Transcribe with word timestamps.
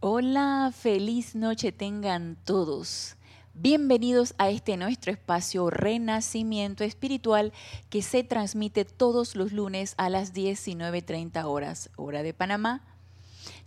Hola, 0.00 0.74
feliz 0.76 1.34
noche 1.34 1.72
tengan 1.72 2.36
todos. 2.44 3.16
Bienvenidos 3.54 4.34
a 4.36 4.50
este 4.50 4.76
nuestro 4.76 5.10
espacio 5.10 5.70
Renacimiento 5.70 6.84
Espiritual 6.84 7.54
que 7.88 8.02
se 8.02 8.22
transmite 8.22 8.84
todos 8.84 9.36
los 9.36 9.52
lunes 9.52 9.94
a 9.96 10.10
las 10.10 10.34
19.30 10.34 11.42
horas, 11.44 11.88
hora 11.96 12.22
de 12.22 12.34
Panamá. 12.34 12.84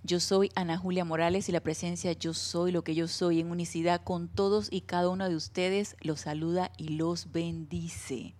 Yo 0.04 0.20
soy 0.20 0.52
Ana 0.54 0.78
Julia 0.78 1.04
Morales 1.04 1.50
y 1.50 1.52
la 1.52 1.62
presencia 1.62 2.14
Yo 2.14 2.36
Soy 2.36 2.72
lo 2.72 2.84
que 2.84 2.94
yo 2.94 3.08
soy 3.08 3.40
en 3.40 3.50
unicidad 3.50 4.04
con 4.04 4.28
todos 4.28 4.68
y 4.72 4.82
cada 4.82 5.10
uno 5.10 5.28
de 5.30 5.36
ustedes 5.36 5.96
los 6.00 6.22
saluda 6.22 6.72
y 6.78 6.90
los 6.90 7.32
bendice. 7.32 8.36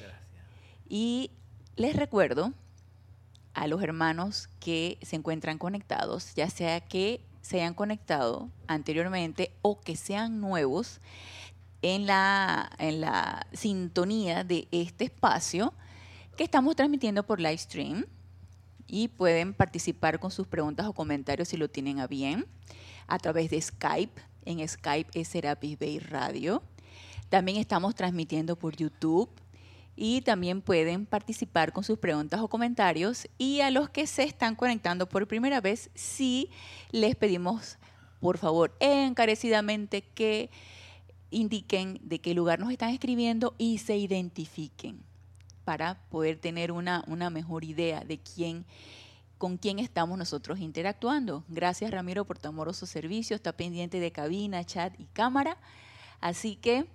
Gracias. 0.00 0.44
Y 0.88 1.30
les 1.76 1.94
recuerdo 1.94 2.52
a 3.54 3.66
los 3.66 3.82
hermanos 3.82 4.48
que 4.60 4.98
se 5.02 5.16
encuentran 5.16 5.58
conectados, 5.58 6.34
ya 6.34 6.50
sea 6.50 6.80
que 6.80 7.20
se 7.40 7.56
hayan 7.60 7.74
conectado 7.74 8.48
anteriormente 8.66 9.52
o 9.62 9.80
que 9.80 9.96
sean 9.96 10.40
nuevos 10.40 11.00
en 11.82 12.06
la, 12.06 12.70
en 12.78 13.00
la 13.00 13.46
sintonía 13.52 14.44
de 14.44 14.66
este 14.70 15.04
espacio 15.04 15.74
que 16.36 16.44
estamos 16.44 16.74
transmitiendo 16.74 17.24
por 17.24 17.40
live 17.40 17.58
stream 17.58 18.06
y 18.86 19.08
pueden 19.08 19.54
participar 19.54 20.18
con 20.18 20.30
sus 20.30 20.46
preguntas 20.46 20.86
o 20.86 20.92
comentarios 20.92 21.48
si 21.48 21.56
lo 21.56 21.68
tienen 21.68 22.00
a 22.00 22.06
bien 22.06 22.46
a 23.06 23.18
través 23.18 23.50
de 23.50 23.60
Skype. 23.60 24.20
En 24.44 24.66
Skype 24.66 25.10
es 25.18 25.28
Serapis 25.28 25.78
Bay 25.78 25.98
Radio. 25.98 26.62
También 27.28 27.58
estamos 27.58 27.94
transmitiendo 27.94 28.56
por 28.56 28.76
YouTube 28.76 29.28
y 29.96 30.22
también 30.22 30.60
pueden 30.60 31.06
participar 31.06 31.72
con 31.72 31.84
sus 31.84 31.98
preguntas 31.98 32.40
o 32.40 32.48
comentarios. 32.48 33.28
Y 33.38 33.60
a 33.60 33.70
los 33.70 33.88
que 33.90 34.06
se 34.06 34.24
están 34.24 34.56
conectando 34.56 35.08
por 35.08 35.26
primera 35.26 35.60
vez, 35.60 35.90
sí 35.94 36.50
les 36.90 37.16
pedimos, 37.16 37.78
por 38.20 38.38
favor, 38.38 38.74
encarecidamente 38.80 40.02
que 40.02 40.50
indiquen 41.30 42.00
de 42.02 42.20
qué 42.20 42.34
lugar 42.34 42.60
nos 42.60 42.70
están 42.70 42.90
escribiendo 42.90 43.54
y 43.58 43.78
se 43.78 43.96
identifiquen 43.96 45.02
para 45.64 46.00
poder 46.10 46.38
tener 46.38 46.72
una, 46.72 47.04
una 47.06 47.30
mejor 47.30 47.64
idea 47.64 48.04
de 48.04 48.18
quién 48.18 48.64
con 49.38 49.58
quién 49.58 49.78
estamos 49.78 50.16
nosotros 50.16 50.60
interactuando. 50.60 51.44
Gracias 51.48 51.90
Ramiro 51.90 52.24
por 52.24 52.38
tu 52.38 52.48
amoroso 52.48 52.86
servicio, 52.86 53.36
está 53.36 53.52
pendiente 53.52 54.00
de 54.00 54.12
cabina, 54.12 54.64
chat 54.64 54.98
y 54.98 55.06
cámara. 55.06 55.58
Así 56.20 56.56
que 56.56 56.86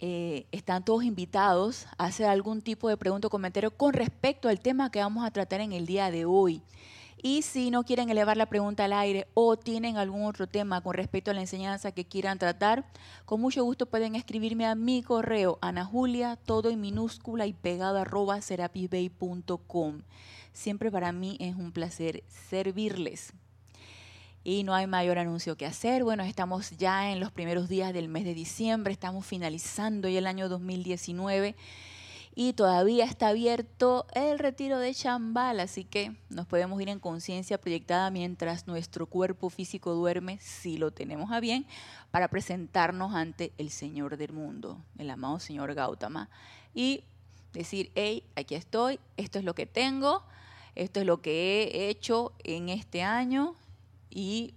eh, 0.00 0.46
están 0.52 0.84
todos 0.84 1.04
invitados 1.04 1.86
a 1.98 2.06
hacer 2.06 2.26
algún 2.26 2.62
tipo 2.62 2.88
de 2.88 2.96
pregunta 2.96 3.28
o 3.28 3.30
comentario 3.30 3.70
con 3.70 3.92
respecto 3.92 4.48
al 4.48 4.60
tema 4.60 4.90
que 4.90 5.00
vamos 5.00 5.24
a 5.24 5.30
tratar 5.30 5.60
en 5.60 5.72
el 5.72 5.86
día 5.86 6.10
de 6.10 6.24
hoy. 6.24 6.62
Y 7.22 7.42
si 7.42 7.70
no 7.70 7.84
quieren 7.84 8.10
elevar 8.10 8.36
la 8.36 8.46
pregunta 8.46 8.84
al 8.84 8.92
aire 8.92 9.28
o 9.32 9.56
tienen 9.56 9.96
algún 9.96 10.26
otro 10.26 10.46
tema 10.46 10.82
con 10.82 10.92
respecto 10.94 11.30
a 11.30 11.34
la 11.34 11.40
enseñanza 11.40 11.92
que 11.92 12.04
quieran 12.04 12.38
tratar, 12.38 12.84
con 13.24 13.40
mucho 13.40 13.64
gusto 13.64 13.86
pueden 13.86 14.14
escribirme 14.14 14.66
a 14.66 14.74
mi 14.74 15.02
correo, 15.02 15.58
Ana 15.62 15.86
Julia, 15.86 16.36
todo 16.36 16.68
en 16.68 16.82
minúscula 16.82 17.46
y 17.46 17.54
pegado 17.54 17.98
arroba 17.98 18.42
serapisbay.com. 18.42 20.02
Siempre 20.52 20.90
para 20.90 21.12
mí 21.12 21.38
es 21.40 21.56
un 21.56 21.72
placer 21.72 22.24
servirles 22.28 23.32
y 24.44 24.62
no 24.62 24.74
hay 24.74 24.86
mayor 24.86 25.18
anuncio 25.18 25.56
que 25.56 25.66
hacer. 25.66 26.04
Bueno, 26.04 26.22
estamos 26.22 26.70
ya 26.76 27.10
en 27.10 27.18
los 27.18 27.32
primeros 27.32 27.68
días 27.68 27.94
del 27.94 28.08
mes 28.08 28.24
de 28.24 28.34
diciembre, 28.34 28.92
estamos 28.92 29.24
finalizando 29.26 30.08
ya 30.08 30.18
el 30.18 30.26
año 30.26 30.50
2019 30.50 31.56
y 32.36 32.52
todavía 32.52 33.04
está 33.04 33.28
abierto 33.28 34.06
el 34.12 34.38
retiro 34.38 34.78
de 34.78 34.92
Chambal, 34.92 35.60
así 35.60 35.84
que 35.84 36.16
nos 36.28 36.46
podemos 36.46 36.80
ir 36.82 36.88
en 36.88 36.98
conciencia 36.98 37.58
proyectada 37.58 38.10
mientras 38.10 38.66
nuestro 38.66 39.06
cuerpo 39.06 39.50
físico 39.50 39.94
duerme, 39.94 40.38
si 40.40 40.76
lo 40.76 40.90
tenemos 40.90 41.30
a 41.30 41.40
bien, 41.40 41.64
para 42.10 42.28
presentarnos 42.28 43.14
ante 43.14 43.52
el 43.56 43.70
Señor 43.70 44.16
del 44.16 44.32
mundo, 44.32 44.84
el 44.98 45.10
amado 45.10 45.38
Señor 45.38 45.74
Gautama, 45.74 46.28
y 46.74 47.04
decir, 47.52 47.92
hey, 47.94 48.24
aquí 48.34 48.56
estoy, 48.56 48.98
esto 49.16 49.38
es 49.38 49.44
lo 49.44 49.54
que 49.54 49.66
tengo, 49.66 50.24
esto 50.74 51.00
es 51.00 51.06
lo 51.06 51.22
que 51.22 51.70
he 51.72 51.88
hecho 51.88 52.32
en 52.42 52.68
este 52.68 53.04
año, 53.04 53.54
y 54.14 54.54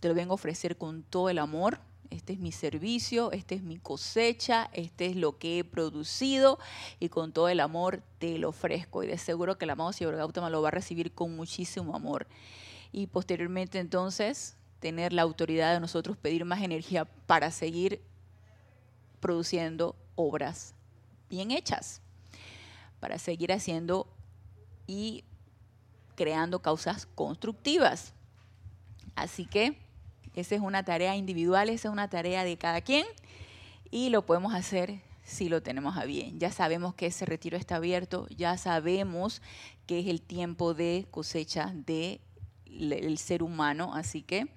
te 0.00 0.08
lo 0.08 0.14
vengo 0.14 0.32
a 0.32 0.34
ofrecer 0.36 0.78
con 0.78 1.02
todo 1.02 1.28
el 1.28 1.38
amor. 1.38 1.80
Este 2.10 2.34
es 2.34 2.38
mi 2.38 2.52
servicio, 2.52 3.32
este 3.32 3.56
es 3.56 3.62
mi 3.62 3.78
cosecha, 3.78 4.70
este 4.72 5.06
es 5.06 5.16
lo 5.16 5.38
que 5.38 5.58
he 5.58 5.64
producido 5.64 6.58
y 7.00 7.08
con 7.08 7.32
todo 7.32 7.48
el 7.48 7.60
amor 7.60 8.02
te 8.18 8.38
lo 8.38 8.50
ofrezco. 8.50 9.02
Y 9.02 9.08
de 9.08 9.18
seguro 9.18 9.58
que 9.58 9.64
el 9.64 9.70
amado 9.70 9.92
Señor 9.92 10.16
Gautama 10.16 10.50
lo 10.50 10.62
va 10.62 10.68
a 10.68 10.72
recibir 10.72 11.12
con 11.12 11.34
muchísimo 11.34 11.96
amor. 11.96 12.26
Y 12.92 13.08
posteriormente 13.08 13.78
entonces 13.78 14.56
tener 14.78 15.12
la 15.12 15.22
autoridad 15.22 15.74
de 15.74 15.80
nosotros 15.80 16.16
pedir 16.16 16.44
más 16.44 16.62
energía 16.62 17.04
para 17.04 17.50
seguir 17.50 18.02
produciendo 19.20 19.96
obras 20.14 20.74
bien 21.30 21.50
hechas, 21.50 22.02
para 23.00 23.18
seguir 23.18 23.52
haciendo 23.52 24.06
y 24.86 25.24
creando 26.14 26.60
causas 26.60 27.06
constructivas 27.06 28.12
Así 29.14 29.46
que 29.46 29.78
esa 30.34 30.54
es 30.54 30.60
una 30.60 30.84
tarea 30.84 31.16
individual, 31.16 31.68
esa 31.68 31.88
es 31.88 31.92
una 31.92 32.08
tarea 32.08 32.44
de 32.44 32.56
cada 32.56 32.80
quien 32.80 33.06
y 33.90 34.08
lo 34.08 34.24
podemos 34.24 34.54
hacer 34.54 35.00
si 35.24 35.48
lo 35.48 35.62
tenemos 35.62 35.96
a 35.96 36.04
bien. 36.04 36.38
Ya 36.38 36.50
sabemos 36.50 36.94
que 36.94 37.06
ese 37.06 37.26
retiro 37.26 37.56
está 37.56 37.76
abierto, 37.76 38.26
ya 38.36 38.56
sabemos 38.56 39.42
que 39.86 40.00
es 40.00 40.06
el 40.06 40.22
tiempo 40.22 40.74
de 40.74 41.06
cosecha 41.10 41.72
del 41.74 43.18
ser 43.18 43.42
humano, 43.42 43.94
así 43.94 44.22
que 44.22 44.48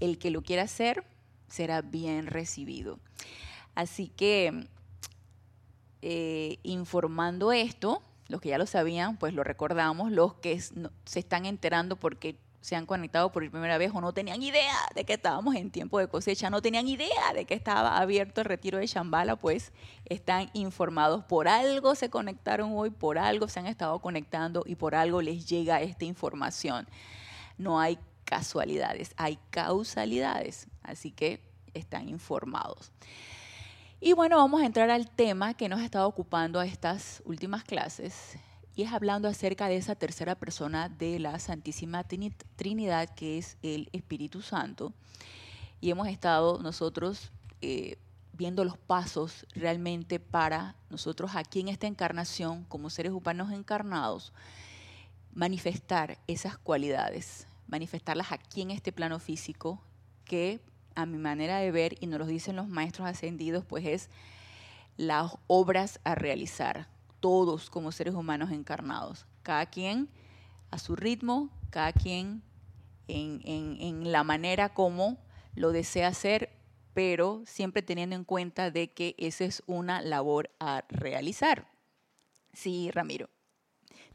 el 0.00 0.18
que 0.18 0.30
lo 0.30 0.42
quiera 0.42 0.62
hacer 0.62 1.04
será 1.48 1.82
bien 1.82 2.26
recibido. 2.26 2.98
Así 3.74 4.08
que 4.08 4.66
eh, 6.02 6.58
informando 6.62 7.52
esto, 7.52 8.02
los 8.28 8.40
que 8.40 8.48
ya 8.48 8.58
lo 8.58 8.66
sabían, 8.66 9.16
pues 9.16 9.34
lo 9.34 9.44
recordamos, 9.44 10.10
los 10.10 10.34
que 10.34 10.60
se 10.60 11.18
están 11.18 11.46
enterando 11.46 11.96
porque 11.96 12.36
se 12.62 12.76
han 12.76 12.86
conectado 12.86 13.32
por 13.32 13.48
primera 13.50 13.76
vez 13.76 13.90
o 13.92 14.00
no 14.00 14.14
tenían 14.14 14.40
idea 14.40 14.78
de 14.94 15.04
que 15.04 15.14
estábamos 15.14 15.56
en 15.56 15.70
tiempo 15.72 15.98
de 15.98 16.06
cosecha, 16.06 16.48
no 16.48 16.62
tenían 16.62 16.86
idea 16.86 17.32
de 17.34 17.44
que 17.44 17.54
estaba 17.54 17.98
abierto 17.98 18.40
el 18.40 18.44
retiro 18.44 18.78
de 18.78 18.86
Shambhala, 18.86 19.34
pues 19.34 19.72
están 20.04 20.48
informados. 20.54 21.24
Por 21.24 21.48
algo 21.48 21.96
se 21.96 22.08
conectaron 22.08 22.70
hoy, 22.74 22.90
por 22.90 23.18
algo 23.18 23.48
se 23.48 23.58
han 23.58 23.66
estado 23.66 23.98
conectando 23.98 24.62
y 24.64 24.76
por 24.76 24.94
algo 24.94 25.20
les 25.20 25.46
llega 25.46 25.82
esta 25.82 26.04
información. 26.04 26.88
No 27.58 27.80
hay 27.80 27.98
casualidades, 28.24 29.12
hay 29.16 29.40
causalidades, 29.50 30.68
así 30.84 31.10
que 31.10 31.42
están 31.74 32.08
informados. 32.08 32.92
Y 34.00 34.12
bueno, 34.12 34.36
vamos 34.36 34.62
a 34.62 34.66
entrar 34.66 34.88
al 34.88 35.10
tema 35.10 35.54
que 35.54 35.68
nos 35.68 35.80
ha 35.80 35.84
estado 35.84 36.06
ocupando 36.06 36.62
estas 36.62 37.22
últimas 37.24 37.64
clases 37.64 38.38
y 38.74 38.82
es 38.82 38.92
hablando 38.92 39.28
acerca 39.28 39.68
de 39.68 39.76
esa 39.76 39.94
tercera 39.94 40.34
persona 40.34 40.88
de 40.88 41.18
la 41.18 41.38
Santísima 41.38 42.04
Trinidad, 42.04 43.14
que 43.14 43.38
es 43.38 43.56
el 43.62 43.88
Espíritu 43.92 44.40
Santo. 44.40 44.92
Y 45.80 45.90
hemos 45.90 46.08
estado 46.08 46.58
nosotros 46.62 47.32
eh, 47.60 47.98
viendo 48.32 48.64
los 48.64 48.78
pasos 48.78 49.46
realmente 49.54 50.20
para 50.20 50.74
nosotros 50.88 51.32
aquí 51.34 51.60
en 51.60 51.68
esta 51.68 51.86
encarnación, 51.86 52.64
como 52.64 52.88
seres 52.88 53.12
humanos 53.12 53.52
encarnados, 53.52 54.32
manifestar 55.34 56.18
esas 56.26 56.56
cualidades, 56.56 57.46
manifestarlas 57.68 58.32
aquí 58.32 58.62
en 58.62 58.70
este 58.70 58.92
plano 58.92 59.18
físico, 59.18 59.82
que 60.24 60.60
a 60.94 61.06
mi 61.06 61.18
manera 61.18 61.58
de 61.58 61.70
ver, 61.70 61.96
y 62.00 62.06
nos 62.06 62.20
lo 62.20 62.26
dicen 62.26 62.56
los 62.56 62.68
maestros 62.68 63.06
ascendidos, 63.08 63.64
pues 63.64 63.84
es 63.86 64.10
las 64.96 65.32
obras 65.46 66.00
a 66.04 66.14
realizar, 66.14 66.88
todos 67.22 67.70
como 67.70 67.92
seres 67.92 68.14
humanos 68.14 68.50
encarnados, 68.50 69.26
cada 69.42 69.64
quien 69.66 70.10
a 70.72 70.78
su 70.78 70.96
ritmo, 70.96 71.50
cada 71.70 71.92
quien 71.92 72.42
en, 73.06 74.10
la 74.10 74.24
manera 74.24 74.74
como 74.74 75.18
lo 75.54 75.70
desea 75.70 76.08
hacer, 76.08 76.50
pero 76.94 77.42
siempre 77.46 77.80
teniendo 77.80 78.16
en 78.16 78.24
cuenta 78.24 78.72
de 78.72 78.92
que 78.92 79.14
esa 79.18 79.44
es 79.44 79.62
una 79.66 80.02
labor 80.02 80.50
a 80.58 80.84
realizar. 80.88 81.68
Sí, 82.52 82.90
Ramiro. 82.90 83.30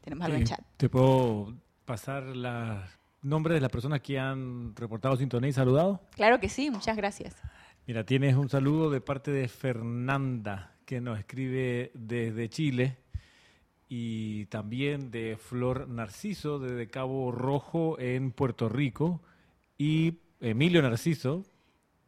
Tenemos 0.02 0.26
algo 0.26 0.36
en 0.36 0.44
chat. 0.44 0.60
¿Te 0.76 0.90
puedo 0.90 1.54
pasar 1.86 2.24
los 2.24 2.78
nombres 3.22 3.54
de 3.54 3.60
las 3.62 3.70
personas 3.70 4.02
que 4.02 4.18
han 4.18 4.76
reportado 4.76 5.16
sintonía 5.16 5.48
y 5.48 5.54
saludado? 5.54 6.02
Claro 6.14 6.40
que 6.40 6.50
sí, 6.50 6.70
muchas 6.70 6.96
gracias. 6.96 7.36
Mira, 7.86 8.04
tienes 8.04 8.36
un 8.36 8.50
saludo 8.50 8.90
de 8.90 9.00
parte 9.00 9.30
de 9.30 9.48
Fernanda 9.48 10.77
que 10.88 11.02
nos 11.02 11.18
escribe 11.18 11.90
desde 11.92 12.48
Chile, 12.48 12.96
y 13.90 14.46
también 14.46 15.10
de 15.10 15.36
Flor 15.36 15.86
Narciso 15.86 16.58
desde 16.58 16.88
Cabo 16.88 17.30
Rojo 17.30 18.00
en 18.00 18.32
Puerto 18.32 18.70
Rico, 18.70 19.20
y 19.76 20.14
Emilio 20.40 20.80
Narciso 20.80 21.44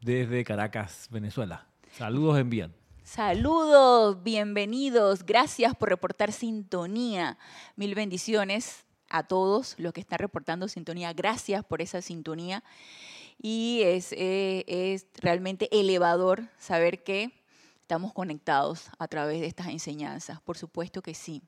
desde 0.01 0.45
Caracas, 0.45 1.09
Venezuela. 1.11 1.67
Saludos 1.93 2.39
envían. 2.39 2.73
Saludos, 3.03 4.23
bienvenidos, 4.23 5.27
gracias 5.27 5.77
por 5.77 5.91
reportar 5.91 6.33
sintonía. 6.33 7.37
Mil 7.77 7.95
bendiciones 7.95 8.87
a 9.11 9.25
todos 9.25 9.75
los 9.77 9.93
que 9.93 10.01
están 10.01 10.21
reportando 10.21 10.69
sintonía. 10.69 11.13
Gracias 11.13 11.67
por 11.67 11.83
esa 11.83 12.01
sintonía. 12.01 12.65
Y 13.43 13.83
es, 13.85 14.13
eh, 14.13 14.65
es 14.67 15.07
realmente 15.21 15.69
elevador 15.71 16.49
saber 16.57 17.03
que 17.03 17.40
estamos 17.91 18.13
conectados 18.13 18.89
a 19.01 19.09
través 19.09 19.41
de 19.41 19.49
estas 19.49 19.67
enseñanzas. 19.67 20.41
Por 20.43 20.57
supuesto 20.57 21.03
que 21.03 21.13
sí. 21.13 21.43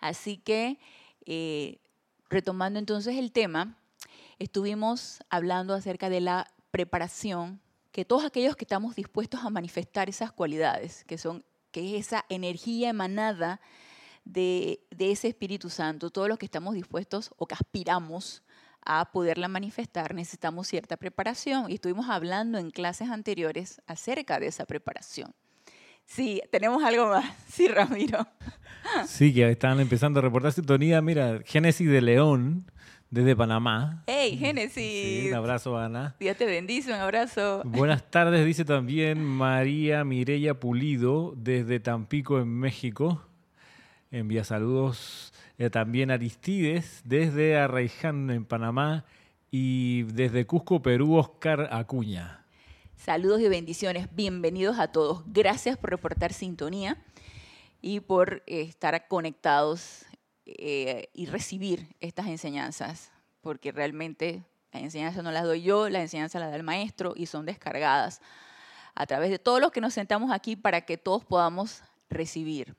Así 0.00 0.36
que, 0.36 0.80
eh, 1.26 1.78
retomando 2.28 2.80
entonces 2.80 3.16
el 3.16 3.30
tema, 3.30 3.78
estuvimos 4.40 5.20
hablando 5.30 5.74
acerca 5.74 6.10
de 6.10 6.20
la 6.20 6.52
preparación 6.72 7.60
que 7.92 8.04
todos 8.04 8.24
aquellos 8.24 8.56
que 8.56 8.64
estamos 8.64 8.96
dispuestos 8.96 9.44
a 9.44 9.50
manifestar 9.50 10.08
esas 10.08 10.32
cualidades, 10.32 11.04
que 11.04 11.18
son 11.18 11.44
que 11.70 11.96
es 11.96 12.08
esa 12.08 12.26
energía 12.28 12.88
emanada 12.88 13.60
de, 14.24 14.84
de 14.90 15.12
ese 15.12 15.28
Espíritu 15.28 15.70
Santo, 15.70 16.10
todos 16.10 16.28
los 16.28 16.36
que 16.36 16.46
estamos 16.46 16.74
dispuestos 16.74 17.30
o 17.36 17.46
que 17.46 17.54
aspiramos 17.54 18.42
a 18.84 19.10
poderla 19.12 19.48
manifestar, 19.48 20.14
necesitamos 20.14 20.68
cierta 20.68 20.96
preparación. 20.96 21.70
Y 21.70 21.74
estuvimos 21.74 22.08
hablando 22.08 22.58
en 22.58 22.70
clases 22.70 23.10
anteriores 23.10 23.80
acerca 23.86 24.40
de 24.40 24.46
esa 24.46 24.64
preparación. 24.66 25.32
Sí, 26.06 26.42
tenemos 26.50 26.82
algo 26.82 27.08
más. 27.08 27.24
Sí, 27.48 27.68
Ramiro. 27.68 28.26
Sí, 29.06 29.32
que 29.34 29.50
están 29.50 29.78
empezando 29.80 30.18
a 30.20 30.22
reportar 30.22 30.52
sintonía. 30.52 31.00
Mira, 31.02 31.40
Génesis 31.44 31.88
de 31.88 32.00
León, 32.00 32.70
desde 33.10 33.36
Panamá. 33.36 34.02
Hey, 34.06 34.36
Génesis. 34.38 35.28
un 35.28 35.34
abrazo, 35.34 35.76
Ana. 35.78 36.16
Dios 36.18 36.36
te 36.36 36.46
bendice, 36.46 36.92
un 36.92 37.00
abrazo. 37.00 37.62
Buenas 37.64 38.10
tardes, 38.10 38.44
dice 38.46 38.64
también 38.64 39.22
María 39.22 40.04
Mireya 40.04 40.54
Pulido, 40.58 41.34
desde 41.36 41.78
Tampico, 41.80 42.40
en 42.40 42.48
México. 42.48 43.22
Envía 44.10 44.42
saludos 44.42 45.32
también 45.68 46.10
Aristides, 46.10 47.02
desde 47.04 47.58
Arraiján, 47.58 48.30
en 48.30 48.46
Panamá. 48.46 49.04
Y 49.50 50.04
desde 50.04 50.46
Cusco, 50.46 50.80
Perú, 50.80 51.16
Oscar 51.16 51.68
Acuña. 51.72 52.46
Saludos 52.96 53.40
y 53.40 53.48
bendiciones. 53.48 54.08
Bienvenidos 54.14 54.78
a 54.78 54.92
todos. 54.92 55.24
Gracias 55.26 55.76
por 55.76 55.90
reportar 55.90 56.32
sintonía 56.32 57.02
y 57.82 58.00
por 58.00 58.42
estar 58.46 59.08
conectados 59.08 60.04
eh, 60.46 61.08
y 61.12 61.26
recibir 61.26 61.88
estas 61.98 62.28
enseñanzas, 62.28 63.10
porque 63.40 63.72
realmente 63.72 64.44
la 64.72 64.80
enseñanza 64.80 65.22
no 65.22 65.32
las 65.32 65.44
doy 65.44 65.62
yo, 65.62 65.88
la 65.88 66.00
enseñanza 66.00 66.38
la 66.38 66.48
da 66.48 66.56
el 66.56 66.62
maestro 66.62 67.14
y 67.16 67.26
son 67.26 67.44
descargadas 67.44 68.20
a 68.94 69.06
través 69.06 69.30
de 69.30 69.38
todos 69.38 69.60
los 69.60 69.72
que 69.72 69.80
nos 69.80 69.94
sentamos 69.94 70.30
aquí 70.30 70.56
para 70.56 70.82
que 70.82 70.96
todos 70.96 71.24
podamos 71.24 71.82
recibir 72.08 72.76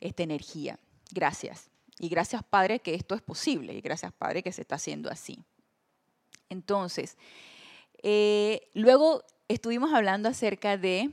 esta 0.00 0.22
energía. 0.22 0.78
Gracias. 1.12 1.69
Y 2.02 2.08
gracias 2.08 2.42
Padre 2.42 2.78
que 2.78 2.94
esto 2.94 3.14
es 3.14 3.20
posible 3.20 3.74
y 3.74 3.82
gracias 3.82 4.10
Padre 4.14 4.42
que 4.42 4.52
se 4.52 4.62
está 4.62 4.76
haciendo 4.76 5.10
así. 5.10 5.44
Entonces, 6.48 7.18
eh, 8.02 8.70
luego 8.72 9.22
estuvimos 9.48 9.92
hablando 9.92 10.30
acerca 10.30 10.78
de 10.78 11.12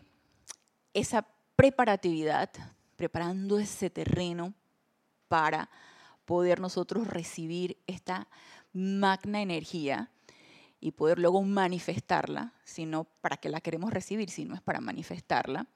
esa 0.93 1.27
preparatividad, 1.57 2.49
preparando 2.95 3.59
ese 3.59 3.89
terreno 3.89 4.53
para 5.27 5.69
poder 6.23 6.61
nosotros 6.61 7.05
recibir 7.05 7.77
esta 7.85 8.29
magna 8.71 9.41
energía 9.41 10.09
y 10.79 10.91
poder 10.91 11.19
luego 11.19 11.41
manifestarla, 11.41 12.53
sino 12.63 13.03
para 13.19 13.35
qué 13.35 13.49
la 13.49 13.59
queremos 13.59 13.91
recibir, 13.91 14.29
si 14.29 14.45
no 14.45 14.55
es 14.55 14.61
para 14.61 14.79
manifestarla. 14.79 15.67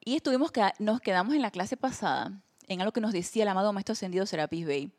Y 0.00 0.16
estuvimos 0.16 0.52
que 0.52 0.62
nos 0.78 1.02
quedamos 1.02 1.34
en 1.34 1.42
la 1.42 1.50
clase 1.50 1.76
pasada 1.76 2.43
en 2.68 2.80
algo 2.80 2.92
que 2.92 3.00
nos 3.00 3.12
decía 3.12 3.42
el 3.42 3.48
amado 3.48 3.72
Maestro 3.72 3.92
Ascendido 3.92 4.26
Serapis 4.26 4.66
Bey, 4.66 4.92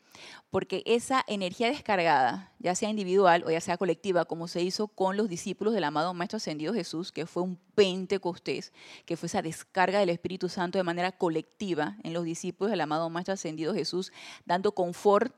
porque 0.49 0.83
esa 0.85 1.23
energía 1.27 1.67
descargada, 1.67 2.51
ya 2.59 2.75
sea 2.75 2.89
individual 2.89 3.43
o 3.45 3.51
ya 3.51 3.61
sea 3.61 3.77
colectiva, 3.77 4.25
como 4.25 4.47
se 4.47 4.61
hizo 4.61 4.87
con 4.87 5.17
los 5.17 5.29
discípulos 5.29 5.73
del 5.73 5.83
amado 5.83 6.13
Maestro 6.13 6.37
Ascendido 6.37 6.73
Jesús, 6.73 7.11
que 7.11 7.25
fue 7.25 7.43
un 7.43 7.57
Pentecostés, 7.75 8.71
que 9.05 9.17
fue 9.17 9.27
esa 9.27 9.41
descarga 9.41 9.99
del 9.99 10.09
Espíritu 10.09 10.49
Santo 10.49 10.77
de 10.77 10.83
manera 10.83 11.11
colectiva 11.11 11.97
en 12.03 12.13
los 12.13 12.23
discípulos 12.23 12.71
del 12.71 12.81
amado 12.81 13.09
Maestro 13.09 13.33
Ascendido 13.33 13.73
Jesús, 13.73 14.11
dando 14.45 14.73
confort 14.73 15.35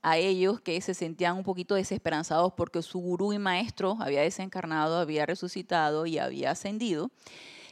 a 0.00 0.16
ellos 0.16 0.60
que 0.60 0.80
se 0.80 0.94
sentían 0.94 1.36
un 1.36 1.42
poquito 1.42 1.74
desesperanzados 1.74 2.52
porque 2.52 2.82
su 2.82 3.00
gurú 3.00 3.32
y 3.32 3.38
maestro 3.38 3.96
había 4.00 4.22
desencarnado, 4.22 4.98
había 4.98 5.26
resucitado 5.26 6.06
y 6.06 6.18
había 6.18 6.52
ascendido. 6.52 7.10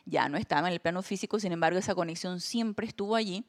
Ya 0.06 0.28
no 0.28 0.36
estaba 0.36 0.66
en 0.66 0.72
el 0.72 0.80
plano 0.80 1.02
físico, 1.02 1.38
sin 1.38 1.52
embargo 1.52 1.78
esa 1.78 1.94
conexión 1.94 2.40
siempre 2.40 2.86
estuvo 2.86 3.14
allí 3.14 3.44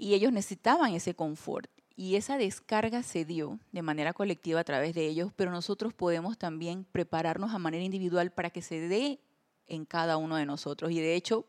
y 0.00 0.14
ellos 0.14 0.32
necesitaban 0.32 0.94
ese 0.94 1.14
confort. 1.14 1.70
Y 1.94 2.16
esa 2.16 2.38
descarga 2.38 3.02
se 3.02 3.26
dio 3.26 3.60
de 3.70 3.82
manera 3.82 4.14
colectiva 4.14 4.60
a 4.60 4.64
través 4.64 4.94
de 4.94 5.06
ellos, 5.06 5.32
pero 5.36 5.50
nosotros 5.50 5.92
podemos 5.92 6.38
también 6.38 6.86
prepararnos 6.90 7.52
a 7.52 7.58
manera 7.58 7.84
individual 7.84 8.32
para 8.32 8.48
que 8.48 8.62
se 8.62 8.80
dé 8.88 9.20
en 9.66 9.84
cada 9.84 10.16
uno 10.16 10.36
de 10.36 10.46
nosotros. 10.46 10.90
Y 10.90 11.00
de 11.00 11.14
hecho, 11.14 11.44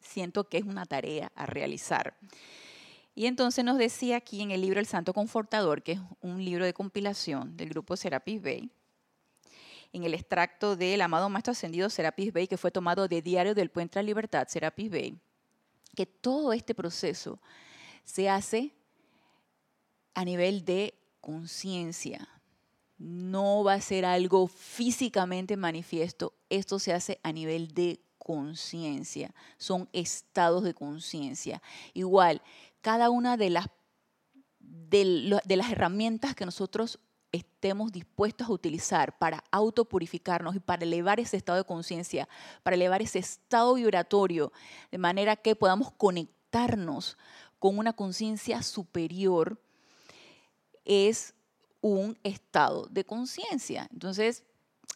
siento 0.00 0.48
que 0.48 0.58
es 0.58 0.64
una 0.64 0.84
tarea 0.84 1.32
a 1.34 1.46
realizar. 1.46 2.14
Y 3.14 3.24
entonces 3.24 3.64
nos 3.64 3.78
decía 3.78 4.16
aquí 4.18 4.42
en 4.42 4.50
el 4.50 4.60
libro 4.60 4.78
El 4.78 4.86
Santo 4.86 5.14
Confortador, 5.14 5.82
que 5.82 5.92
es 5.92 6.00
un 6.20 6.44
libro 6.44 6.66
de 6.66 6.74
compilación 6.74 7.56
del 7.56 7.70
grupo 7.70 7.96
Serapis 7.96 8.42
Bay, 8.42 8.70
en 9.94 10.04
el 10.04 10.12
extracto 10.12 10.76
del 10.76 11.00
amado 11.00 11.30
Maestro 11.30 11.52
Ascendido 11.52 11.88
Serapis 11.88 12.34
Bay, 12.34 12.46
que 12.46 12.58
fue 12.58 12.70
tomado 12.70 13.08
de 13.08 13.22
Diario 13.22 13.54
del 13.54 13.70
Puente 13.70 13.98
a 13.98 14.02
Libertad, 14.02 14.48
Serapis 14.48 14.90
Bay, 14.90 15.18
que 15.94 16.06
todo 16.06 16.52
este 16.52 16.74
proceso 16.74 17.40
se 18.04 18.28
hace 18.28 18.74
a 20.14 20.24
nivel 20.24 20.64
de 20.64 20.94
conciencia. 21.20 22.28
No 22.98 23.64
va 23.64 23.74
a 23.74 23.80
ser 23.80 24.04
algo 24.04 24.46
físicamente 24.46 25.56
manifiesto, 25.56 26.34
esto 26.50 26.78
se 26.78 26.92
hace 26.92 27.18
a 27.22 27.32
nivel 27.32 27.68
de 27.68 28.00
conciencia, 28.18 29.34
son 29.56 29.88
estados 29.92 30.62
de 30.62 30.74
conciencia. 30.74 31.60
Igual, 31.94 32.42
cada 32.80 33.10
una 33.10 33.36
de 33.36 33.50
las, 33.50 33.66
de, 34.60 35.40
las 35.46 35.72
herramientas 35.72 36.34
que 36.36 36.46
nosotros 36.46 37.00
estemos 37.32 37.90
dispuestos 37.90 38.48
a 38.48 38.52
utilizar 38.52 39.18
para 39.18 39.42
autopurificarnos 39.50 40.54
y 40.54 40.60
para 40.60 40.84
elevar 40.84 41.18
ese 41.18 41.36
estado 41.36 41.58
de 41.58 41.64
conciencia, 41.64 42.28
para 42.62 42.76
elevar 42.76 43.02
ese 43.02 43.18
estado 43.18 43.74
vibratorio, 43.74 44.52
de 44.90 44.98
manera 44.98 45.36
que 45.36 45.56
podamos 45.56 45.90
conectarnos 45.92 47.16
con 47.58 47.78
una 47.78 47.94
conciencia 47.94 48.62
superior, 48.62 49.60
es 50.84 51.34
un 51.80 52.18
estado 52.22 52.86
de 52.90 53.04
conciencia. 53.04 53.88
Entonces, 53.92 54.44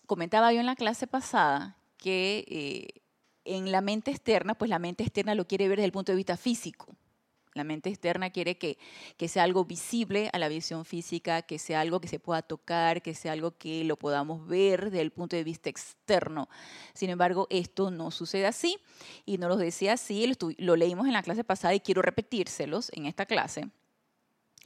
comentaba 0.07 0.53
yo 0.53 0.61
en 0.61 0.67
la 0.67 0.77
clase 0.77 1.07
pasada 1.07 1.77
que 1.97 2.45
eh, 2.49 3.03
en 3.45 3.73
la 3.73 3.81
mente 3.81 4.11
externa, 4.11 4.55
pues 4.55 4.69
la 4.69 4.79
mente 4.79 5.05
externa 5.05 5.35
lo 5.35 5.47
quiere 5.47 5.69
ver 5.69 5.79
desde 5.79 5.87
el 5.87 5.93
punto 5.93 6.13
de 6.13 6.17
vista 6.17 6.37
físico. 6.37 6.95
La 7.57 7.65
mente 7.65 7.89
externa 7.89 8.29
quiere 8.29 8.59
que, 8.59 8.77
sea 9.29 9.43
algo 9.43 9.65
visible 9.65 10.29
a 10.35 10.39
la 10.39 10.49
visión 10.49 10.85
física, 10.85 11.41
que 11.41 11.59
sea 11.59 11.81
algo 11.81 12.03
que 12.03 12.07
se 12.09 12.21
pueda 12.21 12.43
tocar, 12.43 13.01
que 13.01 13.15
sea 13.15 13.33
algo 13.33 13.57
que 13.57 13.83
lo 13.85 13.97
podamos 13.97 14.47
ver 14.47 14.91
desde 14.91 15.01
el 15.01 15.11
punto 15.11 15.37
de 15.37 15.43
vista 15.43 15.71
externo. 15.71 16.51
Sin 16.93 17.09
embargo, 17.09 17.47
esto 17.49 17.91
no 17.91 18.11
sucede 18.11 18.47
así 18.47 18.79
y 19.25 19.39
no 19.39 19.49
lo 19.49 19.57
decía 19.57 19.95
así, 19.95 20.31
lo, 20.59 20.77
leímos 20.77 21.07
en 21.07 21.15
la 21.15 21.23
clase 21.23 21.45
pasada 21.45 21.75
y 21.75 21.81
quiero 21.81 22.03
repetírselos 22.03 22.93
en 22.93 23.07
esta 23.07 23.25
clase, 23.25 23.71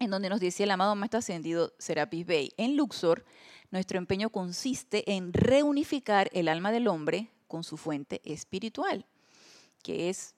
en 0.00 0.10
donde 0.10 0.28
nos 0.28 0.40
decía 0.40 0.64
el 0.64 0.72
amado 0.72 0.96
Maestro 0.96 1.18
Ascendido 1.18 1.72
Serapis 1.78 2.26
Bey. 2.26 2.52
En 2.56 2.76
Luxor, 2.76 3.24
nuestro 3.70 3.98
empeño 3.98 4.30
consiste 4.30 5.12
en 5.12 5.32
reunificar 5.32 6.28
el 6.32 6.48
alma 6.48 6.72
del 6.72 6.88
hombre 6.88 7.30
con 7.46 7.62
su 7.62 7.76
fuente 7.76 8.20
espiritual, 8.24 9.06
que 9.84 10.08
es 10.08 10.34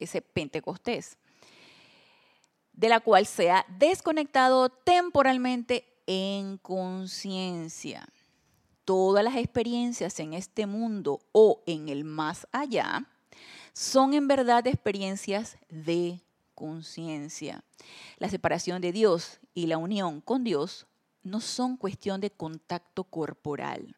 ese 0.00 0.22
Pentecostés 0.22 1.18
de 2.80 2.88
la 2.88 3.00
cual 3.00 3.26
se 3.26 3.50
ha 3.50 3.66
desconectado 3.78 4.70
temporalmente 4.70 5.84
en 6.06 6.56
conciencia. 6.56 8.08
Todas 8.86 9.22
las 9.22 9.36
experiencias 9.36 10.18
en 10.18 10.32
este 10.32 10.66
mundo 10.66 11.20
o 11.32 11.62
en 11.66 11.90
el 11.90 12.04
más 12.04 12.48
allá 12.52 13.06
son 13.74 14.14
en 14.14 14.26
verdad 14.26 14.66
experiencias 14.66 15.58
de 15.68 16.20
conciencia. 16.54 17.62
La 18.16 18.30
separación 18.30 18.80
de 18.80 18.92
Dios 18.92 19.40
y 19.52 19.66
la 19.66 19.76
unión 19.76 20.22
con 20.22 20.42
Dios 20.42 20.86
no 21.22 21.40
son 21.40 21.76
cuestión 21.76 22.22
de 22.22 22.30
contacto 22.30 23.04
corporal, 23.04 23.96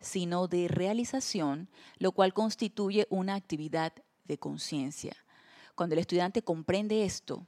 sino 0.00 0.48
de 0.48 0.66
realización, 0.68 1.68
lo 1.98 2.12
cual 2.12 2.32
constituye 2.32 3.06
una 3.10 3.34
actividad 3.34 3.92
de 4.28 4.38
conciencia. 4.38 5.16
Cuando 5.74 5.94
el 5.94 6.00
estudiante 6.00 6.42
comprende 6.42 7.04
esto, 7.04 7.46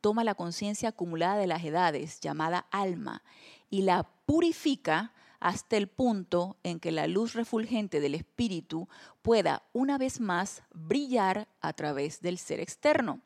toma 0.00 0.24
la 0.24 0.34
conciencia 0.34 0.90
acumulada 0.90 1.36
de 1.36 1.46
las 1.46 1.64
edades, 1.64 2.20
llamada 2.20 2.66
alma, 2.70 3.22
y 3.70 3.82
la 3.82 4.02
purifica 4.26 5.12
hasta 5.40 5.76
el 5.76 5.88
punto 5.88 6.56
en 6.62 6.80
que 6.80 6.90
la 6.90 7.06
luz 7.06 7.34
refulgente 7.34 8.00
del 8.00 8.14
espíritu 8.14 8.88
pueda 9.20 9.62
una 9.74 9.98
vez 9.98 10.18
más 10.18 10.62
brillar 10.72 11.48
a 11.60 11.74
través 11.74 12.22
del 12.22 12.38
ser 12.38 12.60
externo. 12.60 13.20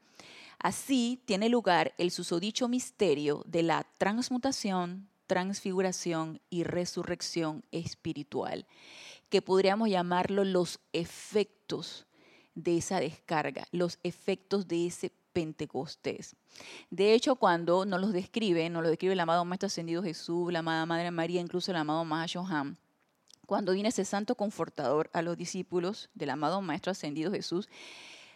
Así 0.58 1.22
tiene 1.26 1.48
lugar 1.48 1.94
el 1.98 2.10
susodicho 2.10 2.66
misterio 2.66 3.44
de 3.46 3.62
la 3.62 3.86
transmutación, 3.98 5.08
transfiguración 5.28 6.40
y 6.50 6.64
resurrección 6.64 7.64
espiritual, 7.70 8.66
que 9.28 9.40
podríamos 9.40 9.88
llamarlo 9.88 10.42
los 10.42 10.80
efectos 10.92 12.07
de 12.58 12.78
esa 12.78 12.98
descarga, 12.98 13.68
los 13.70 13.98
efectos 14.02 14.66
de 14.66 14.86
ese 14.86 15.12
Pentecostés. 15.32 16.34
De 16.90 17.14
hecho, 17.14 17.36
cuando 17.36 17.86
nos 17.86 18.00
los 18.00 18.12
describe, 18.12 18.68
nos 18.68 18.82
lo 18.82 18.88
describe 18.88 19.12
el 19.12 19.20
amado 19.20 19.44
Maestro 19.44 19.68
Ascendido 19.68 20.02
Jesús, 20.02 20.52
la 20.52 20.58
amada 20.58 20.84
Madre 20.84 21.12
María, 21.12 21.40
incluso 21.40 21.70
el 21.70 21.76
amado 21.76 22.04
Mahashoham, 22.04 22.76
cuando 23.46 23.72
viene 23.72 23.90
ese 23.90 24.04
santo 24.04 24.34
confortador 24.34 25.08
a 25.12 25.22
los 25.22 25.36
discípulos 25.36 26.10
del 26.14 26.30
amado 26.30 26.60
Maestro 26.60 26.90
Ascendido 26.90 27.30
Jesús, 27.30 27.68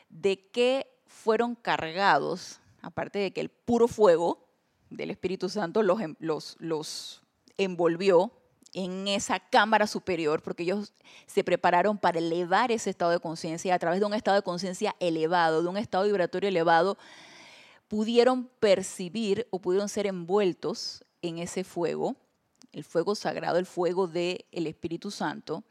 de 0.08 0.48
que 0.50 0.86
fueron 1.06 1.56
cargados, 1.56 2.60
aparte 2.80 3.18
de 3.18 3.32
que 3.32 3.40
el 3.40 3.48
puro 3.48 3.88
fuego 3.88 4.46
del 4.90 5.10
Espíritu 5.10 5.48
Santo 5.48 5.82
los, 5.82 5.98
los, 6.20 6.56
los 6.60 7.22
envolvió, 7.58 8.32
en 8.74 9.06
esa 9.08 9.38
cámara 9.38 9.86
superior, 9.86 10.42
porque 10.42 10.62
ellos 10.62 10.92
se 11.26 11.44
prepararon 11.44 11.98
para 11.98 12.18
elevar 12.18 12.72
ese 12.72 12.90
estado 12.90 13.10
de 13.10 13.20
conciencia 13.20 13.74
a 13.74 13.78
través 13.78 14.00
de 14.00 14.06
un 14.06 14.14
estado 14.14 14.36
de 14.36 14.42
conciencia 14.42 14.96
elevado, 15.00 15.62
de 15.62 15.68
un 15.68 15.76
estado 15.76 16.04
vibratorio 16.04 16.48
elevado, 16.48 16.96
pudieron 17.88 18.48
percibir 18.58 19.46
o 19.50 19.58
pudieron 19.58 19.88
ser 19.88 20.06
envueltos 20.06 21.04
en 21.20 21.38
ese 21.38 21.64
fuego, 21.64 22.16
el 22.72 22.84
fuego 22.84 23.14
sagrado, 23.14 23.58
el 23.58 23.66
fuego 23.66 24.06
del 24.06 24.44
Espíritu 24.52 25.10
Santo, 25.10 25.62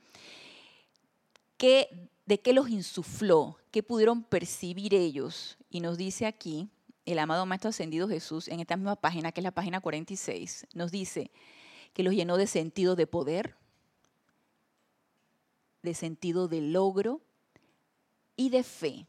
que, 1.57 2.09
de 2.25 2.39
qué 2.39 2.53
los 2.53 2.69
insufló, 2.69 3.57
qué 3.71 3.81
pudieron 3.81 4.23
percibir 4.23 4.93
ellos. 4.93 5.57
Y 5.69 5.79
nos 5.79 5.97
dice 5.97 6.27
aquí 6.27 6.69
el 7.05 7.17
amado 7.17 7.45
Maestro 7.47 7.69
Ascendido 7.69 8.07
Jesús, 8.07 8.47
en 8.47 8.59
esta 8.59 8.77
misma 8.77 8.95
página, 8.95 9.31
que 9.31 9.41
es 9.41 9.43
la 9.43 9.51
página 9.51 9.81
46, 9.81 10.67
nos 10.75 10.91
dice, 10.91 11.31
que 11.93 12.03
los 12.03 12.13
llenó 12.13 12.37
de 12.37 12.47
sentido 12.47 12.95
de 12.95 13.07
poder, 13.07 13.55
de 15.81 15.93
sentido 15.93 16.47
de 16.47 16.61
logro 16.61 17.21
y 18.35 18.49
de 18.49 18.63
fe, 18.63 19.07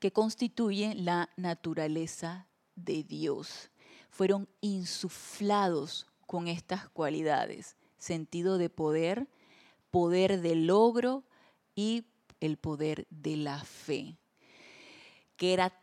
que 0.00 0.12
constituye 0.12 0.94
la 0.94 1.30
naturaleza 1.36 2.46
de 2.76 3.02
Dios. 3.04 3.70
Fueron 4.10 4.48
insuflados 4.60 6.06
con 6.26 6.48
estas 6.48 6.88
cualidades, 6.88 7.76
sentido 7.98 8.58
de 8.58 8.70
poder, 8.70 9.28
poder 9.90 10.40
de 10.40 10.56
logro 10.56 11.24
y 11.74 12.04
el 12.40 12.56
poder 12.56 13.06
de 13.10 13.36
la 13.36 13.62
fe, 13.64 14.18
que 15.36 15.52
era 15.52 15.80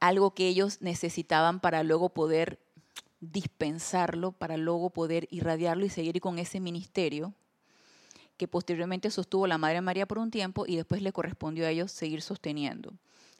algo 0.00 0.34
que 0.34 0.48
ellos 0.48 0.80
necesitaban 0.80 1.60
para 1.60 1.82
luego 1.82 2.10
poder 2.10 2.63
dispensarlo 3.32 4.32
para 4.32 4.56
luego 4.56 4.90
poder 4.90 5.28
irradiarlo 5.30 5.84
y 5.84 5.90
seguir 5.90 6.20
con 6.20 6.38
ese 6.38 6.60
ministerio 6.60 7.34
que 8.36 8.48
posteriormente 8.48 9.10
sostuvo 9.10 9.46
la 9.46 9.58
Madre 9.58 9.80
María 9.80 10.06
por 10.06 10.18
un 10.18 10.30
tiempo 10.30 10.64
y 10.66 10.76
después 10.76 11.02
le 11.02 11.12
correspondió 11.12 11.66
a 11.66 11.70
ellos 11.70 11.92
seguir 11.92 12.22
sosteniendo 12.22 12.92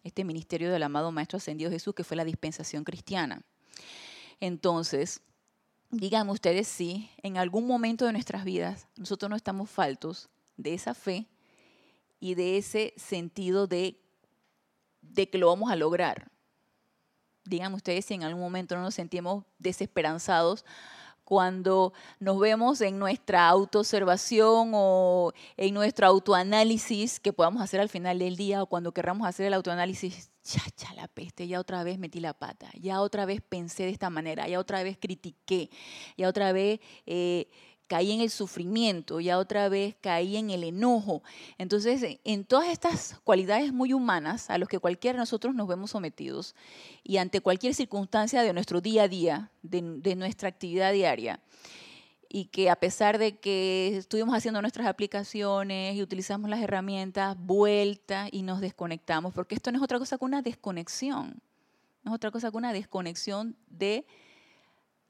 este 0.05 0.25
ministerio 0.25 0.71
del 0.71 0.83
amado 0.83 1.11
Maestro 1.11 1.39
Ascendido 1.39 1.71
Jesús, 1.71 1.95
que 1.95 2.05
fue 2.05 2.17
la 2.17 2.25
dispensación 2.25 2.85
cristiana. 2.85 3.43
Entonces, 4.39 5.23
díganme 5.91 6.31
ustedes 6.31 6.69
si 6.69 7.11
en 7.23 7.39
algún 7.39 7.67
momento 7.67 8.05
de 8.05 8.13
nuestras 8.13 8.45
vidas 8.45 8.87
nosotros 8.97 9.31
no 9.31 9.37
estamos 9.37 9.71
faltos 9.71 10.29
de 10.57 10.75
esa 10.75 10.95
fe 10.95 11.27
y 12.21 12.35
de 12.35 12.59
ese 12.59 12.93
sentido 12.97 13.67
de, 13.67 13.99
de 15.01 15.29
que 15.31 15.39
lo 15.39 15.49
vamos 15.49 15.73
a 15.73 15.77
lograr 15.77 16.31
díganme 17.45 17.77
ustedes 17.77 18.05
si 18.05 18.15
en 18.15 18.25
algún 18.25 18.43
momento 18.43 18.77
no 18.77 18.83
nos 18.83 18.95
sentimos 18.95 19.45
desesperanzados 19.59 20.65
cuando 21.25 21.93
nos 22.21 22.39
vemos 22.39 22.81
en 22.81 22.99
nuestra 22.99 23.49
autoobservación 23.49 24.73
o 24.75 25.33
en 25.57 25.75
nuestro 25.75 26.07
autoanálisis 26.07 27.19
que 27.19 27.33
podamos 27.33 27.63
hacer 27.63 27.81
al 27.81 27.89
final 27.89 28.19
del 28.19 28.37
día 28.37 28.63
o 28.63 28.67
cuando 28.67 28.93
querramos 28.93 29.27
hacer 29.27 29.47
el 29.47 29.55
autoanálisis, 29.55 30.31
ya, 30.45 30.63
ya 30.77 30.93
la 30.95 31.09
peste, 31.09 31.49
ya 31.49 31.61
otra 31.61 31.83
vez 31.83 31.99
metí 31.99 32.21
la 32.21 32.35
pata, 32.35 32.71
ya 32.75 33.01
otra 33.01 33.25
vez 33.25 33.41
pensé 33.41 33.85
de 33.85 33.91
esta 33.91 34.11
manera, 34.11 34.47
ya 34.47 34.61
otra 34.61 34.83
vez 34.83 34.99
critiqué, 35.01 35.71
ya 36.17 36.29
otra 36.29 36.53
vez... 36.53 36.81
Eh, 37.07 37.49
caí 37.87 38.13
en 38.13 38.21
el 38.21 38.31
sufrimiento, 38.31 39.21
ya 39.21 39.39
otra 39.39 39.69
vez 39.69 39.97
caí 40.01 40.37
en 40.37 40.51
el 40.51 40.65
enojo. 40.65 41.23
Entonces, 41.59 42.19
en 42.25 42.45
todas 42.45 42.69
estas 42.69 43.21
cualidades 43.25 43.73
muy 43.73 43.93
humanas 43.93 44.51
a 44.51 44.59
las 44.59 44.69
que 44.69 44.79
cualquiera 44.79 45.17
de 45.17 45.21
nosotros 45.21 45.55
nos 45.55 45.69
vemos 45.69 45.91
sometidos 45.91 46.55
y 47.03 47.19
ante 47.19 47.41
cualquier 47.41 47.75
circunstancia 47.75 48.43
de 48.43 48.53
nuestro 48.53 48.81
día 48.81 49.05
a 49.05 49.09
día, 49.09 49.51
de, 49.63 50.15
nuestra 50.17 50.49
actividad 50.49 50.93
diaria, 50.93 51.41
y 52.29 52.47
que 52.47 52.69
a 52.69 52.77
pesar 52.77 53.19
de 53.19 53.39
que 53.39 53.97
estuvimos 53.97 54.35
haciendo 54.35 54.61
nuestras 54.61 54.87
aplicaciones 54.87 55.95
y 55.95 56.03
utilizamos 56.03 56.51
las 56.51 56.61
herramientas, 56.61 57.37
vuelta 57.39 58.29
y 58.33 58.43
nos 58.43 58.61
desconectamos, 58.61 59.35
porque 59.35 59.55
esto 59.55 59.71
no 59.71 59.79
es 59.79 59.85
otra 59.85 59.99
cosa 59.99 60.19
que 60.19 60.25
una 60.25 60.43
desconexión, 60.43 61.41
no 62.03 62.11
es 62.11 62.17
otra 62.17 62.31
cosa 62.31 62.51
que 62.51 62.57
una 62.57 62.73
desconexión 62.73 63.57
de 63.69 64.05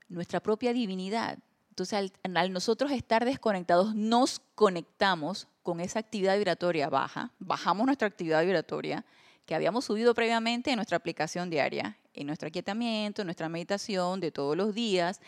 nuestra 0.08 0.40
propia 0.40 0.72
divinidad, 0.72 1.38
entonces, 1.74 2.12
al, 2.22 2.52
nosotros 2.52 2.92
estar 2.92 3.24
desconectados, 3.24 3.96
nos 3.96 4.40
conectamos 4.54 5.48
con 5.64 5.80
esa 5.80 5.98
actividad 5.98 6.36
vibratoria 6.36 6.88
baja, 6.88 7.32
bajamos 7.40 7.86
nuestra 7.86 8.06
actividad 8.06 8.44
vibratoria 8.44 9.04
que 9.44 9.56
habíamos 9.56 9.84
subido 9.84 10.14
previamente 10.14 10.70
en 10.70 10.76
nuestra 10.76 10.98
aplicación 10.98 11.50
diaria, 11.50 11.98
en 12.12 12.28
nuestro 12.28 12.46
aquietamiento, 12.46 13.22
en 13.22 13.26
nuestra 13.26 13.48
meditación 13.48 14.20
de 14.20 14.30
todos 14.30 14.56
los 14.56 14.72
días, 14.72 15.20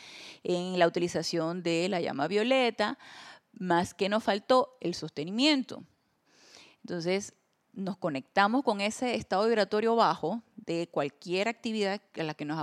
en 0.44 0.78
la 0.78 0.86
utilización 0.86 1.64
de 1.64 1.88
la 1.88 2.00
llama 2.00 2.28
violeta, 2.28 2.96
más 3.52 3.92
que 3.92 4.08
nos 4.08 4.22
faltó 4.22 4.78
el 4.80 4.94
sostenimiento. 4.94 5.82
Entonces, 6.84 7.34
nos 7.72 7.96
conectamos 7.96 8.62
con 8.62 8.80
ese 8.80 9.16
estado 9.16 9.46
vibratorio 9.46 9.96
bajo 9.96 10.42
de 10.54 10.86
cualquier 10.92 11.48
actividad 11.48 12.00
a 12.16 12.22
la 12.22 12.34
que 12.34 12.44
nos, 12.44 12.56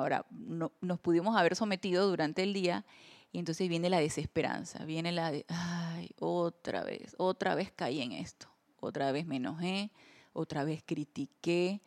nos 0.79 0.99
pudimos 1.01 1.35
haber 1.35 1.57
sometido 1.57 2.07
durante 2.07 2.43
el 2.43 2.53
día 2.53 2.85
y 3.33 3.39
entonces 3.39 3.67
viene 3.67 3.89
la 3.89 3.99
desesperanza, 3.99 4.85
viene 4.85 5.11
la 5.11 5.31
de, 5.31 5.43
ay, 5.49 6.11
otra 6.19 6.83
vez, 6.83 7.15
otra 7.17 7.55
vez 7.55 7.71
caí 7.75 7.99
en 7.99 8.11
esto, 8.11 8.47
otra 8.79 9.11
vez 9.11 9.25
me 9.25 9.37
enojé, 9.37 9.91
otra 10.33 10.63
vez 10.63 10.83
critiqué, 10.85 11.81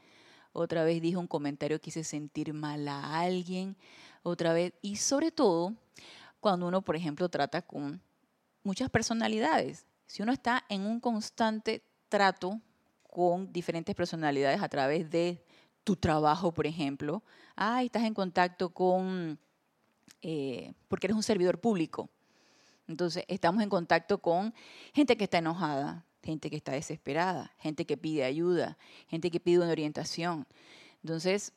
otra 0.53 0.83
vez 0.83 1.00
dije 1.00 1.17
un 1.17 1.29
comentario 1.29 1.81
que 1.81 1.91
hice 1.91 2.03
sentir 2.03 2.53
mal 2.53 2.88
a 2.88 3.21
alguien, 3.21 3.76
otra 4.25 4.53
vez, 4.53 4.73
y 4.83 4.97
sobre 4.97 5.31
todo 5.31 5.73
cuando 6.41 6.67
uno, 6.67 6.83
por 6.83 6.97
ejemplo, 6.97 7.29
trata 7.29 7.62
con 7.62 8.03
muchas 8.65 8.91
personalidades. 8.91 9.87
Si 10.07 10.23
uno 10.23 10.33
está 10.33 10.65
en 10.69 10.83
un 10.83 10.99
constante 10.99 11.85
trato 12.09 12.61
con 13.03 13.53
diferentes 13.53 13.95
personalidades 13.95 14.61
a 14.61 14.69
través 14.69 15.09
de 15.11 15.45
tu 15.85 15.95
trabajo, 15.95 16.53
por 16.53 16.67
ejemplo, 16.67 17.23
ay, 17.55 17.87
estás 17.87 18.03
en 18.03 18.15
contacto 18.15 18.71
con 18.71 19.38
eh, 20.22 20.72
porque 20.88 21.06
eres 21.06 21.16
un 21.16 21.22
servidor 21.22 21.60
público. 21.60 22.10
Entonces, 22.88 23.25
estamos 23.28 23.62
en 23.62 23.68
contacto 23.68 24.18
con 24.18 24.54
gente 24.94 25.16
que 25.16 25.25
está 25.25 25.38
enojada, 25.38 26.04
gente 26.22 26.50
que 26.50 26.56
está 26.56 26.72
desesperada, 26.72 27.52
gente 27.58 27.84
que 27.84 27.96
pide 27.96 28.25
ayuda, 28.25 28.78
gente 29.08 29.30
que 29.30 29.40
pide 29.40 29.58
una 29.58 29.70
orientación. 29.70 30.46
Entonces, 31.02 31.52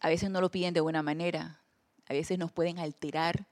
a 0.00 0.08
veces 0.08 0.30
no 0.30 0.40
lo 0.40 0.50
piden 0.50 0.74
de 0.74 0.80
buena 0.80 1.02
manera, 1.02 1.60
a 2.06 2.12
veces 2.12 2.38
nos 2.38 2.52
pueden 2.52 2.78
alterar, 2.78 3.46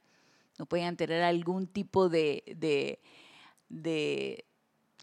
nos 0.59 0.69
pueden 0.69 0.87
alterar 0.87 1.23
algún 1.23 1.67
tipo 1.67 2.09
de, 2.09 2.43
de, 2.57 3.01
de 3.69 4.45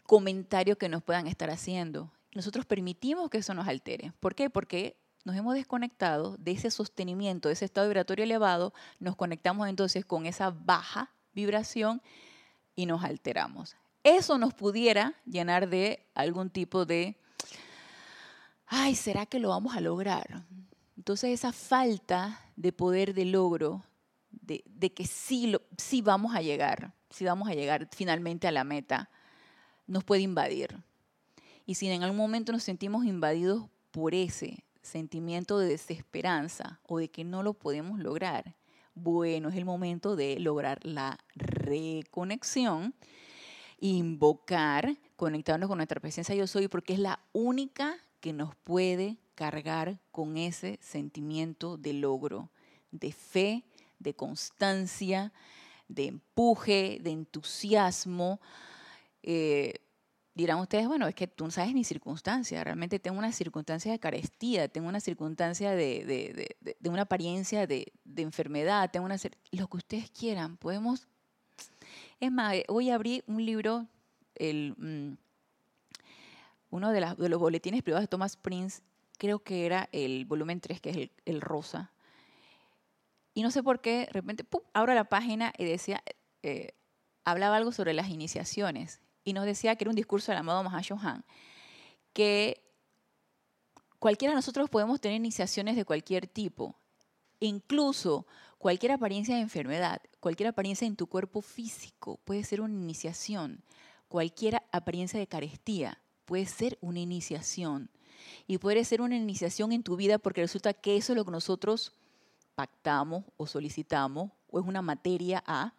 comentario 0.04 0.78
que 0.78 0.90
nos 0.90 1.04
puedan 1.04 1.28
estar 1.28 1.50
haciendo. 1.50 2.12
Nosotros 2.34 2.66
permitimos 2.66 3.30
que 3.30 3.40
eso 3.40 3.54
nos 3.54 3.68
altere. 3.68 4.14
¿Por 4.20 4.36
qué? 4.36 4.50
Porque 4.50 4.96
nos 5.26 5.36
hemos 5.36 5.56
desconectado 5.56 6.38
de 6.38 6.52
ese 6.52 6.72
sostenimiento, 6.72 7.50
de 7.50 7.54
ese 7.54 7.66
estado 7.66 7.88
vibratorio 7.88 8.24
elevado, 8.24 8.74
nos 9.00 9.16
conectamos 9.16 9.68
entonces 9.68 10.06
con 10.06 10.26
esa 10.26 10.52
baja 10.52 11.12
vibración 11.34 12.02
y 12.76 12.86
nos 12.86 13.04
alteramos. 13.04 13.76
Eso 14.04 14.38
nos 14.38 14.54
pudiera 14.54 15.14
llenar 15.26 15.70
de 15.70 16.06
algún 16.16 16.50
tipo 16.50 16.86
de, 16.86 17.18
ay, 18.66 18.96
¿será 18.96 19.26
que 19.26 19.40
lo 19.40 19.50
vamos 19.50 19.76
a 19.76 19.82
lograr? 19.82 20.46
Entonces 20.96 21.32
esa 21.32 21.52
falta 21.52 22.40
de 22.56 22.72
poder 22.72 23.14
de 23.14 23.26
logro, 23.26 23.84
de, 24.32 24.94
que 24.94 25.06
sí, 25.06 25.56
sí 25.78 26.02
vamos 26.02 26.36
a 26.36 26.42
llegar, 26.42 26.94
sí 27.10 27.26
vamos 27.26 27.50
a 27.50 27.54
llegar 27.54 27.88
finalmente 27.92 28.48
a 28.48 28.52
la 28.52 28.64
meta, 28.64 29.10
nos 29.86 30.04
puede 30.04 30.22
invadir. 30.22 30.78
Y 31.66 31.76
si 31.76 31.90
en 31.90 32.04
algún 32.04 32.18
momento 32.18 32.52
nos 32.52 32.64
sentimos 32.64 33.06
invadidos 33.06 33.70
por 33.92 34.16
ese 34.16 34.64
sentimiento 34.82 35.60
de 35.60 35.70
desesperanza 35.70 36.80
o 36.88 37.00
de 37.00 37.10
que 37.10 37.24
no 37.24 37.44
lo 37.44 37.54
podemos 37.54 38.00
lograr, 38.00 38.56
bueno, 38.96 39.50
es 39.50 39.56
el 39.56 39.66
momento 39.66 40.16
de 40.16 40.40
lograr 40.40 40.80
la 40.84 41.20
reconexión, 41.36 42.94
invocar, 43.80 44.98
conectarnos 45.16 45.70
con 45.70 45.78
nuestra 45.78 46.02
presencia 46.02 46.36
yo 46.36 46.48
soy, 46.48 46.68
porque 46.68 46.94
es 46.94 47.00
la 47.00 47.20
única 47.32 47.96
que 48.20 48.34
nos 48.34 48.56
puede 48.56 49.18
cargar 49.36 50.00
con 50.12 50.38
ese 50.38 50.80
sentimiento 50.82 51.78
de 51.78 51.94
logro, 51.94 52.52
de 52.92 53.14
fe, 53.14 53.64
de 54.00 54.14
constancia, 54.14 55.32
de 55.88 56.08
empuje, 56.08 57.00
de 57.02 57.12
entusiasmo. 57.12 58.42
Eh, 59.24 59.76
dirán 60.34 60.60
ustedes, 60.60 60.88
bueno, 60.88 61.08
es 61.08 61.16
que 61.16 61.28
tú 61.28 61.46
no 61.46 61.52
sabes 61.52 61.74
mi 61.74 61.84
circunstancia, 61.84 62.64
realmente 62.64 63.00
tengo 63.00 63.18
una 63.18 63.32
circunstancia 63.32 63.92
de 63.92 64.00
carestía, 64.00 64.68
tengo 64.68 64.88
una 64.88 65.00
circunstancia 65.00 65.72
de, 65.72 66.56
una 66.84 67.04
apariencia 67.04 67.68
de, 67.68 67.92
enfermedad, 68.18 68.90
tengo 68.92 69.06
una... 69.06 69.18
Lo 69.52 69.68
que 69.68 69.78
ustedes 69.78 70.10
quieran, 70.12 70.58
podemos... 70.58 71.08
Es 72.20 72.32
más, 72.32 72.56
hoy 72.68 72.90
abrí 72.90 73.24
un 73.28 73.46
libro, 73.46 73.88
el, 74.36 74.76
mm, 74.78 75.18
uno 76.70 76.92
de, 76.92 77.30
los 77.30 77.40
boletines 77.40 77.82
privados 77.82 78.04
de 78.04 78.08
Thomas 78.08 78.38
Prince, 78.38 78.82
creo 79.18 79.40
que 79.40 79.66
era 79.66 79.90
el 79.92 80.26
volumen 80.26 80.62
3, 80.62 80.82
que 80.82 80.90
es 80.90 81.10
el, 81.26 81.42
rosa. 81.42 81.92
Y 83.34 83.42
no 83.42 83.52
sé 83.52 83.64
por 83.64 83.82
qué, 83.82 84.00
de 84.00 84.12
repente, 84.12 84.44
¡pum!, 84.44 84.62
abro 84.74 84.94
la 84.94 85.06
página 85.06 85.54
y 85.58 85.66
decía, 85.66 86.04
eh, 86.44 86.74
hablaba 87.24 87.58
algo 87.58 87.72
sobre 87.72 87.94
las 87.94 88.10
iniciaciones 88.10 89.02
y 89.24 89.34
nos 89.34 89.46
decía 89.46 89.76
que 89.76 89.84
era 89.84 89.90
un 89.90 89.96
discurso 89.96 90.32
del 90.32 90.40
amado 90.40 90.64
Mahashohan, 90.64 91.24
que 92.14 92.64
cualquiera 94.00 94.32
de 94.32 94.38
nosotros 94.38 94.70
podemos 94.70 95.00
tener 95.00 95.18
iniciaciones 95.18 95.76
de 95.76 95.86
cualquier 95.86 96.28
tipo, 96.28 96.76
incluso 97.40 98.26
cualquier 98.58 98.94
apariencia 98.94 99.36
de 99.36 99.42
enfermedad, 99.42 100.02
cualquier 100.20 100.50
apariencia 100.50 100.88
en 100.88 100.96
tu 100.96 101.08
cuerpo 101.08 101.42
físico 101.42 102.20
puede 102.26 102.44
ser 102.44 102.62
una 102.62 102.74
iniciación, 102.74 103.64
cualquier 104.08 104.62
apariencia 104.72 105.20
de 105.20 105.28
carestía 105.28 106.02
puede 106.26 106.46
ser 106.46 106.78
una 106.82 107.00
iniciación 107.00 107.90
y 108.48 108.58
puede 108.58 108.84
ser 108.84 109.02
una 109.02 109.16
iniciación 109.16 109.72
en 109.72 109.84
tu 109.84 109.96
vida 109.96 110.20
porque 110.20 110.42
resulta 110.42 110.74
que 110.74 110.98
eso 110.98 111.14
es 111.14 111.18
lo 111.18 111.26
que 111.26 111.32
nosotros 111.32 111.94
pactamos 112.56 113.24
o 113.38 113.48
solicitamos 113.48 114.32
o 114.50 114.60
es 114.60 114.66
una 114.66 114.82
materia 114.82 115.44
a 115.48 115.74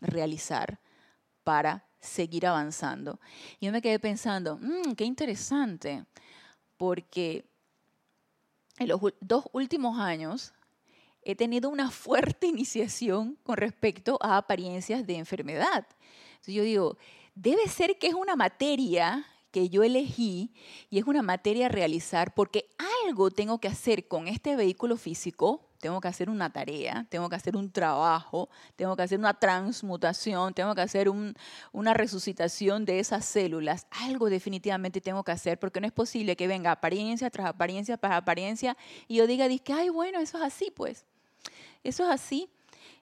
realizar 0.00 0.78
para 1.42 1.86
seguir 2.06 2.46
avanzando. 2.46 3.20
Y 3.60 3.66
yo 3.66 3.72
me 3.72 3.82
quedé 3.82 3.98
pensando, 3.98 4.58
mmm, 4.60 4.94
qué 4.94 5.04
interesante, 5.04 6.04
porque 6.76 7.44
en 8.78 8.88
los 8.88 9.00
dos 9.20 9.44
últimos 9.52 9.98
años 9.98 10.52
he 11.22 11.34
tenido 11.34 11.68
una 11.70 11.90
fuerte 11.90 12.46
iniciación 12.54 13.36
con 13.42 13.56
respecto 13.56 14.18
a 14.22 14.36
apariencias 14.36 15.06
de 15.06 15.16
enfermedad. 15.16 15.86
Entonces 16.30 16.54
yo 16.54 16.62
digo, 16.62 16.98
debe 17.34 17.66
ser 17.68 17.98
que 17.98 18.08
es 18.08 18.14
una 18.14 18.36
materia 18.36 19.26
que 19.56 19.70
yo 19.70 19.82
elegí 19.82 20.52
y 20.90 20.98
es 20.98 21.06
una 21.06 21.22
materia 21.22 21.64
a 21.64 21.68
realizar 21.70 22.34
porque 22.34 22.68
algo 23.06 23.30
tengo 23.30 23.58
que 23.58 23.68
hacer 23.68 24.06
con 24.06 24.28
este 24.28 24.54
vehículo 24.54 24.98
físico 24.98 25.62
tengo 25.80 25.98
que 25.98 26.08
hacer 26.08 26.28
una 26.28 26.52
tarea, 26.52 27.06
tengo 27.08 27.30
que 27.30 27.36
hacer 27.36 27.56
un 27.56 27.70
trabajo, 27.72 28.50
tengo 28.76 28.94
que 28.96 29.04
hacer 29.04 29.18
una 29.18 29.32
transmutación, 29.32 30.52
tengo 30.52 30.74
que 30.74 30.82
hacer 30.82 31.10
una 31.72 31.94
resucitación 31.94 32.84
de 32.84 32.98
esas 32.98 33.24
células. 33.24 33.86
Algo 33.90 34.28
definitivamente 34.28 35.00
tengo 35.00 35.24
que 35.24 35.32
hacer 35.32 35.58
porque 35.58 35.80
no 35.80 35.86
es 35.86 35.92
posible 35.92 36.36
que 36.36 36.46
venga 36.46 36.70
apariencia 36.70 37.30
tras 37.30 37.46
apariencia 37.46 37.96
tras 37.96 38.12
apariencia 38.12 38.76
y 39.08 39.16
yo 39.16 39.26
diga, 39.26 39.48
que, 39.60 39.72
ay, 39.72 39.88
bueno, 39.88 40.20
eso 40.20 40.36
es 40.36 40.44
así, 40.44 40.70
pues. 40.70 41.06
Eso 41.82 42.04
es 42.04 42.10
así. 42.10 42.50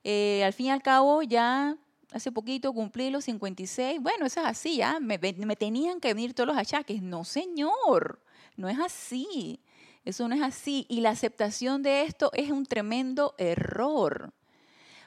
Eh, 0.04 0.44
al 0.44 0.52
fin 0.52 0.66
y 0.66 0.70
al 0.70 0.82
cabo, 0.82 1.20
ya 1.22 1.76
hace 2.14 2.30
poquito 2.30 2.72
cumplí 2.72 3.10
los 3.10 3.24
56. 3.24 4.00
Bueno, 4.00 4.24
eso 4.26 4.40
es 4.40 4.46
así, 4.46 4.80
me, 5.00 5.18
me 5.18 5.56
tenían 5.56 6.00
que 6.00 6.14
venir 6.14 6.32
todos 6.32 6.46
los 6.46 6.56
achaques. 6.56 7.02
No, 7.02 7.24
señor, 7.24 8.22
no 8.56 8.68
es 8.68 8.78
así. 8.78 9.60
Eso 10.04 10.28
no 10.28 10.34
es 10.34 10.42
así. 10.42 10.86
Y 10.88 11.00
la 11.00 11.10
aceptación 11.10 11.82
de 11.82 12.02
esto 12.02 12.30
es 12.34 12.50
un 12.50 12.66
tremendo 12.66 13.34
error. 13.36 14.32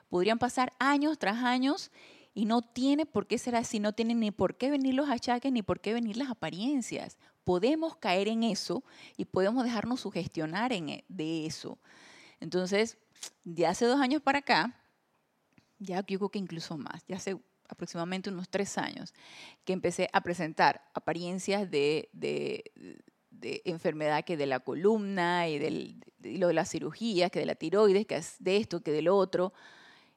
Podrían 0.10 0.38
pasar 0.38 0.74
años 0.80 1.18
tras 1.18 1.38
años 1.44 1.92
y 2.34 2.46
no 2.46 2.62
tiene 2.62 3.06
por 3.06 3.26
qué 3.26 3.38
ser 3.38 3.56
así, 3.56 3.80
no 3.80 3.94
tiene 3.94 4.14
ni 4.14 4.32
por 4.32 4.58
qué 4.58 4.70
venir 4.70 4.94
los 4.94 5.10
achaques 5.10 5.52
ni 5.52 5.62
por 5.62 5.80
qué 5.80 5.94
venir 5.94 6.18
las 6.18 6.30
apariencias. 6.30 7.18
Podemos 7.46 7.96
caer 7.96 8.28
en 8.28 8.44
eso 8.44 8.84
y 9.16 9.26
podemos 9.26 9.64
dejarnos 9.64 10.02
sugestionar 10.02 10.74
en, 10.74 10.90
e, 10.90 11.06
de 11.08 11.46
eso. 11.46 11.80
Entonces, 12.42 12.98
de 13.44 13.66
hace 13.66 13.86
dos 13.86 14.00
años 14.02 14.22
para 14.22 14.40
acá, 14.40 14.76
ya 15.80 16.06
yo 16.06 16.20
creo 16.20 16.30
que 16.30 16.40
incluso 16.40 16.78
más, 16.78 17.04
ya 17.08 17.18
hace 17.18 17.38
aproximadamente 17.70 18.30
unos 18.30 18.50
tres 18.50 18.78
años, 18.78 19.14
que 19.66 19.74
empecé 19.74 20.10
a 20.14 20.22
presentar 20.22 20.82
apariencias 20.94 21.70
de, 21.70 22.10
de 22.12 23.62
enfermedad 23.66 24.24
que 24.24 24.38
de 24.38 24.46
la 24.46 24.60
columna 24.60 25.48
y 25.48 25.60
de 25.60 25.96
lo 26.38 26.48
de 26.48 26.54
las 26.54 26.70
cirugías, 26.70 27.32
que 27.32 27.40
de 27.40 27.46
la 27.46 27.56
tiroides, 27.56 28.06
que 28.06 28.16
es 28.16 28.36
de 28.40 28.58
esto, 28.58 28.82
que 28.82 28.92
de 28.92 29.02
lo 29.02 29.16
otro. 29.16 29.54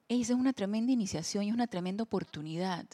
Es 0.08 0.30
una 0.30 0.52
tremenda 0.52 0.92
iniciación 0.92 1.44
y 1.44 1.48
es 1.48 1.54
una 1.54 1.66
tremenda 1.66 2.02
oportunidad 2.02 2.86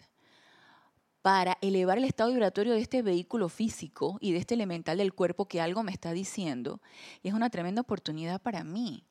para 1.23 1.59
elevar 1.61 1.99
el 1.99 2.05
estado 2.05 2.31
vibratorio 2.31 2.75
de 2.75 2.81
este 2.81 3.03
vehículo 3.03 3.49
físico 3.49 4.17
y 4.21 4.33
de 4.33 4.39
este 4.39 4.55
elemental 4.55 4.99
del 4.99 5.13
cuerpo 5.13 5.47
que 5.47 5.61
algo 5.61 5.83
me 5.83 5.91
está 5.91 6.13
diciendo. 6.13 6.81
Y 7.23 7.29
es 7.29 7.35
una 7.35 7.51
tremenda 7.51 7.81
oportunidad 7.81 8.41
para 8.41 8.63
mí. 8.63 9.05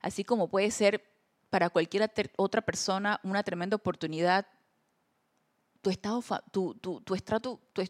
Así 0.00 0.22
como 0.22 0.48
puede 0.48 0.70
ser 0.70 1.09
para 1.50 1.68
cualquier 1.68 2.10
otra 2.36 2.62
persona 2.62 3.20
una 3.22 3.42
tremenda 3.42 3.76
oportunidad 3.76 4.46
tu 5.82 5.90
estado, 5.90 6.22
tu, 6.50 6.74
tu, 6.74 7.00
tu 7.00 7.14
estrato, 7.14 7.60
tu, 7.72 7.82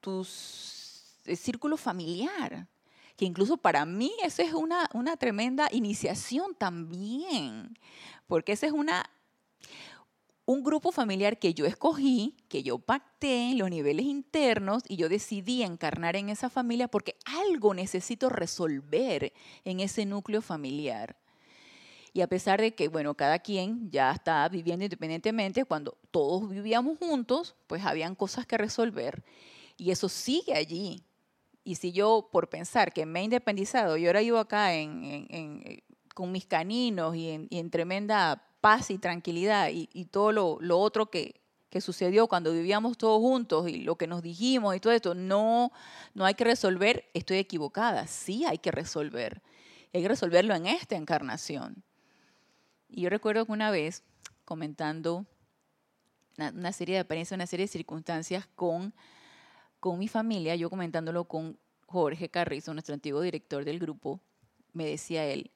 tus 0.00 0.88
círculo 1.36 1.76
familiar, 1.76 2.66
que 3.16 3.24
incluso 3.24 3.56
para 3.56 3.84
mí 3.84 4.12
eso 4.22 4.42
es 4.42 4.52
una, 4.54 4.88
una 4.94 5.16
tremenda 5.16 5.68
iniciación 5.72 6.54
también, 6.54 7.76
porque 8.26 8.52
ese 8.52 8.66
es 8.66 8.72
una, 8.72 9.10
un 10.46 10.62
grupo 10.62 10.92
familiar 10.92 11.38
que 11.38 11.52
yo 11.52 11.66
escogí, 11.66 12.36
que 12.48 12.62
yo 12.62 12.78
pacté 12.78 13.50
en 13.50 13.58
los 13.58 13.68
niveles 13.68 14.06
internos 14.06 14.82
y 14.88 14.96
yo 14.96 15.08
decidí 15.08 15.62
encarnar 15.62 16.16
en 16.16 16.30
esa 16.30 16.48
familia 16.48 16.88
porque 16.88 17.16
algo 17.26 17.74
necesito 17.74 18.30
resolver 18.30 19.32
en 19.64 19.80
ese 19.80 20.06
núcleo 20.06 20.40
familiar. 20.40 21.16
Y 22.18 22.20
a 22.20 22.26
pesar 22.26 22.60
de 22.60 22.74
que, 22.74 22.88
bueno, 22.88 23.14
cada 23.14 23.38
quien 23.38 23.92
ya 23.92 24.10
está 24.10 24.48
viviendo 24.48 24.84
independientemente, 24.84 25.64
cuando 25.64 25.96
todos 26.10 26.50
vivíamos 26.50 26.98
juntos, 26.98 27.54
pues 27.68 27.84
habían 27.86 28.16
cosas 28.16 28.44
que 28.44 28.58
resolver. 28.58 29.22
Y 29.76 29.92
eso 29.92 30.08
sigue 30.08 30.54
allí. 30.54 31.04
Y 31.62 31.76
si 31.76 31.92
yo, 31.92 32.28
por 32.32 32.48
pensar 32.48 32.92
que 32.92 33.06
me 33.06 33.20
he 33.20 33.22
independizado 33.22 33.96
y 33.96 34.08
ahora 34.08 34.18
vivo 34.18 34.38
acá 34.38 34.74
en, 34.74 35.04
eh, 35.04 35.84
con 36.12 36.32
mis 36.32 36.44
caninos 36.44 37.14
y 37.14 37.28
en, 37.30 37.70
tremenda 37.70 38.42
paz 38.60 38.90
y 38.90 38.98
tranquilidad 38.98 39.68
y, 39.72 39.86
todo 40.06 40.32
lo, 40.32 40.80
otro 40.80 41.12
que, 41.12 41.40
que, 41.70 41.80
sucedió 41.80 42.26
cuando 42.26 42.52
vivíamos 42.52 42.98
todos 42.98 43.20
juntos 43.20 43.68
y 43.68 43.82
lo 43.82 43.94
que 43.94 44.08
nos 44.08 44.22
dijimos 44.22 44.74
y 44.74 44.80
todo 44.80 44.92
esto, 44.92 45.14
no, 45.14 45.70
no 46.14 46.24
hay 46.24 46.34
que 46.34 46.42
resolver, 46.42 47.08
estoy 47.14 47.36
equivocada, 47.36 48.08
sí 48.08 48.44
hay 48.44 48.58
que 48.58 48.72
resolver. 48.72 49.40
Hay 49.94 50.02
que 50.02 50.08
resolverlo 50.08 50.56
en 50.56 50.66
esta 50.66 50.96
encarnación. 50.96 51.84
Y 52.88 53.02
yo 53.02 53.10
recuerdo 53.10 53.44
que 53.46 53.52
una 53.52 53.70
vez, 53.70 54.02
comentando 54.44 55.26
una, 56.38 56.72
serie 56.72 56.94
de 56.94 57.00
apariencias, 57.00 57.36
una 57.36 57.46
serie 57.46 57.64
de 57.64 57.72
circunstancias 57.72 58.48
con 58.54 58.94
con 59.80 59.98
mi 59.98 60.08
familia, 60.08 60.56
yo 60.56 60.70
comentándolo 60.70 61.24
con 61.24 61.58
Jorge 61.86 62.28
Carrizo, 62.28 62.72
nuestro 62.74 62.94
antiguo 62.94 63.20
director 63.20 63.64
del 63.64 63.78
grupo, 63.78 64.20
me 64.72 64.84
decía 64.84 65.24
él, 65.24 65.50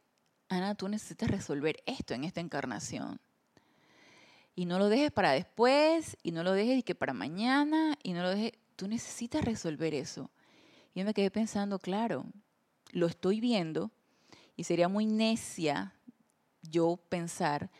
Ana, 0.48 0.74
tú 0.74 0.88
necesitas 0.88 1.30
resolver 1.30 1.82
esto 1.86 2.14
en 2.14 2.24
esta 2.24 2.40
encarnación. 2.40 3.20
Y 4.54 4.66
no 4.66 4.78
lo 4.78 4.88
dejes 4.88 5.10
para 5.10 5.32
después, 5.32 6.16
y 6.22 6.32
no 6.32 6.42
lo 6.42 6.52
dejes 6.52 6.84
que 6.84 6.94
para 6.94 7.14
mañana, 7.14 7.98
y 8.02 8.12
no 8.12 8.22
lo 8.22 8.30
dejes, 8.30 8.52
tú 8.76 8.86
necesitas 8.86 9.44
resolver 9.44 9.94
eso. 9.94 10.30
Y 10.94 11.00
yo 11.00 11.06
me 11.06 11.14
quedé 11.14 11.30
pensando, 11.30 11.78
claro, 11.78 12.26
lo 12.92 13.06
estoy 13.06 13.40
viendo, 13.40 13.90
y 14.56 14.64
sería 14.64 14.88
muy 14.88 15.06
necia 15.06 15.94
yo 16.62 16.98
pensar, 17.08 17.70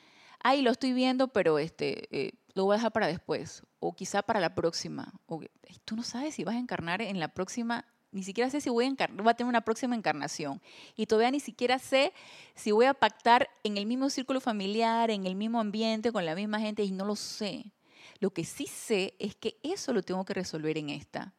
ay, 0.41 0.63
lo 0.63 0.71
estoy 0.71 0.93
viendo, 0.93 1.29
pero 1.29 1.59
este, 1.59 2.09
eh, 2.17 2.33
lo 2.55 2.65
voy 2.65 2.75
a 2.75 2.77
dejar 2.77 2.93
para 2.93 3.07
después, 3.07 3.63
o 3.81 3.95
quizá 3.95 4.23
para 4.23 4.41
la 4.41 4.55
próxima. 4.55 5.13
O, 5.27 5.41
tú 5.85 5.97
no 5.97 6.03
sabes 6.03 6.35
si 6.35 6.45
vas 6.45 6.57
a 6.57 6.59
encarnar 6.59 7.03
en 7.03 7.19
la 7.21 7.29
próxima, 7.29 7.87
ni 8.11 8.23
siquiera 8.23 8.51
sé 8.51 8.61
si 8.61 8.69
voy 8.69 8.85
a, 8.85 8.89
encarnar, 8.89 9.27
a 9.27 9.35
tener 9.35 9.49
una 9.49 9.63
próxima 9.63 9.97
encarnación. 9.97 10.61
Y 10.97 11.07
todavía 11.07 11.31
ni 11.31 11.41
siquiera 11.41 11.79
sé 11.79 12.13
si 12.55 12.71
voy 12.71 12.87
a 12.87 12.95
pactar 12.95 13.49
en 13.65 13.79
el 13.79 13.87
mismo 13.87 14.11
círculo 14.11 14.41
familiar, 14.41 15.11
en 15.11 15.27
el 15.27 15.35
mismo 15.35 15.61
ambiente, 15.61 16.13
con 16.13 16.27
la 16.27 16.35
misma 16.35 16.61
gente, 16.61 16.85
y 16.85 16.93
no 16.93 17.05
lo 17.05 17.17
sé. 17.17 17.73
Lo 18.21 18.31
que 18.31 18.45
sí 18.45 18.67
sé 18.67 19.15
es 19.19 19.35
que 19.35 19.59
eso 19.63 19.93
lo 19.93 20.03
tengo 20.03 20.25
que 20.25 20.35
resolver 20.35 20.77
en 20.77 20.91
esta. 20.91 21.35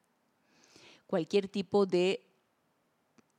Cualquier 1.05 1.47
tipo 1.47 1.85
de 1.85 2.25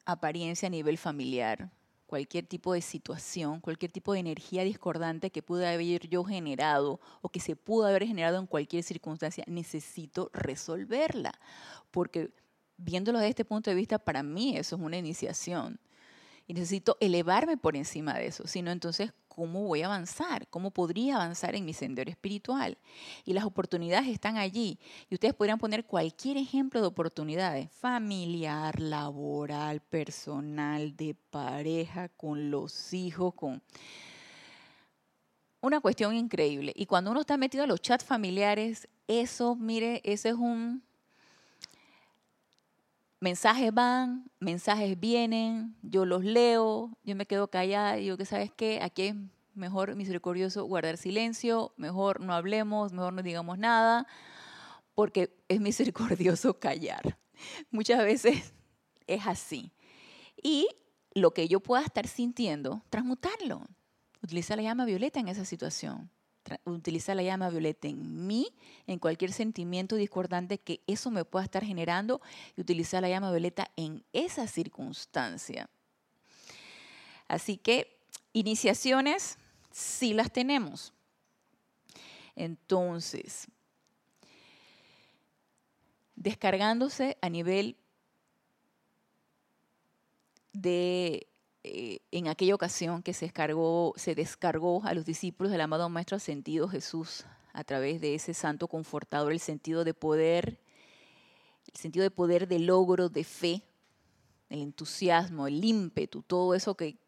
apariencia 0.04 0.68
a 0.68 0.70
nivel 0.70 0.98
familiar, 0.98 1.70
cualquier 2.14 2.46
tipo 2.46 2.72
de 2.72 2.80
situación, 2.80 3.60
cualquier 3.60 3.90
tipo 3.90 4.12
de 4.12 4.20
energía 4.20 4.62
discordante 4.62 5.30
que 5.30 5.42
pude 5.42 5.66
haber 5.66 6.06
yo 6.08 6.22
generado 6.22 7.00
o 7.22 7.28
que 7.28 7.40
se 7.40 7.56
pudo 7.56 7.88
haber 7.88 8.06
generado 8.06 8.38
en 8.38 8.46
cualquier 8.46 8.84
circunstancia, 8.84 9.42
necesito 9.48 10.30
resolverla. 10.32 11.32
Porque 11.90 12.30
viéndolo 12.76 13.18
desde 13.18 13.30
este 13.30 13.44
punto 13.44 13.68
de 13.68 13.74
vista, 13.74 13.98
para 13.98 14.22
mí 14.22 14.56
eso 14.56 14.76
es 14.76 14.82
una 14.82 14.96
iniciación. 14.96 15.80
Y 16.46 16.54
necesito 16.54 16.96
elevarme 17.00 17.56
por 17.56 17.74
encima 17.74 18.14
de 18.14 18.26
eso. 18.26 18.46
Si 18.46 18.60
no, 18.60 18.70
entonces, 18.70 19.12
¿cómo 19.28 19.64
voy 19.64 19.82
a 19.82 19.86
avanzar? 19.86 20.46
¿Cómo 20.48 20.70
podría 20.70 21.16
avanzar 21.16 21.54
en 21.54 21.64
mi 21.64 21.72
sendero 21.72 22.10
espiritual? 22.10 22.76
Y 23.24 23.32
las 23.32 23.44
oportunidades 23.44 24.08
están 24.08 24.36
allí. 24.36 24.78
Y 25.08 25.14
ustedes 25.14 25.32
podrían 25.34 25.58
poner 25.58 25.86
cualquier 25.86 26.36
ejemplo 26.36 26.82
de 26.82 26.86
oportunidades, 26.86 27.70
familiar, 27.72 28.78
laboral, 28.78 29.80
personal, 29.80 30.94
de 30.96 31.16
pareja, 31.30 32.10
con 32.10 32.50
los 32.50 32.92
hijos, 32.92 33.32
con... 33.34 33.62
Una 35.62 35.80
cuestión 35.80 36.14
increíble. 36.14 36.74
Y 36.76 36.84
cuando 36.84 37.10
uno 37.10 37.20
está 37.20 37.38
metido 37.38 37.64
en 37.64 37.70
los 37.70 37.80
chats 37.80 38.04
familiares, 38.04 38.86
eso, 39.08 39.56
mire, 39.56 40.02
eso 40.04 40.28
es 40.28 40.34
un 40.34 40.82
mensajes 43.24 43.72
van, 43.72 44.30
mensajes 44.38 45.00
vienen, 45.00 45.74
yo 45.80 46.04
los 46.04 46.24
leo, 46.24 46.90
yo 47.04 47.16
me 47.16 47.24
quedo 47.24 47.48
callada 47.48 47.96
y 47.96 48.02
digo 48.02 48.18
que 48.18 48.26
sabes 48.26 48.52
qué, 48.54 48.80
aquí 48.82 49.02
es 49.02 49.14
mejor 49.54 49.96
misericordioso 49.96 50.66
guardar 50.66 50.98
silencio, 50.98 51.72
mejor 51.78 52.20
no 52.20 52.34
hablemos, 52.34 52.92
mejor 52.92 53.14
no 53.14 53.22
digamos 53.22 53.56
nada, 53.56 54.06
porque 54.94 55.34
es 55.48 55.58
misericordioso 55.58 56.60
callar. 56.60 57.18
Muchas 57.70 58.04
veces 58.04 58.52
es 59.06 59.26
así. 59.26 59.72
Y 60.42 60.68
lo 61.14 61.32
que 61.32 61.48
yo 61.48 61.60
pueda 61.60 61.82
estar 61.82 62.06
sintiendo, 62.06 62.82
transmutarlo. 62.90 63.64
Utiliza 64.22 64.54
la 64.54 64.62
llama 64.62 64.84
violeta 64.84 65.18
en 65.18 65.28
esa 65.28 65.46
situación 65.46 66.10
utiliza 66.64 67.14
la 67.14 67.22
llama 67.22 67.50
violeta 67.50 67.88
en 67.88 68.26
mí, 68.26 68.48
en 68.86 68.98
cualquier 68.98 69.32
sentimiento 69.32 69.96
discordante 69.96 70.58
que 70.58 70.80
eso 70.86 71.10
me 71.10 71.24
pueda 71.24 71.44
estar 71.44 71.64
generando 71.64 72.20
y 72.56 72.60
utilizar 72.60 73.02
la 73.02 73.08
llama 73.08 73.30
violeta 73.30 73.70
en 73.76 74.04
esa 74.12 74.46
circunstancia. 74.46 75.68
Así 77.28 77.56
que 77.56 77.98
iniciaciones 78.32 79.38
sí 79.70 80.14
las 80.14 80.32
tenemos. 80.32 80.92
Entonces, 82.36 83.48
descargándose 86.16 87.16
a 87.20 87.28
nivel 87.28 87.76
de 90.52 91.26
en 92.18 92.28
aquella 92.28 92.54
ocasión 92.54 93.02
que 93.02 93.12
se 93.12 93.26
descargó, 93.26 93.92
se 93.96 94.14
descargó 94.14 94.84
a 94.84 94.94
los 94.94 95.04
discípulos 95.04 95.50
del 95.50 95.60
amado 95.60 95.88
Maestro 95.88 96.16
Ascendido 96.16 96.68
Jesús 96.68 97.24
a 97.52 97.64
través 97.64 98.00
de 98.00 98.14
ese 98.14 98.34
santo 98.34 98.68
confortador, 98.68 99.32
el 99.32 99.40
sentido 99.40 99.82
de 99.82 99.94
poder, 99.94 100.60
el 101.66 101.76
sentido 101.76 102.04
de 102.04 102.12
poder, 102.12 102.46
de 102.46 102.60
logro, 102.60 103.08
de 103.08 103.24
fe, 103.24 103.62
el 104.48 104.60
entusiasmo, 104.60 105.48
el 105.48 105.64
ímpetu, 105.64 106.22
todo 106.22 106.54
eso 106.54 106.76
que 106.76 106.98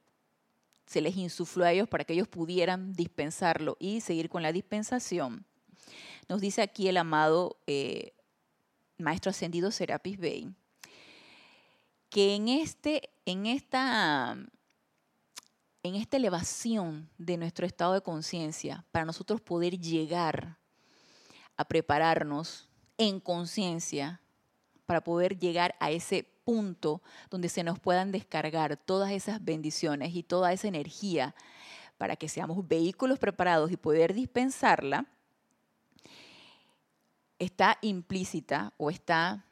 se 0.87 1.01
les 1.01 1.17
insufló 1.17 1.65
a 1.65 1.73
ellos 1.73 1.89
para 1.89 2.05
que 2.05 2.15
ellos 2.15 2.27
pudieran 2.27 2.93
dispensarlo 2.93 3.77
y 3.79 4.01
seguir 4.01 4.29
con 4.29 4.43
la 4.43 4.51
dispensación. 4.51 5.47
Nos 6.29 6.41
dice 6.41 6.63
aquí 6.63 6.89
el 6.89 6.97
amado 6.97 7.59
eh, 7.69 8.13
Maestro 8.99 9.31
Ascendido 9.31 9.71
Serapis 9.71 10.19
Bey 10.19 10.53
que 12.11 12.35
en, 12.35 12.49
este, 12.49 13.11
en, 13.25 13.47
esta, 13.47 14.39
en 15.87 15.95
esta 15.95 16.17
elevación 16.17 17.09
de 17.19 17.37
nuestro 17.37 17.67
estado 17.67 17.95
de 17.95 18.01
conciencia, 18.01 18.85
para 18.93 19.05
nosotros 19.05 19.41
poder 19.41 19.79
llegar 19.79 20.59
a 21.57 21.65
prepararnos 21.65 22.69
en 22.99 23.21
conciencia, 23.21 24.21
para 24.85 25.03
poder 25.03 25.39
llegar 25.39 25.75
a 25.81 25.91
ese 25.91 26.29
punto 26.45 27.03
donde 27.31 27.49
se 27.49 27.65
nos 27.65 27.79
puedan 27.79 28.13
descargar 28.13 28.77
todas 28.77 29.11
esas 29.11 29.45
bendiciones 29.45 30.15
y 30.15 30.23
toda 30.23 30.53
esa 30.53 30.69
energía 30.69 31.35
para 31.99 32.17
que 32.17 32.29
seamos 32.29 32.67
vehículos 32.67 33.19
preparados 33.19 33.71
y 33.73 33.77
poder 33.77 34.15
dispensarla, 34.15 35.07
está 37.39 37.79
implícita 37.81 38.73
o 38.77 38.91
está 38.91 39.47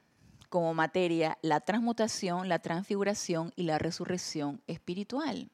como 0.49 0.73
materia 0.75 1.38
la 1.42 1.61
transmutación, 1.61 2.49
la 2.49 2.61
transfiguración 2.61 3.53
y 3.57 3.64
la 3.64 3.79
resurrección 3.79 4.62
espiritual. 4.66 5.51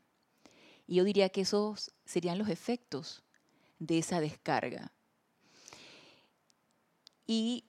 Y 0.90 0.96
yo 0.96 1.04
diría 1.04 1.28
que 1.28 1.42
esos 1.42 1.92
serían 2.04 2.36
los 2.36 2.48
efectos 2.48 3.22
de 3.78 3.98
esa 3.98 4.18
descarga. 4.18 4.90
Y 7.28 7.62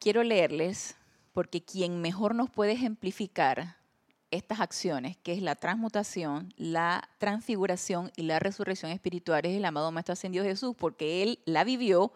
quiero 0.00 0.24
leerles, 0.24 0.96
porque 1.32 1.64
quien 1.64 2.00
mejor 2.00 2.34
nos 2.34 2.50
puede 2.50 2.72
ejemplificar 2.72 3.76
estas 4.32 4.58
acciones, 4.58 5.16
que 5.18 5.32
es 5.32 5.42
la 5.42 5.54
transmutación, 5.54 6.52
la 6.56 7.08
transfiguración 7.18 8.10
y 8.16 8.24
la 8.24 8.40
resurrección 8.40 8.90
espiritual, 8.90 9.46
es 9.46 9.56
el 9.56 9.64
amado 9.64 9.92
Maestro 9.92 10.14
Ascendido 10.14 10.44
Jesús, 10.44 10.74
porque 10.76 11.22
Él 11.22 11.38
la 11.44 11.62
vivió, 11.62 12.12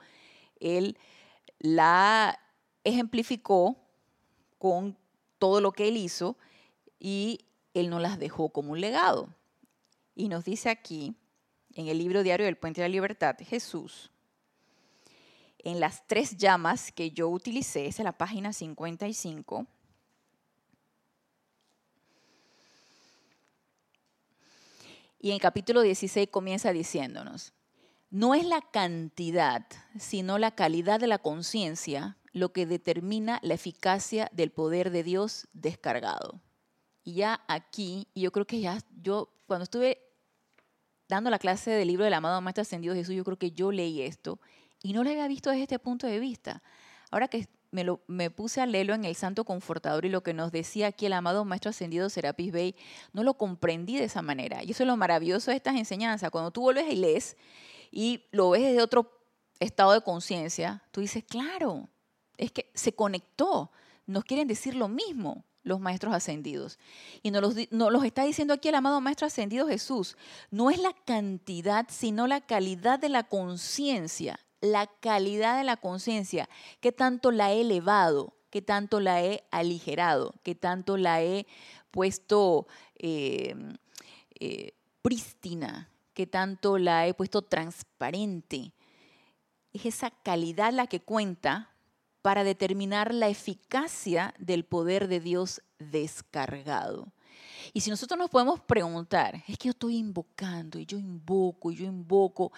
Él 0.59 0.99
la 1.61 2.41
ejemplificó 2.83 3.77
con 4.59 4.99
todo 5.39 5.61
lo 5.61 5.71
que 5.71 5.87
él 5.87 5.97
hizo 5.97 6.37
y 6.99 7.47
él 7.73 7.89
no 7.89 8.01
las 8.01 8.19
dejó 8.19 8.49
como 8.49 8.73
un 8.73 8.81
legado. 8.81 9.38
Y 10.19 10.29
nos 10.29 10.45
dice 10.45 10.69
aquí, 10.69 11.15
en 11.75 11.87
el 11.87 11.97
libro 11.97 12.25
diario 12.25 12.45
del 12.45 12.57
Puente 12.57 12.81
de 12.81 12.89
la 12.89 12.93
Libertad, 12.93 13.37
Jesús, 13.39 14.11
en 15.59 15.79
las 15.79 16.09
tres 16.09 16.37
llamas 16.37 16.91
que 16.91 17.13
yo 17.13 17.29
utilicé, 17.29 17.87
es 17.87 18.01
la 18.01 18.11
página 18.11 18.53
55, 18.53 19.65
y 25.21 25.29
en 25.29 25.35
el 25.35 25.41
capítulo 25.41 25.83
16 25.83 26.29
comienza 26.33 26.73
diciéndonos, 26.73 27.53
no 28.11 28.35
es 28.35 28.45
la 28.45 28.61
cantidad, 28.61 29.67
sino 30.01 30.39
la 30.39 30.51
calidad 30.51 30.99
de 30.99 31.07
la 31.07 31.19
conciencia 31.19 32.17
lo 32.33 32.53
que 32.53 32.67
determina 32.67 33.39
la 33.45 33.55
eficacia 33.55 34.29
del 34.33 34.51
poder 34.51 34.91
de 34.91 35.05
Dios 35.05 35.47
descargado. 35.53 36.41
Y 37.05 37.15
ya 37.15 37.45
aquí, 37.47 38.09
y 38.15 38.23
yo 38.23 38.33
creo 38.33 38.49
que 38.49 38.59
ya 38.59 38.83
yo, 39.01 39.33
cuando 39.47 39.63
estuve 39.63 40.08
dando 41.09 41.31
la 41.31 41.39
clase 41.39 41.71
del 41.71 41.89
libro 41.89 42.05
del 42.05 42.15
amado 42.15 42.41
Maestro 42.41 42.63
Ascendido 42.63 42.95
Jesús, 42.95 43.15
yo 43.15 43.25
creo 43.25 43.39
que 43.39 43.51
yo 43.51 43.73
leí 43.73 44.03
esto 44.03 44.39
y 44.83 44.93
no 44.93 45.03
lo 45.03 45.11
había 45.11 45.27
visto 45.27 45.51
desde 45.51 45.63
este 45.63 45.79
punto 45.79 46.07
de 46.07 46.21
vista. 46.21 46.63
Ahora 47.11 47.29
que 47.29 47.49
me, 47.71 48.31
puse 48.31 48.61
a 48.61 48.67
leerlo 48.67 48.95
en 48.95 49.05
el 49.05 49.15
Santo 49.15 49.45
Confortador 49.45 50.05
y 50.05 50.09
lo 50.09 50.23
que 50.23 50.35
nos 50.35 50.53
decía 50.53 50.89
aquí 50.89 51.07
el 51.07 51.13
amado 51.13 51.45
Maestro 51.45 51.71
Ascendido 51.71 52.09
Serapis 52.09 52.53
Bey, 52.53 52.77
no 53.13 53.23
lo 53.23 53.35
comprendí 53.35 53.97
de 53.97 54.05
esa 54.05 54.23
manera. 54.23 54.63
Y 54.63 54.71
eso 54.71 54.83
es 54.83 54.87
lo 54.87 54.97
maravilloso 54.97 55.51
de 55.51 55.57
estas 55.57 55.77
enseñanzas. 55.77 56.31
Cuando 56.31 56.51
tú 56.51 56.63
vuelves 56.63 56.87
y 56.91 56.97
lees 56.97 57.37
y 57.91 58.25
lo 58.31 58.51
ves 58.51 58.63
desde 58.63 58.83
otro 58.83 59.11
estado 59.61 59.93
de 59.93 60.03
conciencia, 60.03 60.83
tú 60.93 61.01
dices, 61.01 61.25
claro, 61.25 61.89
es 62.37 62.53
que 62.53 62.71
se 62.75 62.93
conectó. 62.93 63.71
Nos 64.07 64.25
quieren 64.25 64.49
decir 64.49 64.75
lo 64.75 64.89
mismo 64.89 65.45
los 65.63 65.81
maestros 65.81 66.15
ascendidos. 66.15 66.79
Y 67.23 67.31
nos 67.31 67.43
los, 67.71 68.05
está 68.05 68.25
diciendo 68.25 68.55
aquí 68.55 68.69
el 68.69 68.75
amado 68.75 69.01
maestro 69.01 69.27
ascendido 69.27 69.69
Jesús. 69.69 70.17
No 70.51 70.71
es 70.71 70.79
la 70.79 70.93
cantidad, 71.05 71.87
sino 71.91 72.27
la 72.27 72.41
calidad 72.41 72.99
de 72.99 73.09
la 73.09 73.25
conciencia. 73.25 74.41
La 74.61 74.87
calidad 74.87 75.59
de 75.59 75.65
la 75.65 75.77
conciencia. 75.77 76.49
Que 76.81 76.93
tanto 76.93 77.31
la 77.31 77.53
he 77.53 77.61
elevado, 77.61 78.35
que 78.51 78.63
tanto 78.63 79.01
la 79.01 79.23
he 79.23 79.45
aligerado, 79.51 80.35
que 80.43 80.55
tanto 80.55 80.97
la 80.97 81.23
he 81.23 81.47
puesto 81.91 82.67
eh, 82.97 83.55
eh, 84.41 84.73
prístina, 85.03 85.91
que 86.15 86.27
tanto 86.27 86.79
la 86.79 87.07
he 87.07 87.15
puesto 87.15 87.43
transparente. 87.43 88.73
Es 89.73 89.87
esa 89.87 90.11
calidad 90.11 90.73
la 90.73 90.87
que 90.87 91.01
cuenta 91.01 91.71
para 92.23 92.45
determinar 92.45 93.15
la 93.15 93.29
eficacia 93.29 94.35
del 94.39 94.65
poder 94.65 95.09
de 95.09 95.21
Dios 95.21 95.63
descargado. 95.79 97.13
Y 97.73 97.81
si 97.81 97.91
nosotros 97.91 98.19
nos 98.19 98.31
podemos 98.31 98.61
preguntar, 98.61 99.43
es 99.47 99.59
que 99.59 99.69
yo 99.69 99.71
estoy 99.71 99.97
invocando 99.97 100.79
y 100.79 100.87
yo 100.87 100.99
invoco 100.99 101.71
y 101.71 101.77
yo 101.77 101.85
invoco 101.85 102.53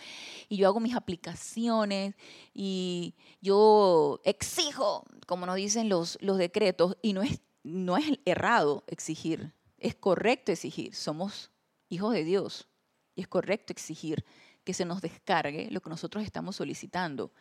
y 0.49 0.57
yo 0.57 0.69
hago 0.69 0.81
mis 0.81 0.95
aplicaciones 0.95 2.15
y 2.55 3.15
yo 3.41 4.21
exijo, 4.25 5.05
como 5.27 5.47
nos 5.47 5.57
dicen 5.57 5.89
los, 5.89 6.19
los 6.21 6.39
decretos, 6.39 6.97
y 7.03 7.13
no 7.13 7.23
es, 7.23 7.41
no 7.63 7.97
es 7.97 8.19
errado 8.25 8.85
exigir, 8.87 9.53
es 9.79 9.95
correcto 9.95 10.53
exigir, 10.53 10.95
somos 10.95 11.51
hijos 11.89 12.13
de 12.13 12.25
Dios 12.25 12.69
y 13.15 13.23
es 13.23 13.29
correcto 13.29 13.73
exigir 13.73 14.25
que 14.65 14.75
se 14.75 14.85
nos 14.85 15.01
descargue 15.01 15.69
lo 15.71 15.81
que 15.81 15.91
nosotros 15.91 16.25
estamos 16.25 16.57
solicitando 16.57 17.33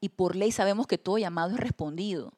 y 0.00 0.10
por 0.10 0.36
ley 0.36 0.52
sabemos 0.52 0.86
que 0.86 0.98
todo 0.98 1.18
llamado 1.18 1.54
es 1.54 1.60
respondido. 1.60 2.34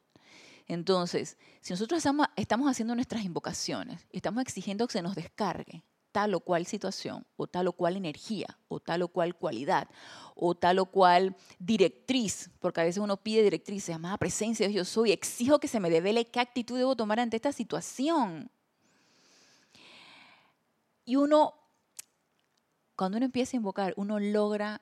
Entonces, 0.69 1.39
si 1.61 1.73
nosotros 1.73 2.05
estamos, 2.37 2.69
haciendo 2.69 2.95
nuestras 2.95 3.25
invocaciones 3.25 4.07
estamos 4.11 4.43
exigiendo 4.43 4.87
que 4.87 4.95
se 4.95 5.03
nos 5.03 5.15
descargue 5.15 5.85
tal 6.11 6.35
o 6.35 6.41
cual 6.41 6.65
situación, 6.65 7.27
o 7.37 7.47
tal 7.47 7.69
o 7.69 7.73
cual 7.75 7.95
energía, 7.95 8.47
o 8.69 8.81
tal 8.81 9.03
o 9.03 9.09
cual 9.09 9.37
cualidad, 9.37 9.87
o 10.35 10.55
tal 10.55 10.79
o 10.79 10.87
cual 10.87 11.37
directriz, 11.59 12.51
porque 12.59 12.81
a 12.81 12.85
veces 12.85 13.03
uno 13.03 13.19
pide 13.19 13.43
directrices, 13.43 13.95
amada 13.95 14.17
presencia 14.17 14.67
de 14.67 14.73
yo 14.73 14.87
soy, 14.87 15.13
exijo 15.13 15.59
que 15.59 15.69
se 15.69 15.79
me 15.79 15.91
devele 15.91 16.25
qué 16.25 16.41
actitud 16.41 16.79
debo 16.79 16.97
tomar 16.97 17.21
ante 17.21 17.37
esta 17.37 17.53
situación. 17.53 18.51
Y 21.05 21.17
uno, 21.17 21.53
cuando 22.97 23.19
uno 23.19 23.27
empieza 23.27 23.55
a 23.55 23.59
invocar, 23.59 23.93
uno 23.99 24.19
logra 24.19 24.81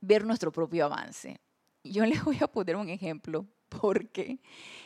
ver 0.00 0.24
nuestro 0.24 0.52
propio 0.52 0.86
avance. 0.86 1.40
Yo 1.82 2.04
les 2.04 2.22
voy 2.24 2.38
a 2.40 2.46
poner 2.46 2.76
un 2.76 2.88
ejemplo, 2.88 3.46
porque 3.68 4.40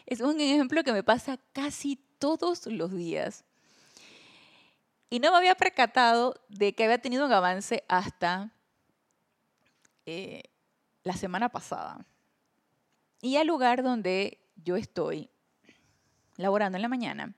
es 0.06 0.20
un 0.20 0.40
ejemplo 0.40 0.82
que 0.82 0.92
me 0.92 1.02
pasa 1.02 1.38
casi 1.52 1.96
todos 2.18 2.66
los 2.66 2.92
días. 2.92 3.44
Y 5.08 5.18
no 5.18 5.30
me 5.32 5.38
había 5.38 5.54
percatado 5.54 6.40
de 6.48 6.74
que 6.74 6.84
había 6.84 6.98
tenido 6.98 7.26
un 7.26 7.32
avance 7.32 7.82
hasta 7.88 8.52
eh, 10.06 10.42
la 11.02 11.14
semana 11.14 11.48
pasada. 11.48 12.06
Y 13.20 13.36
al 13.36 13.46
lugar 13.46 13.82
donde 13.82 14.38
yo 14.56 14.76
estoy 14.76 15.28
laborando 16.36 16.76
en 16.76 16.82
la 16.82 16.88
mañana, 16.88 17.34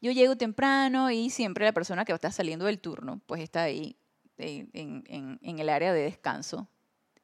yo 0.00 0.12
llego 0.12 0.36
temprano 0.36 1.10
y 1.10 1.30
siempre 1.30 1.64
la 1.64 1.72
persona 1.72 2.04
que 2.04 2.12
está 2.12 2.30
saliendo 2.30 2.66
del 2.66 2.78
turno, 2.78 3.20
pues 3.26 3.42
está 3.42 3.62
ahí 3.62 3.96
en 4.38 5.58
el 5.58 5.68
área 5.68 5.92
de 5.92 6.02
descanso. 6.02 6.68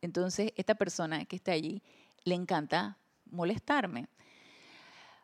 Entonces, 0.03 0.53
esta 0.57 0.75
persona 0.75 1.25
que 1.25 1.37
está 1.37 1.53
allí 1.53 1.83
le 2.25 2.35
encanta 2.35 2.99
molestarme 3.27 4.09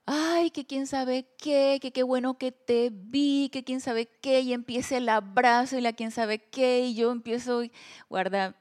ay, 0.06 0.50
que 0.50 0.64
quién 0.64 0.86
sabe 0.86 1.26
qué, 1.36 1.78
que 1.82 1.92
qué 1.92 2.02
bueno 2.04 2.38
que 2.38 2.52
te 2.52 2.90
vi, 2.92 3.50
que 3.52 3.64
quién 3.64 3.80
sabe 3.80 4.06
qué, 4.06 4.40
y 4.40 4.52
empieza 4.52 4.96
el 4.96 5.08
abrazo 5.08 5.76
y 5.76 5.80
la 5.80 5.92
quién 5.92 6.12
sabe 6.12 6.38
qué, 6.38 6.86
y 6.86 6.94
yo 6.94 7.10
empiezo, 7.10 7.62
guarda 8.08 8.56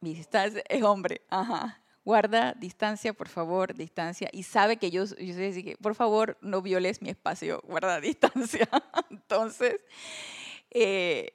mi 0.00 0.14
distancia, 0.14 0.62
es 0.68 0.82
hombre, 0.82 1.22
ajá, 1.28 1.82
guarda 2.04 2.54
distancia, 2.54 3.12
por 3.12 3.28
favor, 3.28 3.74
distancia, 3.74 4.30
y 4.32 4.44
sabe 4.44 4.76
que 4.76 4.90
yo, 4.90 5.04
yo 5.04 5.34
sé 5.34 5.64
que, 5.64 5.76
por 5.76 5.96
favor, 5.96 6.38
no 6.40 6.62
violes 6.62 7.02
mi 7.02 7.10
espacio, 7.10 7.60
guarda 7.66 8.00
distancia. 8.00 8.68
Entonces, 9.10 9.80
eh, 10.70 11.34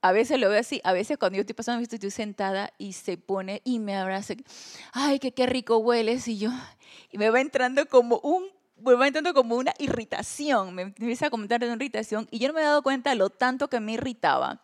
a 0.00 0.12
veces 0.12 0.38
lo 0.38 0.48
veo 0.48 0.60
así, 0.60 0.80
a 0.84 0.92
veces 0.92 1.18
cuando 1.18 1.36
yo 1.36 1.40
estoy 1.40 1.54
pasando, 1.54 1.82
estoy 1.82 2.10
sentada 2.10 2.72
y 2.78 2.92
se 2.92 3.16
pone 3.16 3.62
y 3.64 3.78
me 3.78 3.96
abraza, 3.96 4.34
ay, 4.92 5.18
que 5.18 5.32
qué 5.32 5.46
rico 5.46 5.78
hueles, 5.78 6.28
y 6.28 6.38
yo, 6.38 6.50
y 7.10 7.18
me 7.18 7.30
va 7.30 7.40
entrando 7.40 7.86
como 7.86 8.20
un 8.22 8.44
vuelvo 8.80 9.04
entrando 9.04 9.34
como 9.34 9.56
una 9.56 9.74
irritación, 9.78 10.74
me 10.74 10.82
empieza 10.82 11.26
a 11.26 11.30
comentar 11.30 11.60
de 11.60 11.66
una 11.66 11.76
irritación 11.76 12.28
y 12.30 12.38
yo 12.38 12.48
no 12.48 12.54
me 12.54 12.60
he 12.60 12.64
dado 12.64 12.82
cuenta 12.82 13.14
lo 13.14 13.30
tanto 13.30 13.68
que 13.68 13.80
me 13.80 13.92
irritaba 13.92 14.62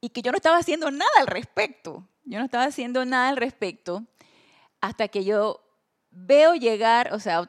y 0.00 0.10
que 0.10 0.22
yo 0.22 0.32
no 0.32 0.36
estaba 0.36 0.58
haciendo 0.58 0.90
nada 0.90 1.10
al 1.18 1.26
respecto. 1.26 2.06
Yo 2.24 2.38
no 2.38 2.44
estaba 2.44 2.64
haciendo 2.64 3.04
nada 3.04 3.28
al 3.28 3.36
respecto 3.36 4.04
hasta 4.80 5.08
que 5.08 5.24
yo 5.24 5.60
veo 6.12 6.54
llegar, 6.54 7.12
o 7.12 7.18
sea, 7.18 7.46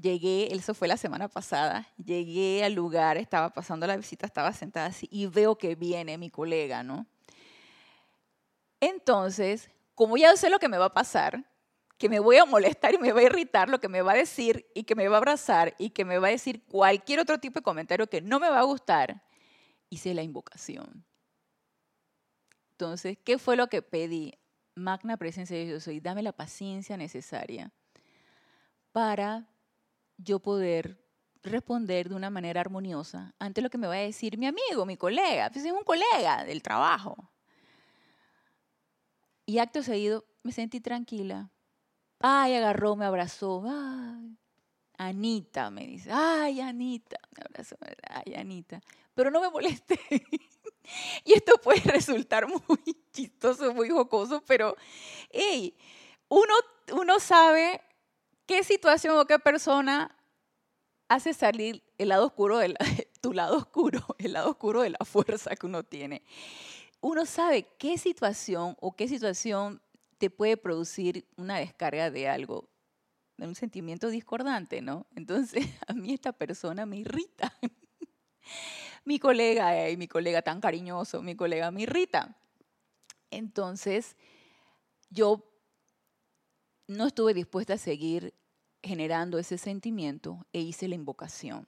llegué, 0.00 0.54
eso 0.54 0.74
fue 0.74 0.88
la 0.88 0.96
semana 0.96 1.28
pasada, 1.28 1.86
llegué 2.02 2.64
al 2.64 2.72
lugar, 2.72 3.18
estaba 3.18 3.50
pasando 3.50 3.86
la 3.86 3.96
visita, 3.96 4.26
estaba 4.26 4.52
sentada 4.52 4.86
así 4.86 5.06
y 5.10 5.26
veo 5.26 5.56
que 5.56 5.74
viene 5.74 6.16
mi 6.16 6.30
colega, 6.30 6.82
¿no? 6.82 7.06
Entonces, 8.80 9.70
como 9.94 10.16
ya 10.16 10.34
sé 10.36 10.50
lo 10.50 10.58
que 10.58 10.68
me 10.68 10.78
va 10.78 10.86
a 10.86 10.94
pasar, 10.94 11.44
que 11.98 12.08
me 12.08 12.18
voy 12.18 12.36
a 12.36 12.44
molestar 12.44 12.94
y 12.94 12.98
me 12.98 13.12
va 13.12 13.20
a 13.20 13.24
irritar 13.24 13.68
lo 13.68 13.80
que 13.80 13.88
me 13.88 14.02
va 14.02 14.12
a 14.12 14.16
decir 14.16 14.66
y 14.74 14.84
que 14.84 14.94
me 14.94 15.08
va 15.08 15.16
a 15.16 15.18
abrazar 15.18 15.74
y 15.78 15.90
que 15.90 16.04
me 16.04 16.18
va 16.18 16.28
a 16.28 16.30
decir 16.30 16.64
cualquier 16.66 17.20
otro 17.20 17.38
tipo 17.38 17.60
de 17.60 17.64
comentario 17.64 18.06
que 18.06 18.20
no 18.20 18.40
me 18.40 18.50
va 18.50 18.60
a 18.60 18.64
gustar, 18.64 19.22
hice 19.90 20.14
la 20.14 20.22
invocación. 20.22 21.04
Entonces, 22.72 23.18
¿qué 23.24 23.38
fue 23.38 23.56
lo 23.56 23.68
que 23.68 23.82
pedí? 23.82 24.34
Magna 24.74 25.16
presencia 25.16 25.56
de 25.56 25.64
Dios 25.64 25.86
y 25.88 26.00
dame 26.00 26.22
la 26.22 26.32
paciencia 26.32 26.98
necesaria 26.98 27.72
para 28.96 29.46
yo 30.16 30.38
poder 30.38 30.98
responder 31.42 32.08
de 32.08 32.14
una 32.14 32.30
manera 32.30 32.62
armoniosa 32.62 33.34
ante 33.38 33.60
lo 33.60 33.68
que 33.68 33.76
me 33.76 33.86
va 33.86 33.92
a 33.92 33.98
decir 33.98 34.38
mi 34.38 34.46
amigo, 34.46 34.86
mi 34.86 34.96
colega, 34.96 35.50
pues 35.50 35.66
es 35.66 35.72
un 35.72 35.84
colega 35.84 36.44
del 36.46 36.62
trabajo. 36.62 37.30
Y 39.44 39.58
acto 39.58 39.82
seguido 39.82 40.24
me 40.42 40.50
sentí 40.50 40.80
tranquila, 40.80 41.50
Ay, 42.20 42.54
agarró, 42.54 42.96
me 42.96 43.04
abrazó. 43.04 43.62
Ay, 43.68 44.38
Anita, 44.96 45.70
me 45.70 45.86
dice. 45.86 46.10
Ay, 46.10 46.62
Anita, 46.62 47.18
me 47.36 47.44
abrazó. 47.44 47.76
Ay, 48.08 48.34
Anita. 48.34 48.80
Pero 49.12 49.30
no 49.30 49.42
me 49.42 49.50
molesté. 49.50 50.00
y 51.22 51.34
esto 51.34 51.60
puede 51.62 51.82
resultar 51.82 52.46
muy 52.48 52.96
chistoso, 53.12 53.74
muy 53.74 53.90
jocoso, 53.90 54.42
pero, 54.46 54.74
hey, 55.28 55.76
uno, 56.30 56.54
uno 56.94 57.20
sabe 57.20 57.82
qué 58.46 58.64
situación 58.64 59.18
o 59.18 59.26
qué 59.26 59.38
persona 59.38 60.16
hace 61.08 61.34
salir 61.34 61.82
el 61.98 62.08
lado 62.08 62.26
oscuro 62.26 62.58
de 62.58 62.74
tu 63.20 63.32
lado 63.32 63.56
oscuro, 63.56 64.04
el 64.18 64.32
lado 64.32 64.50
oscuro 64.50 64.82
de 64.82 64.90
la 64.90 65.04
fuerza 65.04 65.54
que 65.56 65.66
uno 65.66 65.82
tiene. 65.82 66.22
Uno 67.00 67.26
sabe 67.26 67.66
qué 67.78 67.98
situación 67.98 68.76
o 68.80 68.96
qué 68.96 69.08
situación 69.08 69.80
te 70.18 70.30
puede 70.30 70.56
producir 70.56 71.26
una 71.36 71.58
descarga 71.58 72.10
de 72.10 72.28
algo, 72.28 72.68
de 73.36 73.46
un 73.46 73.54
sentimiento 73.54 74.08
discordante, 74.08 74.80
¿no? 74.80 75.06
Entonces, 75.14 75.66
a 75.86 75.92
mí 75.92 76.14
esta 76.14 76.32
persona 76.32 76.86
me 76.86 76.96
irrita. 76.96 77.52
mi 79.04 79.18
colega, 79.18 79.72
mi 79.96 80.08
colega 80.08 80.42
tan 80.42 80.60
cariñoso, 80.60 81.22
mi 81.22 81.36
colega 81.36 81.70
me 81.70 81.82
irrita. 81.82 82.36
Entonces, 83.30 84.16
yo 85.10 85.44
no 86.86 87.06
estuve 87.06 87.34
dispuesta 87.34 87.74
a 87.74 87.78
seguir 87.78 88.34
generando 88.82 89.38
ese 89.38 89.58
sentimiento 89.58 90.46
e 90.52 90.60
hice 90.60 90.88
la 90.88 90.94
invocación. 90.94 91.66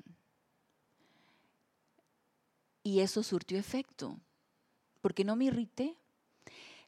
Y 2.83 3.01
eso 3.01 3.23
surtió 3.23 3.59
efecto, 3.59 4.19
porque 5.01 5.25
no 5.25 5.37
me 5.37 5.47
irrité, 5.47 5.97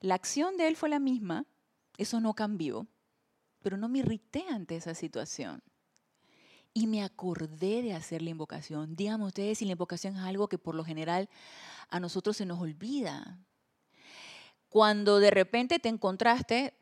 la 0.00 0.14
acción 0.14 0.56
de 0.56 0.68
él 0.68 0.76
fue 0.76 0.88
la 0.88 0.98
misma, 0.98 1.44
eso 1.98 2.20
no 2.20 2.34
cambió, 2.34 2.86
pero 3.60 3.76
no 3.76 3.88
me 3.88 3.98
irrité 3.98 4.44
ante 4.48 4.76
esa 4.76 4.94
situación. 4.94 5.62
Y 6.72 6.86
me 6.86 7.02
acordé 7.02 7.82
de 7.82 7.92
hacer 7.92 8.22
la 8.22 8.30
invocación. 8.30 8.96
Díganme 8.96 9.24
ustedes 9.24 9.58
si 9.58 9.64
la 9.64 9.72
invocación 9.72 10.16
es 10.16 10.22
algo 10.22 10.48
que 10.48 10.56
por 10.56 10.74
lo 10.74 10.84
general 10.84 11.28
a 11.90 12.00
nosotros 12.00 12.36
se 12.36 12.46
nos 12.46 12.60
olvida. 12.60 13.38
Cuando 14.68 15.18
de 15.18 15.32
repente 15.32 15.80
te 15.80 15.88
encontraste 15.88 16.72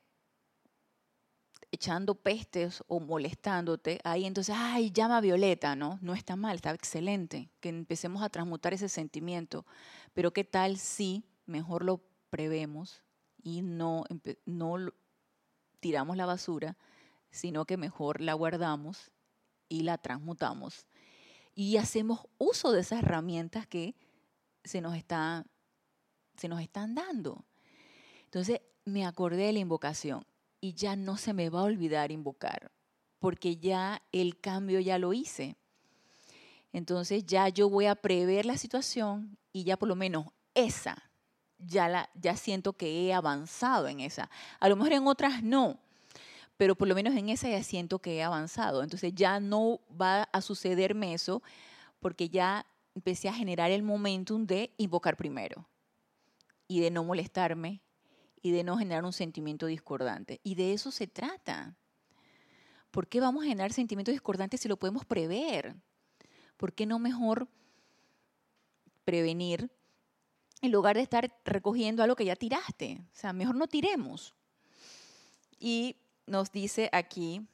echando 1.70 2.14
pestes 2.14 2.82
o 2.88 3.00
molestándote, 3.00 4.00
ahí 4.04 4.24
entonces, 4.24 4.54
ay, 4.58 4.90
llama 4.90 5.20
Violeta, 5.20 5.76
¿no? 5.76 5.98
No 6.00 6.14
está 6.14 6.36
mal, 6.36 6.56
está 6.56 6.72
excelente, 6.72 7.50
que 7.60 7.68
empecemos 7.68 8.22
a 8.22 8.30
transmutar 8.30 8.72
ese 8.72 8.88
sentimiento. 8.88 9.66
Pero 10.14 10.32
¿qué 10.32 10.44
tal 10.44 10.78
si 10.78 11.24
mejor 11.46 11.84
lo 11.84 12.00
prevemos 12.30 13.02
y 13.42 13.62
no, 13.62 14.04
no 14.46 14.92
tiramos 15.80 16.16
la 16.16 16.26
basura, 16.26 16.76
sino 17.30 17.64
que 17.64 17.76
mejor 17.76 18.20
la 18.20 18.34
guardamos 18.34 19.10
y 19.68 19.82
la 19.82 19.98
transmutamos 19.98 20.86
y 21.58 21.76
hacemos 21.76 22.20
uso 22.38 22.70
de 22.70 22.82
esas 22.82 23.00
herramientas 23.00 23.66
que 23.66 23.96
se 24.62 24.80
nos, 24.80 24.94
está, 24.94 25.44
se 26.36 26.46
nos 26.46 26.60
están 26.60 26.94
dando. 26.94 27.44
Entonces 28.26 28.60
me 28.84 29.04
acordé 29.04 29.46
de 29.46 29.54
la 29.54 29.58
invocación 29.58 30.24
y 30.60 30.74
ya 30.74 30.96
no 30.96 31.16
se 31.16 31.32
me 31.32 31.50
va 31.50 31.60
a 31.60 31.64
olvidar 31.64 32.10
invocar, 32.10 32.70
porque 33.18 33.56
ya 33.56 34.02
el 34.12 34.38
cambio 34.40 34.80
ya 34.80 34.98
lo 34.98 35.12
hice. 35.12 35.56
Entonces 36.72 37.24
ya 37.26 37.48
yo 37.48 37.68
voy 37.68 37.86
a 37.86 37.94
prever 37.94 38.46
la 38.46 38.56
situación 38.56 39.38
y 39.52 39.64
ya 39.64 39.76
por 39.76 39.88
lo 39.88 39.96
menos 39.96 40.26
esa 40.54 41.08
ya, 41.58 41.88
la, 41.88 42.08
ya 42.14 42.36
siento 42.36 42.72
que 42.72 43.06
he 43.06 43.12
avanzado 43.12 43.88
en 43.88 44.00
esa. 44.00 44.30
A 44.60 44.68
lo 44.68 44.76
mejor 44.76 44.92
en 44.92 45.06
otras 45.06 45.42
no, 45.42 45.78
pero 46.56 46.74
por 46.76 46.88
lo 46.88 46.94
menos 46.94 47.14
en 47.14 47.28
esa 47.28 47.48
ya 47.48 47.62
siento 47.62 47.98
que 47.98 48.16
he 48.16 48.22
avanzado. 48.22 48.82
Entonces 48.82 49.12
ya 49.14 49.40
no 49.40 49.80
va 50.00 50.24
a 50.24 50.40
sucederme 50.40 51.14
eso 51.14 51.42
porque 52.00 52.28
ya 52.28 52.66
empecé 52.94 53.28
a 53.28 53.34
generar 53.34 53.70
el 53.70 53.82
momentum 53.82 54.46
de 54.46 54.72
invocar 54.76 55.16
primero 55.16 55.66
y 56.66 56.80
de 56.80 56.90
no 56.90 57.04
molestarme 57.04 57.80
y 58.42 58.52
de 58.52 58.64
no 58.64 58.78
generar 58.78 59.04
un 59.04 59.12
sentimiento 59.12 59.66
discordante. 59.66 60.40
Y 60.42 60.54
de 60.54 60.72
eso 60.72 60.90
se 60.90 61.06
trata. 61.06 61.76
¿Por 62.90 63.08
qué 63.08 63.20
vamos 63.20 63.44
a 63.44 63.48
generar 63.48 63.72
sentimientos 63.72 64.12
discordantes 64.12 64.60
si 64.60 64.68
lo 64.68 64.78
podemos 64.78 65.04
prever? 65.04 65.76
¿Por 66.56 66.72
qué 66.72 66.86
no 66.86 66.98
mejor 66.98 67.48
prevenir 69.04 69.70
en 70.60 70.72
lugar 70.72 70.96
de 70.96 71.02
estar 71.02 71.32
recogiendo 71.44 72.02
algo 72.02 72.16
que 72.16 72.24
ya 72.24 72.36
tiraste. 72.36 73.00
O 73.12 73.16
sea, 73.16 73.32
mejor 73.32 73.54
no 73.54 73.68
tiremos. 73.68 74.34
Y 75.58 75.96
nos 76.26 76.52
dice 76.52 76.88
aquí 76.92 77.46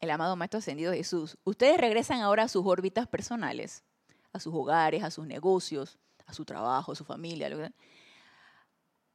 el 0.00 0.10
amado 0.10 0.36
Maestro 0.36 0.58
Ascendido 0.58 0.92
Jesús, 0.92 1.36
ustedes 1.44 1.78
regresan 1.78 2.20
ahora 2.20 2.44
a 2.44 2.48
sus 2.48 2.64
órbitas 2.64 3.06
personales, 3.06 3.82
a 4.32 4.40
sus 4.40 4.54
hogares, 4.54 5.02
a 5.02 5.10
sus 5.10 5.26
negocios, 5.26 5.98
a 6.30 6.34
su 6.34 6.44
trabajo, 6.44 6.94
su 6.94 7.04
familia, 7.04 7.72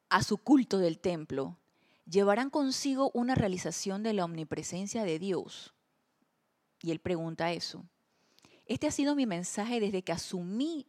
a 0.10 0.24
su 0.24 0.38
culto 0.38 0.78
del 0.78 1.00
templo, 1.00 1.58
llevarán 2.06 2.50
consigo 2.50 3.12
una 3.14 3.36
realización 3.36 4.04
de 4.04 4.14
la 4.14 4.26
omnipresencia 4.26 5.04
de 5.04 5.20
Dios. 5.20 5.74
Y 6.82 6.92
él 6.92 7.00
pregunta 7.00 7.52
eso. 7.52 7.86
Este 8.66 8.88
ha 8.88 8.92
sido 8.92 9.16
mi 9.16 9.26
mensaje 9.26 9.80
desde 9.80 10.04
que 10.04 10.12
asumí 10.12 10.88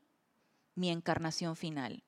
mi 0.75 0.91
encarnación 0.91 1.57
final. 1.57 2.03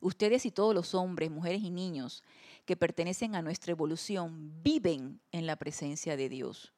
Ustedes 0.00 0.46
y 0.46 0.50
todos 0.50 0.74
los 0.74 0.94
hombres, 0.94 1.30
mujeres 1.30 1.62
y 1.62 1.70
niños 1.70 2.22
que 2.64 2.76
pertenecen 2.76 3.34
a 3.34 3.42
nuestra 3.42 3.72
evolución 3.72 4.62
viven 4.62 5.20
en 5.32 5.46
la 5.46 5.56
presencia 5.56 6.16
de 6.16 6.28
Dios. 6.28 6.72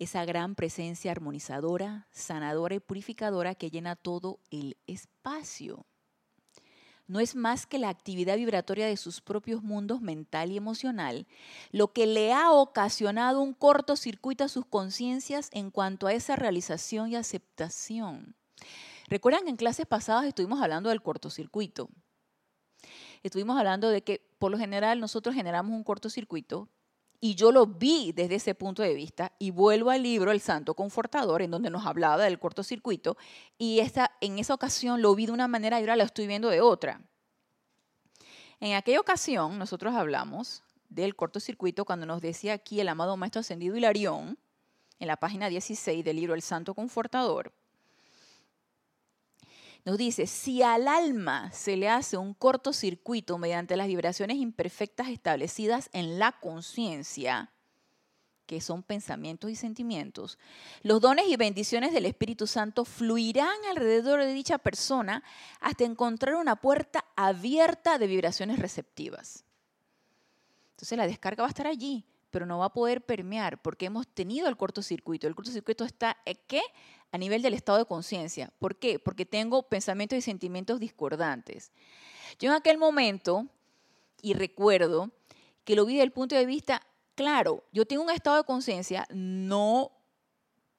Esa 0.00 0.24
gran 0.24 0.56
presencia 0.56 1.12
armonizadora, 1.12 2.08
sanadora 2.10 2.74
y 2.74 2.80
purificadora 2.80 3.54
que 3.54 3.70
llena 3.70 3.94
todo 3.94 4.40
el 4.50 4.76
espacio 4.88 5.86
no 7.10 7.18
es 7.18 7.34
más 7.34 7.66
que 7.66 7.80
la 7.80 7.88
actividad 7.88 8.36
vibratoria 8.36 8.86
de 8.86 8.96
sus 8.96 9.20
propios 9.20 9.64
mundos 9.64 10.00
mental 10.00 10.52
y 10.52 10.56
emocional, 10.56 11.26
lo 11.72 11.92
que 11.92 12.06
le 12.06 12.32
ha 12.32 12.52
ocasionado 12.52 13.40
un 13.40 13.52
cortocircuito 13.52 14.44
a 14.44 14.48
sus 14.48 14.64
conciencias 14.64 15.50
en 15.52 15.72
cuanto 15.72 16.06
a 16.06 16.12
esa 16.12 16.36
realización 16.36 17.10
y 17.10 17.16
aceptación. 17.16 18.36
Recuerdan 19.08 19.42
que 19.42 19.50
en 19.50 19.56
clases 19.56 19.86
pasadas 19.86 20.24
estuvimos 20.24 20.62
hablando 20.62 20.90
del 20.90 21.02
cortocircuito. 21.02 21.88
Estuvimos 23.24 23.58
hablando 23.58 23.90
de 23.90 24.04
que 24.04 24.24
por 24.38 24.52
lo 24.52 24.58
general 24.58 25.00
nosotros 25.00 25.34
generamos 25.34 25.72
un 25.72 25.82
cortocircuito 25.82 26.68
y 27.20 27.34
yo 27.34 27.52
lo 27.52 27.66
vi 27.66 28.12
desde 28.12 28.36
ese 28.36 28.54
punto 28.54 28.82
de 28.82 28.94
vista 28.94 29.32
y 29.38 29.50
vuelvo 29.50 29.90
al 29.90 30.02
libro 30.02 30.32
El 30.32 30.40
Santo 30.40 30.74
Confortador, 30.74 31.42
en 31.42 31.50
donde 31.50 31.70
nos 31.70 31.86
hablaba 31.86 32.24
del 32.24 32.38
cortocircuito, 32.38 33.16
y 33.58 33.80
esta, 33.80 34.12
en 34.20 34.38
esa 34.38 34.54
ocasión 34.54 35.02
lo 35.02 35.14
vi 35.14 35.26
de 35.26 35.32
una 35.32 35.48
manera 35.48 35.78
y 35.78 35.82
ahora 35.82 35.96
lo 35.96 36.04
estoy 36.04 36.26
viendo 36.26 36.48
de 36.48 36.62
otra. 36.62 37.02
En 38.58 38.74
aquella 38.74 39.00
ocasión 39.00 39.58
nosotros 39.58 39.94
hablamos 39.94 40.62
del 40.88 41.14
cortocircuito 41.14 41.84
cuando 41.84 42.06
nos 42.06 42.20
decía 42.20 42.54
aquí 42.54 42.80
el 42.80 42.88
amado 42.88 43.16
Maestro 43.16 43.40
Ascendido 43.40 43.76
Hilarión, 43.76 44.38
en 44.98 45.06
la 45.06 45.16
página 45.16 45.48
16 45.48 46.04
del 46.04 46.16
libro 46.16 46.34
El 46.34 46.42
Santo 46.42 46.74
Confortador, 46.74 47.52
nos 49.84 49.96
dice, 49.98 50.26
si 50.26 50.62
al 50.62 50.88
alma 50.88 51.50
se 51.52 51.76
le 51.76 51.88
hace 51.88 52.16
un 52.16 52.34
cortocircuito 52.34 53.38
mediante 53.38 53.76
las 53.76 53.88
vibraciones 53.88 54.36
imperfectas 54.36 55.08
establecidas 55.08 55.88
en 55.92 56.18
la 56.18 56.32
conciencia, 56.32 57.50
que 58.46 58.60
son 58.60 58.82
pensamientos 58.82 59.50
y 59.50 59.56
sentimientos, 59.56 60.38
los 60.82 61.00
dones 61.00 61.26
y 61.28 61.36
bendiciones 61.36 61.92
del 61.92 62.04
Espíritu 62.04 62.46
Santo 62.46 62.84
fluirán 62.84 63.56
alrededor 63.70 64.20
de 64.20 64.34
dicha 64.34 64.58
persona 64.58 65.22
hasta 65.60 65.84
encontrar 65.84 66.34
una 66.34 66.56
puerta 66.56 67.04
abierta 67.16 67.96
de 67.98 68.06
vibraciones 68.06 68.58
receptivas. 68.58 69.44
Entonces 70.72 70.98
la 70.98 71.06
descarga 71.06 71.42
va 71.42 71.46
a 71.46 71.50
estar 71.50 71.66
allí, 71.66 72.04
pero 72.30 72.46
no 72.46 72.58
va 72.58 72.66
a 72.66 72.72
poder 72.72 73.04
permear 73.04 73.60
porque 73.60 73.86
hemos 73.86 74.06
tenido 74.08 74.48
el 74.48 74.56
cortocircuito. 74.56 75.26
El 75.26 75.34
cortocircuito 75.34 75.84
está, 75.84 76.16
¿qué? 76.46 76.62
a 77.12 77.18
nivel 77.18 77.42
del 77.42 77.54
estado 77.54 77.78
de 77.78 77.86
conciencia. 77.86 78.52
¿Por 78.58 78.76
qué? 78.76 78.98
Porque 78.98 79.26
tengo 79.26 79.62
pensamientos 79.64 80.18
y 80.18 80.22
sentimientos 80.22 80.78
discordantes. 80.78 81.72
Yo 82.38 82.50
en 82.50 82.56
aquel 82.56 82.78
momento, 82.78 83.46
y 84.22 84.34
recuerdo 84.34 85.10
que 85.64 85.76
lo 85.76 85.84
vi 85.84 85.94
desde 85.94 86.04
el 86.04 86.12
punto 86.12 86.36
de 86.36 86.46
vista, 86.46 86.86
claro, 87.14 87.64
yo 87.72 87.86
tengo 87.86 88.02
un 88.02 88.10
estado 88.10 88.36
de 88.36 88.44
conciencia 88.44 89.06
no 89.10 89.92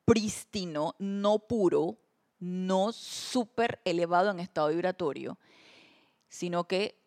prístino, 0.05 0.95
no 0.99 1.39
puro, 1.39 1.97
no 2.39 2.91
súper 2.91 3.81
elevado 3.85 4.31
en 4.31 4.39
estado 4.39 4.69
vibratorio, 4.69 5.37
sino 6.27 6.63
que 6.63 6.99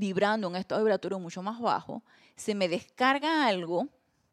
vibrando 0.00 0.46
en 0.46 0.54
un 0.54 0.56
estado 0.56 0.80
vibratorio 0.80 1.18
mucho 1.18 1.42
más 1.42 1.60
bajo, 1.60 2.02
se 2.34 2.54
me 2.54 2.68
descarga 2.68 3.46
algo 3.46 3.86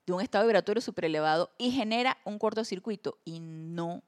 de 0.06 0.14
un 0.14 0.22
estado 0.22 0.46
vibratorio 0.46 0.82
súper 0.82 1.06
elevado 1.06 1.52
y 1.58 1.72
genera 1.72 2.18
un 2.24 2.40
cortocircuito 2.40 3.20
y 3.26 3.42
no 3.42 4.02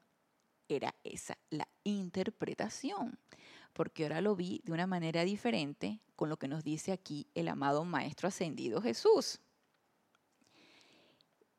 era 0.69 0.95
esa 1.04 1.38
la 1.50 1.67
interpretación, 1.84 3.19
porque 3.74 4.04
ahora 4.04 4.22
lo 4.22 4.38
vi 4.38 4.62
de 4.63 4.72
una 4.72 4.88
manera 4.88 5.26
diferente 5.26 6.00
con 6.15 6.30
lo 6.30 6.38
que 6.38 6.48
nos 6.48 6.63
dice 6.63 6.93
aquí 6.93 7.28
el 7.36 7.50
amado 7.50 7.84
Maestro 7.84 8.30
Ascendido 8.30 8.82
Jesús. 8.82 9.41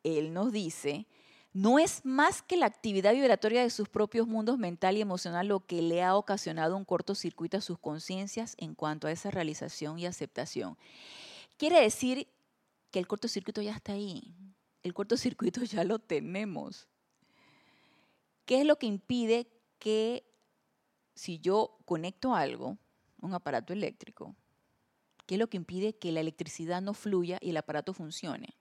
Él 0.03 0.33
nos 0.33 0.51
dice, 0.51 1.07
no 1.53 1.79
es 1.81 2.05
más 2.05 2.43
que 2.43 2.57
la 2.57 2.67
actividad 2.67 3.13
vibratoria 3.13 3.63
de 3.63 3.71
sus 3.71 3.89
propios 3.89 4.29
mundos 4.29 4.59
mental 4.59 4.97
y 4.97 5.01
emocional 5.01 5.49
lo 5.49 5.67
que 5.67 5.83
le 5.83 6.03
ha 6.03 6.17
ocasionado 6.17 6.77
un 6.77 6.85
cortocircuito 6.85 7.57
a 7.57 7.61
sus 7.61 7.79
conciencias 7.79 8.55
en 8.59 8.75
cuanto 8.75 9.09
a 9.09 9.13
esa 9.13 9.31
realización 9.31 9.99
y 9.99 10.07
aceptación. 10.07 10.79
Quiere 11.57 11.81
decir 11.81 12.29
que 12.93 13.01
el 13.01 13.09
cortocircuito 13.09 13.63
ya 13.63 13.73
está 13.73 13.93
ahí. 13.93 14.35
El 14.83 14.95
cortocircuito 14.95 15.63
ya 15.65 15.83
lo 15.85 15.99
tenemos. 15.99 16.89
¿Qué 18.45 18.61
es 18.61 18.67
lo 18.67 18.77
que 18.77 18.87
impide 18.87 19.49
que 19.79 20.25
si 21.15 21.41
yo 21.41 21.79
conecto 21.85 22.35
algo, 22.35 22.79
un 23.21 23.35
aparato 23.35 23.73
eléctrico, 23.73 24.35
qué 25.27 25.35
es 25.35 25.39
lo 25.39 25.49
que 25.49 25.57
impide 25.57 25.95
que 25.95 26.13
la 26.13 26.21
electricidad 26.21 26.81
no 26.81 26.95
fluya 26.95 27.39
y 27.41 27.51
el 27.51 27.57
aparato 27.57 27.93
funcione? 27.93 28.60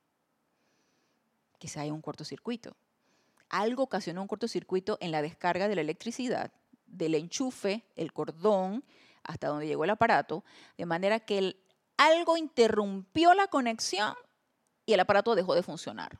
Que 1.59 1.67
se 1.67 1.79
haya 1.79 1.93
un 1.93 2.01
cortocircuito. 2.01 2.75
Algo 3.49 3.83
ocasionó 3.83 4.21
un 4.21 4.27
cortocircuito 4.27 4.97
en 5.01 5.11
la 5.11 5.21
descarga 5.21 5.67
de 5.67 5.75
la 5.75 5.81
electricidad, 5.81 6.51
del 6.85 7.15
enchufe, 7.15 7.83
el 7.95 8.13
cordón, 8.13 8.83
hasta 9.23 9.47
donde 9.47 9.67
llegó 9.67 9.83
el 9.83 9.89
aparato, 9.91 10.43
de 10.77 10.85
manera 10.85 11.19
que 11.19 11.55
algo 11.97 12.37
interrumpió 12.37 13.33
la 13.33 13.47
conexión 13.47 14.15
y 14.85 14.93
el 14.93 14.99
aparato 14.99 15.35
dejó 15.35 15.53
de 15.53 15.63
funcionar. 15.63 16.19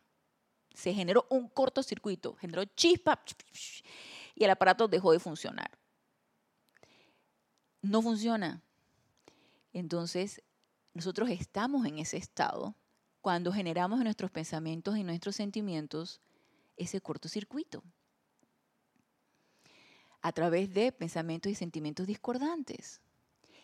Se 0.73 0.93
generó 0.93 1.25
un 1.29 1.47
cortocircuito, 1.47 2.35
generó 2.35 2.65
chispa 2.65 3.19
y 4.35 4.43
el 4.43 4.49
aparato 4.49 4.87
dejó 4.87 5.11
de 5.11 5.19
funcionar. 5.19 5.71
No 7.81 8.01
funciona. 8.01 8.61
Entonces, 9.73 10.41
nosotros 10.93 11.29
estamos 11.29 11.85
en 11.85 11.99
ese 11.99 12.17
estado 12.17 12.75
cuando 13.21 13.51
generamos 13.51 13.99
en 13.99 14.05
nuestros 14.05 14.31
pensamientos 14.31 14.97
y 14.97 15.03
nuestros 15.03 15.35
sentimientos 15.35 16.21
ese 16.77 17.01
cortocircuito 17.01 17.83
a 20.21 20.31
través 20.31 20.73
de 20.73 20.91
pensamientos 20.91 21.51
y 21.51 21.55
sentimientos 21.55 22.07
discordantes. 22.07 23.01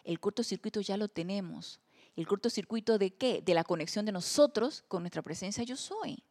El 0.03 0.19
cortocircuito 0.19 0.81
ya 0.81 0.97
lo 0.97 1.07
tenemos. 1.07 1.79
¿El 2.15 2.27
cortocircuito 2.27 2.97
de 2.97 3.13
qué? 3.13 3.41
De 3.41 3.53
la 3.53 3.63
conexión 3.63 4.05
de 4.05 4.11
nosotros 4.11 4.83
con 4.87 5.03
nuestra 5.03 5.21
presencia 5.21 5.63
yo 5.63 5.75
soy. 5.75 6.23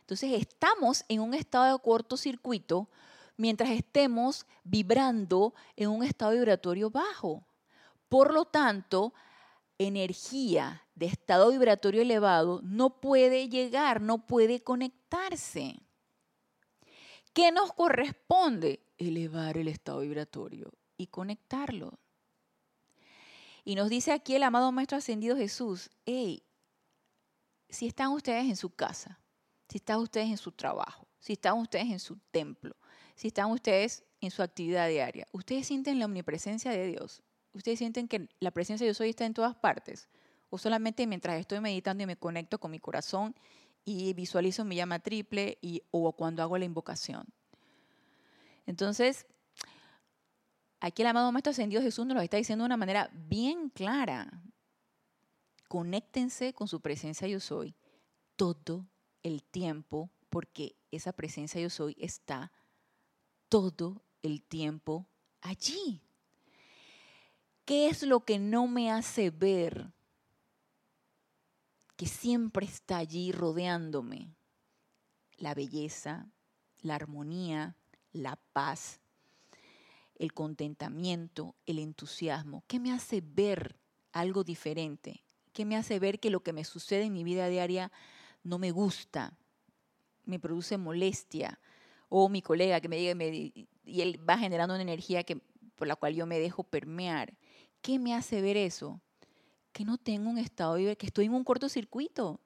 Entonces 0.00 0.32
estamos 0.40 1.04
en 1.08 1.20
un 1.20 1.34
estado 1.34 1.76
de 1.76 1.82
cortocircuito 1.82 2.88
mientras 3.36 3.70
estemos 3.70 4.46
vibrando 4.64 5.54
en 5.76 5.90
un 5.90 6.02
estado 6.02 6.32
vibratorio 6.32 6.90
bajo. 6.90 7.44
Por 8.08 8.32
lo 8.32 8.46
tanto, 8.46 9.12
energía 9.78 10.82
de 10.94 11.06
estado 11.06 11.50
vibratorio 11.50 12.02
elevado 12.02 12.60
no 12.62 13.00
puede 13.00 13.48
llegar, 13.48 14.00
no 14.00 14.26
puede 14.26 14.60
conectarse. 14.60 15.80
¿Qué 17.32 17.52
nos 17.52 17.72
corresponde? 17.72 18.80
Elevar 18.98 19.56
el 19.56 19.68
estado 19.68 20.00
vibratorio 20.00 20.72
y 20.96 21.06
conectarlo. 21.06 21.98
Y 23.64 23.76
nos 23.76 23.88
dice 23.88 24.12
aquí 24.12 24.34
el 24.34 24.42
amado 24.42 24.72
Maestro 24.72 24.98
Ascendido 24.98 25.36
Jesús, 25.36 25.90
hey, 26.04 26.42
si 27.68 27.86
están 27.86 28.08
ustedes 28.08 28.46
en 28.46 28.56
su 28.56 28.70
casa, 28.70 29.20
si 29.68 29.76
están 29.76 29.98
ustedes 29.98 30.28
en 30.28 30.38
su 30.38 30.52
trabajo, 30.52 31.06
si 31.20 31.34
están 31.34 31.58
ustedes 31.58 31.90
en 31.90 32.00
su 32.00 32.16
templo, 32.30 32.74
si 33.14 33.28
están 33.28 33.50
ustedes 33.50 34.04
en 34.20 34.30
su 34.30 34.42
actividad 34.42 34.88
diaria, 34.88 35.28
ustedes 35.32 35.66
sienten 35.66 35.98
la 35.98 36.06
omnipresencia 36.06 36.70
de 36.70 36.86
Dios, 36.86 37.22
ustedes 37.58 37.78
sienten 37.78 38.08
que 38.08 38.28
la 38.40 38.50
presencia 38.50 38.84
de 38.84 38.88
Dios 38.88 39.00
hoy 39.00 39.10
está 39.10 39.26
en 39.26 39.34
todas 39.34 39.54
partes, 39.54 40.08
o 40.50 40.58
solamente 40.58 41.06
mientras 41.06 41.38
estoy 41.38 41.60
meditando 41.60 42.02
y 42.02 42.06
me 42.06 42.16
conecto 42.16 42.58
con 42.58 42.70
mi 42.70 42.78
corazón 42.78 43.34
y 43.84 44.12
visualizo 44.14 44.64
mi 44.64 44.76
llama 44.76 44.98
triple 44.98 45.58
y, 45.60 45.82
o 45.90 46.12
cuando 46.12 46.42
hago 46.42 46.58
la 46.58 46.64
invocación. 46.64 47.26
Entonces, 48.66 49.26
Aquí 50.80 51.02
el 51.02 51.08
amado 51.08 51.32
Maestro 51.32 51.50
Ascendido 51.50 51.82
Jesús 51.82 52.06
nos 52.06 52.16
lo 52.16 52.22
está 52.22 52.36
diciendo 52.36 52.62
de 52.62 52.66
una 52.66 52.76
manera 52.76 53.10
bien 53.12 53.68
clara. 53.70 54.42
Conéctense 55.68 56.54
con 56.54 56.68
su 56.68 56.80
presencia 56.80 57.26
yo 57.26 57.40
soy 57.40 57.74
todo 58.36 58.88
el 59.22 59.42
tiempo, 59.42 60.10
porque 60.30 60.76
esa 60.92 61.12
presencia 61.12 61.60
yo 61.60 61.68
soy 61.68 61.96
está 61.98 62.52
todo 63.48 64.04
el 64.22 64.42
tiempo 64.44 65.08
allí. 65.40 66.07
¿Qué 67.68 67.88
es 67.88 68.02
lo 68.02 68.20
que 68.20 68.38
no 68.38 68.66
me 68.66 68.90
hace 68.90 69.28
ver 69.28 69.92
que 71.96 72.06
siempre 72.06 72.64
está 72.64 72.96
allí 72.96 73.30
rodeándome? 73.30 74.38
la 75.38 75.54
belleza, 75.54 76.26
la 76.80 76.94
armonía, 76.94 77.76
la 78.10 78.38
paz, 78.54 79.00
el 80.16 80.32
contentamiento, 80.32 81.56
el 81.66 81.78
entusiasmo? 81.78 82.64
¿Qué 82.66 82.80
me 82.80 82.90
hace 82.90 83.22
ver 83.22 83.76
algo 84.12 84.44
diferente? 84.44 85.22
¿Qué 85.52 85.64
me 85.64 85.76
hace 85.76 85.98
ver 85.98 86.20
que 86.20 86.30
lo 86.30 86.40
que 86.40 86.54
me 86.54 86.64
sucede 86.64 87.04
en 87.04 87.12
mi 87.12 87.22
vida 87.22 87.48
diaria 87.48 87.92
no 88.44 88.58
me 88.58 88.70
gusta, 88.70 89.36
me 90.24 90.38
produce 90.38 90.78
molestia? 90.78 91.60
O 92.08 92.30
mi 92.30 92.40
colega 92.40 92.80
que 92.80 92.88
me 92.88 92.96
diga 92.96 93.14
y 93.84 94.00
él 94.00 94.18
va 94.26 94.38
generando 94.38 94.74
una 94.74 94.82
energía 94.82 95.24
que, 95.24 95.42
por 95.76 95.86
la 95.86 95.96
cual 95.96 96.14
yo 96.14 96.26
me 96.26 96.38
dejo 96.38 96.64
permear. 96.64 97.34
¿Qué 97.80 97.98
me 97.98 98.14
hace 98.14 98.40
ver 98.42 98.56
eso? 98.56 99.00
Que 99.72 99.84
no 99.84 99.98
tengo 99.98 100.30
un 100.30 100.38
estado 100.38 100.76
que 100.96 101.06
estoy 101.06 101.26
en 101.26 101.34
un 101.34 101.44
cortocircuito, 101.44 102.40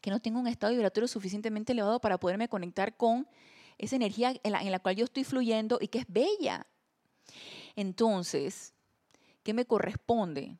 que 0.00 0.10
no 0.10 0.20
tengo 0.20 0.40
un 0.40 0.46
estado 0.46 0.72
vibratorio 0.72 1.08
suficientemente 1.08 1.72
elevado 1.72 2.00
para 2.00 2.18
poderme 2.18 2.48
conectar 2.48 2.96
con 2.96 3.28
esa 3.78 3.96
energía 3.96 4.34
en 4.42 4.52
la, 4.52 4.62
en 4.62 4.70
la 4.70 4.80
cual 4.80 4.96
yo 4.96 5.04
estoy 5.04 5.24
fluyendo 5.24 5.78
y 5.80 5.88
que 5.88 5.98
es 6.00 6.06
bella. 6.08 6.66
Entonces, 7.76 8.74
¿qué 9.42 9.54
me 9.54 9.64
corresponde? 9.64 10.58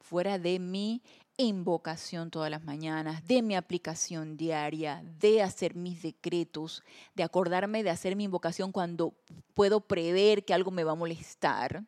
Fuera 0.00 0.38
de 0.38 0.58
mi 0.58 1.02
invocación 1.36 2.30
todas 2.30 2.50
las 2.50 2.64
mañanas, 2.64 3.26
de 3.26 3.42
mi 3.42 3.54
aplicación 3.54 4.36
diaria, 4.36 5.02
de 5.18 5.42
hacer 5.42 5.74
mis 5.74 6.02
decretos, 6.02 6.82
de 7.14 7.22
acordarme 7.22 7.82
de 7.82 7.90
hacer 7.90 8.16
mi 8.16 8.24
invocación 8.24 8.72
cuando 8.72 9.14
puedo 9.54 9.80
prever 9.80 10.44
que 10.44 10.54
algo 10.54 10.70
me 10.70 10.84
va 10.84 10.92
a 10.92 10.96
molestar, 10.96 11.84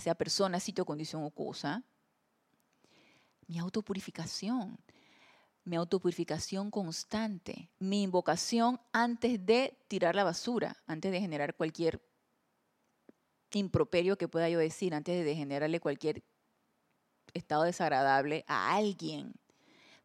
sea 0.00 0.14
persona, 0.14 0.60
sitio, 0.60 0.84
condición 0.84 1.24
o 1.24 1.30
cosa. 1.30 1.84
Mi 3.46 3.58
autopurificación, 3.58 4.78
mi 5.64 5.76
autopurificación 5.76 6.70
constante, 6.70 7.70
mi 7.78 8.02
invocación 8.02 8.80
antes 8.92 9.44
de 9.44 9.78
tirar 9.88 10.14
la 10.14 10.24
basura, 10.24 10.76
antes 10.86 11.12
de 11.12 11.20
generar 11.20 11.54
cualquier 11.54 12.02
improperio 13.52 14.16
que 14.16 14.28
pueda 14.28 14.48
yo 14.48 14.58
decir, 14.58 14.94
antes 14.94 15.24
de 15.24 15.34
generarle 15.36 15.80
cualquier 15.80 16.24
estado 17.34 17.64
desagradable 17.64 18.44
a 18.46 18.74
alguien. 18.74 19.34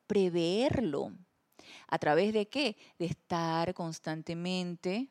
Preverlo. 0.05 1.11
¿A 1.87 1.99
través 1.99 2.33
de 2.33 2.47
qué? 2.47 2.77
De 2.97 3.05
estar 3.05 3.73
constantemente 3.73 5.09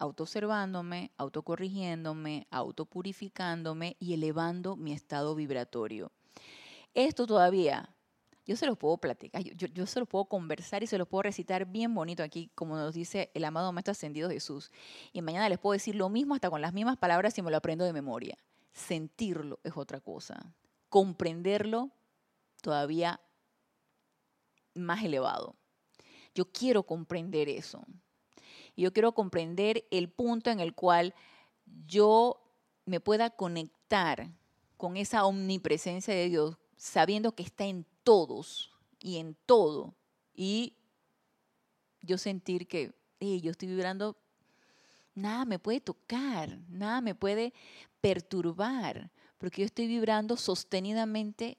autoobservándome, 0.00 1.12
autocorrigiéndome, 1.16 2.48
autopurificándome 2.50 3.96
y 4.00 4.14
elevando 4.14 4.74
mi 4.74 4.92
estado 4.92 5.36
vibratorio. 5.36 6.10
Esto 6.94 7.26
todavía, 7.26 7.94
yo 8.44 8.56
se 8.56 8.66
lo 8.66 8.74
puedo 8.74 8.98
platicar, 8.98 9.42
yo, 9.44 9.86
se 9.86 10.00
lo 10.00 10.06
puedo 10.06 10.24
conversar 10.24 10.82
y 10.82 10.88
se 10.88 10.98
lo 10.98 11.06
puedo 11.06 11.22
recitar 11.22 11.66
bien 11.66 11.94
bonito 11.94 12.24
aquí, 12.24 12.50
como 12.56 12.76
nos 12.76 12.94
dice 12.94 13.30
el 13.34 13.44
amado 13.44 13.72
Maestro 13.72 13.92
Ascendido 13.92 14.28
Jesús. 14.28 14.72
Y 15.12 15.22
mañana 15.22 15.48
les 15.48 15.60
puedo 15.60 15.74
decir 15.74 15.94
lo 15.94 16.08
mismo 16.08 16.34
hasta 16.34 16.50
con 16.50 16.60
las 16.60 16.72
mismas 16.72 16.96
palabras 16.96 17.34
si 17.34 17.42
me 17.42 17.52
lo 17.52 17.58
aprendo 17.58 17.84
de 17.84 17.92
memoria. 17.92 18.36
Sentirlo 18.72 19.60
es 19.62 19.76
otra 19.76 20.00
cosa 20.00 20.52
comprenderlo 20.90 21.90
todavía 22.60 23.20
más 24.74 25.02
elevado. 25.02 25.56
Yo 26.34 26.52
quiero 26.52 26.82
comprender 26.82 27.48
eso. 27.48 27.86
Yo 28.80 28.94
quiero 28.94 29.12
comprender 29.12 29.86
el 29.90 30.08
punto 30.08 30.50
en 30.50 30.58
el 30.58 30.74
cual 30.74 31.14
yo 31.86 32.42
me 32.86 32.98
pueda 32.98 33.28
conectar 33.28 34.30
con 34.78 34.96
esa 34.96 35.26
omnipresencia 35.26 36.14
de 36.14 36.30
Dios, 36.30 36.56
sabiendo 36.78 37.34
que 37.34 37.42
está 37.42 37.66
en 37.66 37.84
todos 38.04 38.72
y 38.98 39.18
en 39.18 39.36
todo. 39.44 39.94
Y 40.32 40.76
yo 42.00 42.16
sentir 42.16 42.66
que 42.66 42.94
yo 43.20 43.50
estoy 43.50 43.68
vibrando, 43.68 44.16
nada 45.14 45.44
me 45.44 45.58
puede 45.58 45.82
tocar, 45.82 46.58
nada 46.70 47.02
me 47.02 47.14
puede 47.14 47.52
perturbar, 48.00 49.10
porque 49.36 49.60
yo 49.60 49.66
estoy 49.66 49.88
vibrando 49.88 50.38
sostenidamente 50.38 51.58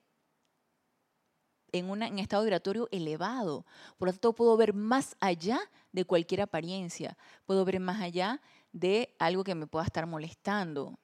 en, 1.72 1.90
un 1.90 2.02
estado 2.02 2.42
vibratorio 2.42 2.88
elevado. 2.92 3.66
Por 3.98 4.08
lo 4.08 4.12
tanto, 4.12 4.34
puedo 4.34 4.56
ver 4.56 4.74
más 4.74 5.16
allá 5.20 5.60
de 5.92 6.04
cualquier 6.04 6.42
apariencia. 6.42 7.16
Puedo 7.46 7.64
ver 7.64 7.80
más 7.80 8.00
allá 8.00 8.40
de 8.72 9.14
algo 9.18 9.44
que 9.44 9.54
me 9.54 9.66
pueda 9.66 9.84
estar 9.84 10.06
molestando. 10.06 10.98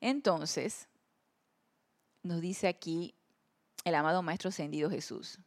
Entonces, 0.00 0.88
nos 2.22 2.40
dice 2.40 2.68
aquí 2.68 3.14
el 3.84 3.94
amado 3.94 4.22
Maestro 4.22 4.48
Ascendido 4.48 4.90
Jesús. 4.90 5.38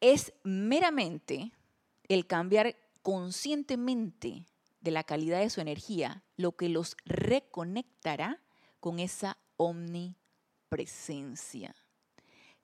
Es 0.00 0.32
meramente 0.42 1.52
el 2.08 2.26
cambiar 2.26 2.76
conscientemente 3.02 4.44
de 4.80 4.90
la 4.90 5.04
calidad 5.04 5.40
de 5.40 5.50
su 5.50 5.60
energía, 5.60 6.22
lo 6.36 6.52
que 6.52 6.68
los 6.68 6.96
reconectará 7.04 8.40
con 8.80 8.98
esa 8.98 9.38
omnipresencia. 10.74 11.74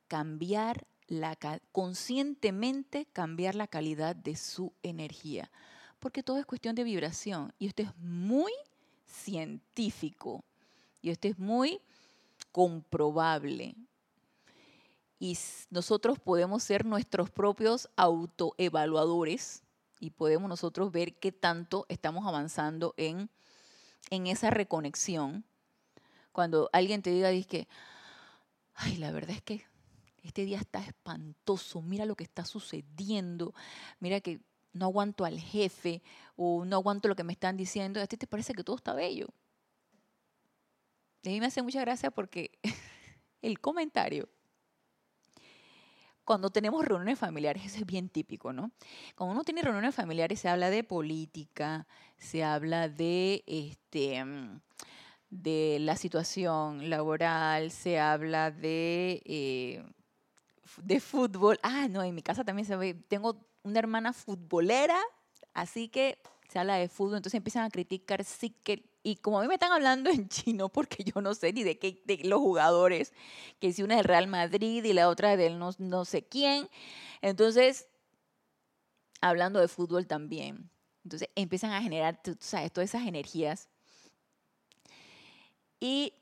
Cambiar 0.09 0.87
la, 1.07 1.37
conscientemente 1.73 3.07
cambiar 3.07 3.55
la 3.55 3.67
calidad 3.67 4.17
de 4.17 4.37
su 4.37 4.73
energía, 4.83 5.51
porque 5.99 6.23
todo 6.23 6.39
es 6.39 6.47
cuestión 6.47 6.75
de 6.75 6.85
vibración 6.85 7.53
y 7.59 7.67
esto 7.67 7.83
es 7.83 7.97
muy 7.99 8.53
científico 9.07 10.45
y 11.03 11.11
esto 11.11 11.29
es 11.29 11.39
muy 11.39 11.81
comprobable. 12.53 13.75
Y 15.19 15.37
nosotros 15.69 16.19
podemos 16.19 16.63
ser 16.63 16.87
nuestros 16.87 17.31
propios 17.31 17.91
autoevaluadores 17.97 19.63
y 19.99 20.11
podemos 20.11 20.49
nosotros 20.49 20.91
ver 20.93 21.15
qué 21.15 21.31
tanto 21.31 21.85
estamos 21.89 22.27
avanzando 22.27 22.95
en, 22.97 23.29
en 24.09 24.27
esa 24.27 24.49
reconexión. 24.49 25.45
Cuando 26.33 26.71
alguien 26.73 27.03
te 27.03 27.11
diga, 27.11 27.31
que, 27.47 27.69
ay, 28.75 28.97
la 28.97 29.11
verdad 29.13 29.37
es 29.37 29.43
que 29.43 29.65
este 30.23 30.45
día 30.45 30.59
está 30.59 30.85
espantoso, 30.85 31.83
mira 31.83 32.05
lo 32.05 32.15
que 32.15 32.25
está 32.25 32.45
sucediendo, 32.45 33.55
mira 34.01 34.21
que 34.21 34.41
no 34.73 34.87
aguanto 34.87 35.25
al 35.25 35.41
jefe 35.41 36.03
o 36.37 36.65
no 36.65 36.77
aguanto 36.77 37.09
lo 37.09 37.17
que 37.17 37.25
me 37.25 37.33
están 37.33 37.57
diciendo, 37.57 38.01
a 38.01 38.07
ti 38.07 38.17
te 38.17 38.27
parece 38.27 38.55
que 38.55 38.65
todo 38.65 38.77
está 38.77 38.95
bello. 38.95 39.29
a 41.25 41.29
mí 41.29 41.41
me 41.41 41.47
hace 41.47 41.63
mucha 41.63 41.81
gracia 41.81 42.11
porque 42.11 42.53
el 43.43 43.61
comentario 43.61 44.29
cuando 46.31 46.51
tenemos 46.51 46.85
reuniones 46.85 47.19
familiares, 47.19 47.65
eso 47.65 47.79
es 47.79 47.87
bien 47.87 48.09
típico, 48.09 48.53
¿no? 48.53 48.71
Cuando 49.17 49.35
uno 49.35 49.43
tiene 49.43 49.63
reuniones 49.63 49.97
familiares 49.97 50.39
se 50.39 50.49
habla 50.49 50.71
de 50.71 50.85
política, 50.85 51.89
se 52.19 52.45
habla 52.45 52.89
de 52.89 53.43
este 53.49 54.25
de 55.31 55.79
la 55.81 55.97
situación 55.97 56.91
laboral, 56.91 57.71
se 57.71 57.99
habla 57.99 58.51
de, 58.51 59.23
eh, 59.25 59.85
de 60.83 61.01
fútbol. 61.01 61.59
Ah, 61.63 61.89
no, 61.89 62.03
en 62.03 62.15
mi 62.15 62.23
casa 62.23 62.45
también 62.45 62.67
se 62.67 62.77
ve, 62.77 62.95
tengo 62.95 63.47
una 63.63 63.79
hermana 63.79 64.13
futbolera, 64.13 64.99
así 65.55 65.89
que 65.89 66.19
se 66.49 66.59
habla 66.59 66.77
de 66.77 66.89
fútbol, 66.89 67.17
entonces 67.19 67.39
empiezan 67.39 67.65
a 67.65 67.71
criticar 67.71 68.25
sí 68.25 68.51
que 68.51 68.91
y 69.03 69.17
como 69.17 69.39
a 69.39 69.43
mí 69.43 69.49
me 69.49 69.55
están 69.55 69.73
hablando 69.73 70.11
en 70.11 70.29
chino, 70.29 70.69
porque 70.69 71.05
yo 71.05 71.23
no 71.23 71.35
sé 71.35 71.53
ni 71.53 71.63
de 71.63 71.79
qué 71.79 72.03
de 72.05 72.19
los 72.25 72.41
jugadores, 72.41 73.15
que 73.59 73.73
si 73.73 73.83
una 73.83 73.95
es 73.95 73.99
del 74.01 74.05
Real 74.05 74.27
Madrid 74.27 74.85
y 74.85 74.93
la 74.93 75.09
otra 75.09 75.37
del 75.37 75.59
no, 75.59 75.71
no 75.79 76.05
sé 76.05 76.23
quién, 76.27 76.69
entonces, 77.23 77.89
hablando 79.23 79.59
de 79.59 79.69
fútbol 79.69 80.07
también, 80.07 80.71
entonces 81.05 81.31
empiezan 81.35 81.73
a 81.73 81.81
generar, 81.83 82.21
sabes, 82.41 82.73
todas 82.73 82.91
esas 82.91 83.07
energías. 83.07 83.70
Y 85.81 86.13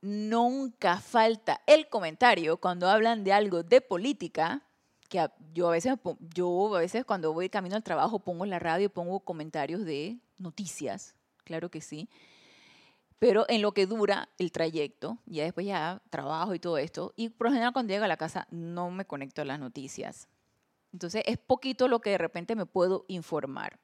nunca 0.00 1.00
falta 1.00 1.60
el 1.66 1.88
comentario 1.88 2.56
cuando 2.56 2.88
hablan 2.88 3.24
de 3.24 3.32
algo 3.32 3.62
de 3.62 3.80
política, 3.80 4.62
que 5.08 5.28
yo 5.52 5.68
a 5.68 5.72
veces, 5.72 5.94
yo 6.34 6.74
a 6.74 6.78
veces 6.78 7.04
cuando 7.04 7.32
voy 7.32 7.50
camino 7.50 7.76
al 7.76 7.82
trabajo 7.82 8.20
pongo 8.20 8.46
la 8.46 8.58
radio, 8.58 8.88
pongo 8.88 9.20
comentarios 9.20 9.84
de 9.84 10.18
noticias 10.38 11.14
claro 11.44 11.70
que 11.70 11.80
sí. 11.80 12.08
Pero 13.18 13.46
en 13.48 13.62
lo 13.62 13.72
que 13.72 13.86
dura 13.86 14.28
el 14.38 14.50
trayecto, 14.50 15.18
ya 15.24 15.44
después 15.44 15.64
ya 15.66 16.02
trabajo 16.10 16.54
y 16.54 16.58
todo 16.58 16.78
esto, 16.78 17.12
y 17.16 17.28
por 17.28 17.46
lo 17.46 17.52
general 17.52 17.72
cuando 17.72 17.92
llego 17.92 18.04
a 18.04 18.08
la 18.08 18.16
casa 18.16 18.48
no 18.50 18.90
me 18.90 19.04
conecto 19.04 19.42
a 19.42 19.44
las 19.44 19.60
noticias. 19.60 20.28
Entonces 20.92 21.22
es 21.26 21.38
poquito 21.38 21.86
lo 21.86 22.00
que 22.00 22.10
de 22.10 22.18
repente 22.18 22.56
me 22.56 22.66
puedo 22.66 23.04
informar. 23.08 23.78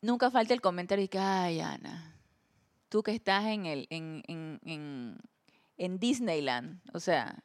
Nunca 0.00 0.30
falta 0.30 0.52
el 0.52 0.60
comentario 0.60 1.04
de 1.04 1.08
que, 1.08 1.18
ay, 1.18 1.60
Ana, 1.60 2.13
tú 2.94 3.02
que 3.02 3.10
estás 3.10 3.44
en, 3.46 3.66
el, 3.66 3.88
en, 3.90 4.22
en, 4.28 5.18
en 5.78 5.98
Disneyland, 5.98 6.80
o 6.92 7.00
sea, 7.00 7.42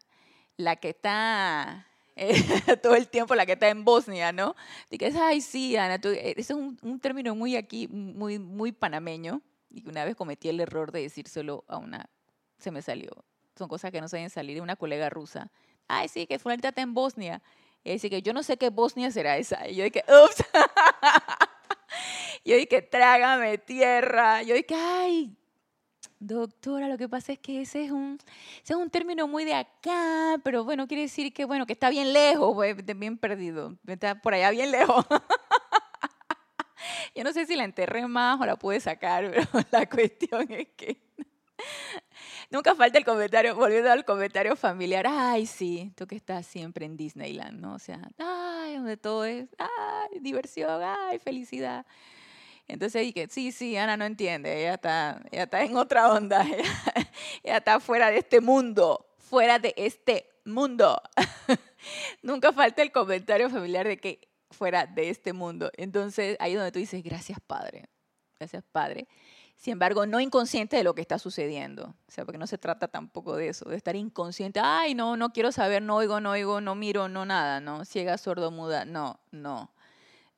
la 0.58 0.76
que 0.76 0.90
está 0.90 1.88
todo 2.84 2.94
el 2.94 3.10
tiempo 3.10 3.34
la 3.34 3.48
que 3.48 3.54
está 3.54 3.68
en 3.68 3.84
Bosnia, 3.84 4.32
¿no? 4.32 4.56
Dices, 4.92 5.16
ay, 5.16 5.42
sí, 5.42 5.76
Ana, 5.76 5.96
eh, 5.96 6.36
ese 6.38 6.54
es 6.54 6.60
un, 6.84 7.00
término 7.00 7.34
muy 7.34 7.56
aquí, 7.56 7.88
muy, 7.88 8.38
muy 8.38 8.72
panameño, 8.72 9.42
y 9.72 9.90
una 9.90 10.06
vez 10.06 10.16
cometí 10.16 10.50
el 10.50 10.60
error 10.60 10.92
de 10.92 11.02
decírselo 11.02 11.66
a 11.68 11.78
una, 11.78 12.12
se 12.60 12.70
me 12.70 12.84
salió. 12.84 13.10
Son 13.58 13.68
cosas 13.68 13.90
que 13.90 14.02
no 14.02 14.08
se 14.08 14.18
deben 14.18 14.30
salir 14.30 14.62
una 14.62 14.76
colega 14.76 15.10
rusa. 15.10 15.50
Ay, 15.88 16.10
sí, 16.10 16.28
que 16.28 16.38
fulanita 16.38 16.68
está 16.68 16.82
en 16.82 16.94
Bosnia. 16.94 17.42
Y 17.84 17.94
dice 17.94 18.12
que 18.12 18.22
yo 18.22 18.34
no 18.34 18.44
sé 18.44 18.58
qué 18.58 18.70
Bosnia 18.70 19.10
será 19.10 19.36
esa. 19.38 19.68
Y 19.68 19.78
yo 19.78 19.84
dije, 19.84 20.04
ups. 20.08 20.44
yo 22.46 22.56
dije, 22.56 22.84
trágame 22.84 23.58
tierra. 23.58 24.44
Yo 24.44 24.54
dije, 24.54 24.76
ay, 24.76 25.39
doctora, 26.20 26.88
lo 26.88 26.98
que 26.98 27.08
pasa 27.08 27.34
es 27.34 27.40
que 27.40 27.62
ese 27.62 27.86
es 27.86 27.92
un, 27.92 28.20
ese 28.64 28.74
es 28.74 28.80
un 28.80 28.90
término 28.90 29.28
muy 29.28 29.46
de 29.46 29.56
acá, 29.56 30.40
pero 30.44 30.64
bueno, 30.64 30.88
quiere 30.88 31.04
decir 31.04 31.34
que, 31.34 31.46
bueno, 31.46 31.66
que 31.66 31.74
está 31.74 31.90
bien 31.90 32.14
lejos, 32.14 32.54
pues, 32.54 32.76
bien 32.98 33.18
perdido. 33.18 33.78
Está 33.88 34.22
por 34.22 34.34
allá 34.34 34.52
bien 34.52 34.72
lejos. 34.72 35.06
Yo 37.16 37.24
no 37.24 37.34
sé 37.34 37.46
si 37.46 37.56
la 37.56 37.64
enterré 37.64 38.08
más 38.08 38.40
o 38.40 38.46
la 38.46 38.56
pude 38.56 38.80
sacar, 38.80 39.30
pero 39.32 39.66
la 39.72 39.90
cuestión 39.90 40.52
es 40.52 40.68
que 40.76 41.02
nunca 42.50 42.76
falta 42.76 42.98
el 42.98 43.06
comentario, 43.06 43.56
volviendo 43.56 43.92
al 43.92 44.06
comentario 44.06 44.56
familiar, 44.56 45.06
ay, 45.08 45.46
sí, 45.46 45.92
tú 45.96 46.08
que 46.08 46.16
estás 46.16 46.46
siempre 46.46 46.86
en 46.86 46.98
Disneyland, 46.98 47.60
¿no? 47.60 47.76
O 47.76 47.80
sea, 47.80 48.10
ay, 48.18 48.76
donde 48.76 48.98
todo 48.98 49.26
es, 49.26 49.50
ay, 49.58 50.20
diversión, 50.20 50.82
ay, 50.84 51.20
felicidad. 51.20 51.86
Entonces 52.70 53.02
dije, 53.02 53.28
sí, 53.30 53.52
sí, 53.52 53.76
Ana 53.78 53.98
no 53.98 54.06
entiende, 54.06 54.62
ella 54.62 54.76
está, 54.76 55.22
ella 55.32 55.44
está 55.44 55.64
en 55.64 55.76
otra 55.76 56.14
onda, 56.14 56.46
ella 57.44 57.58
está 57.58 57.80
fuera 57.80 58.12
de 58.12 58.20
este 58.20 58.42
mundo, 58.42 59.08
fuera 59.18 59.58
de 59.58 59.74
este 59.76 60.30
mundo. 60.46 61.02
Nunca 62.22 62.54
falta 62.54 62.84
el 62.84 62.92
comentario 62.92 63.50
familiar 63.50 63.88
de 63.88 63.98
que 63.98 64.30
fuera 64.52 64.86
de 64.86 65.10
este 65.10 65.34
mundo. 65.34 65.72
Entonces, 65.78 66.38
ahí 66.40 66.52
es 66.52 66.58
donde 66.58 66.72
tú 66.72 66.78
dices, 66.78 67.04
gracias 67.04 67.40
Padre, 67.46 67.90
gracias 68.38 68.64
Padre. 68.72 69.08
Sin 69.56 69.74
embargo, 69.74 70.06
no 70.06 70.20
inconsciente 70.20 70.78
de 70.78 70.84
lo 70.84 70.94
que 70.94 71.02
está 71.02 71.18
sucediendo. 71.18 71.96
O 72.08 72.12
sea, 72.12 72.24
porque 72.24 72.38
no 72.38 72.46
se 72.46 72.60
trata 72.60 72.88
tampoco 72.88 73.36
de 73.36 73.50
eso, 73.50 73.68
de 73.68 73.78
estar 73.78 73.96
inconsciente. 73.96 74.62
Ay, 74.64 74.94
no, 74.94 75.18
no 75.18 75.34
quiero 75.34 75.52
saber, 75.52 75.82
no 75.82 75.96
oigo, 75.98 76.22
no 76.22 76.32
oigo, 76.32 76.62
no 76.62 76.76
miro, 76.76 77.10
no 77.10 77.26
nada, 77.26 77.60
no, 77.60 77.84
ciega, 77.84 78.18
sordo, 78.20 78.52
muda. 78.52 78.86
No, 78.86 79.20
no. 79.32 79.74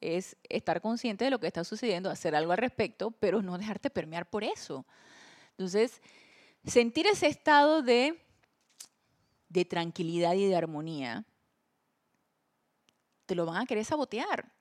Es 0.01 0.35
estar 0.49 0.81
consciente 0.81 1.25
de 1.25 1.31
lo 1.31 1.39
que 1.39 1.47
está 1.47 1.63
sucediendo, 1.63 2.09
hacer 2.09 2.35
algo 2.35 2.51
al 2.51 2.57
respecto, 2.57 3.11
pero 3.11 3.41
no 3.41 3.57
dejarte 3.57 3.89
permear 3.89 4.29
por 4.29 4.43
eso. 4.43 4.85
Entonces, 5.51 6.01
sentir 6.65 7.07
ese 7.07 7.27
estado 7.27 7.81
de, 7.81 8.19
de 9.49 9.65
tranquilidad 9.65 10.33
y 10.33 10.47
de 10.47 10.55
armonía 10.55 11.25
te 13.25 13.35
lo 13.35 13.45
van 13.45 13.61
a 13.61 13.65
querer 13.65 13.85
sabotear. 13.85 14.51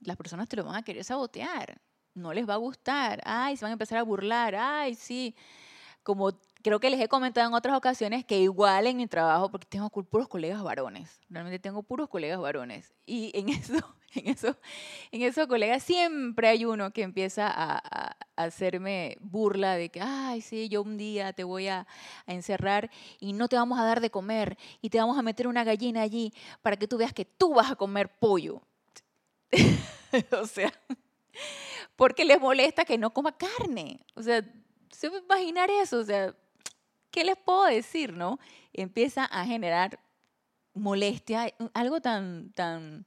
Las 0.00 0.16
personas 0.16 0.48
te 0.48 0.56
lo 0.56 0.64
van 0.64 0.76
a 0.76 0.82
querer 0.82 1.04
sabotear. 1.04 1.80
No 2.14 2.34
les 2.34 2.48
va 2.48 2.54
a 2.54 2.58
gustar. 2.58 3.22
Ay, 3.24 3.56
se 3.56 3.64
van 3.64 3.70
a 3.70 3.72
empezar 3.72 3.98
a 3.98 4.02
burlar. 4.02 4.54
Ay, 4.54 4.94
sí. 4.94 5.34
Como 6.02 6.32
creo 6.62 6.80
que 6.80 6.90
les 6.90 7.00
he 7.00 7.08
comentado 7.08 7.48
en 7.48 7.54
otras 7.54 7.76
ocasiones 7.76 8.24
que 8.24 8.38
igual 8.38 8.86
en 8.86 8.96
mi 8.96 9.06
trabajo, 9.06 9.50
porque 9.50 9.66
tengo 9.66 9.88
puros 9.90 10.28
colegas 10.28 10.62
varones, 10.62 11.20
realmente 11.28 11.58
tengo 11.58 11.82
puros 11.82 12.08
colegas 12.08 12.38
varones. 12.38 12.92
Y 13.06 13.30
en 13.38 13.48
eso, 13.50 13.96
en 14.14 14.28
eso, 14.28 14.56
en 15.12 15.22
esos 15.22 15.46
colegas 15.46 15.82
siempre 15.82 16.48
hay 16.48 16.64
uno 16.64 16.92
que 16.92 17.02
empieza 17.02 17.48
a, 17.48 18.16
hacerme 18.36 19.18
burla 19.20 19.74
de 19.74 19.90
que, 19.90 20.00
ay, 20.00 20.40
sí, 20.40 20.70
yo 20.70 20.80
un 20.80 20.96
día 20.96 21.34
te 21.34 21.44
voy 21.44 21.68
a, 21.68 21.86
encerrar 22.26 22.90
y 23.18 23.34
no 23.34 23.48
te 23.48 23.56
vamos 23.56 23.78
a 23.78 23.84
dar 23.84 24.00
de 24.00 24.10
comer 24.10 24.56
y 24.80 24.88
te 24.88 24.98
vamos 24.98 25.18
a 25.18 25.22
meter 25.22 25.46
una 25.46 25.62
gallina 25.62 26.00
allí 26.00 26.32
para 26.62 26.76
que 26.76 26.88
tú 26.88 26.96
veas 26.96 27.12
que 27.12 27.24
tú 27.24 27.54
vas 27.54 27.70
a 27.70 27.76
comer 27.76 28.08
pollo. 28.18 28.62
o 30.40 30.46
sea, 30.46 30.72
porque 31.96 32.24
les 32.24 32.40
molesta 32.40 32.84
que 32.84 32.96
no 32.96 33.10
coma 33.10 33.36
carne. 33.36 34.00
O 34.14 34.22
sea, 34.22 34.42
se 34.90 35.10
puede 35.10 35.22
imaginar 35.22 35.70
eso. 35.70 35.98
O 35.98 36.04
sea, 36.04 36.34
¿qué 37.10 37.24
les 37.24 37.36
puedo 37.36 37.64
decir, 37.64 38.14
no? 38.14 38.38
Empieza 38.72 39.24
a 39.24 39.44
generar 39.44 40.00
molestia, 40.72 41.52
algo 41.74 42.00
tan, 42.00 42.52
tan 42.52 43.06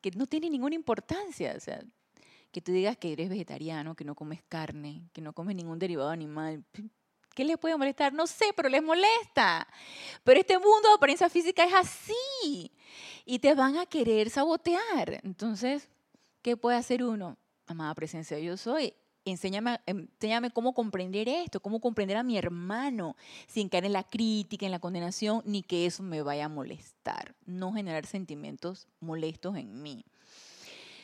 que 0.00 0.10
no 0.12 0.26
tiene 0.26 0.50
ninguna 0.50 0.74
importancia. 0.74 1.54
O 1.56 1.60
sea, 1.60 1.82
que 2.50 2.60
tú 2.60 2.72
digas 2.72 2.96
que 2.96 3.12
eres 3.12 3.28
vegetariano, 3.28 3.94
que 3.94 4.04
no 4.04 4.14
comes 4.14 4.42
carne, 4.48 5.08
que 5.12 5.20
no 5.20 5.32
comes 5.32 5.54
ningún 5.56 5.78
derivado 5.78 6.10
animal. 6.10 6.64
¿Qué 7.34 7.44
les 7.44 7.58
puede 7.58 7.76
molestar? 7.76 8.12
No 8.12 8.26
sé, 8.26 8.46
pero 8.56 8.68
les 8.68 8.82
molesta. 8.82 9.68
Pero 10.24 10.40
este 10.40 10.58
mundo 10.58 10.88
de 10.88 10.94
apariencia 10.94 11.30
física 11.30 11.64
es 11.64 11.74
así. 11.74 12.72
Y 13.24 13.38
te 13.38 13.54
van 13.54 13.78
a 13.78 13.86
querer 13.86 14.30
sabotear. 14.30 15.20
Entonces, 15.22 15.88
¿qué 16.42 16.56
puede 16.56 16.76
hacer 16.76 17.04
uno? 17.04 17.38
Amada 17.66 17.94
presencia, 17.94 18.38
yo 18.40 18.56
soy. 18.56 18.94
Enséñame, 19.24 19.80
enséñame 19.86 20.50
cómo 20.50 20.72
comprender 20.72 21.28
esto, 21.28 21.60
cómo 21.60 21.80
comprender 21.80 22.16
a 22.16 22.22
mi 22.22 22.38
hermano 22.38 23.16
sin 23.46 23.68
caer 23.68 23.84
en 23.84 23.92
la 23.92 24.04
crítica, 24.04 24.64
en 24.64 24.72
la 24.72 24.78
condenación, 24.78 25.42
ni 25.44 25.62
que 25.62 25.86
eso 25.86 26.02
me 26.02 26.22
vaya 26.22 26.46
a 26.46 26.48
molestar. 26.48 27.34
No 27.44 27.72
generar 27.72 28.06
sentimientos 28.06 28.88
molestos 29.00 29.56
en 29.56 29.82
mí. 29.82 30.04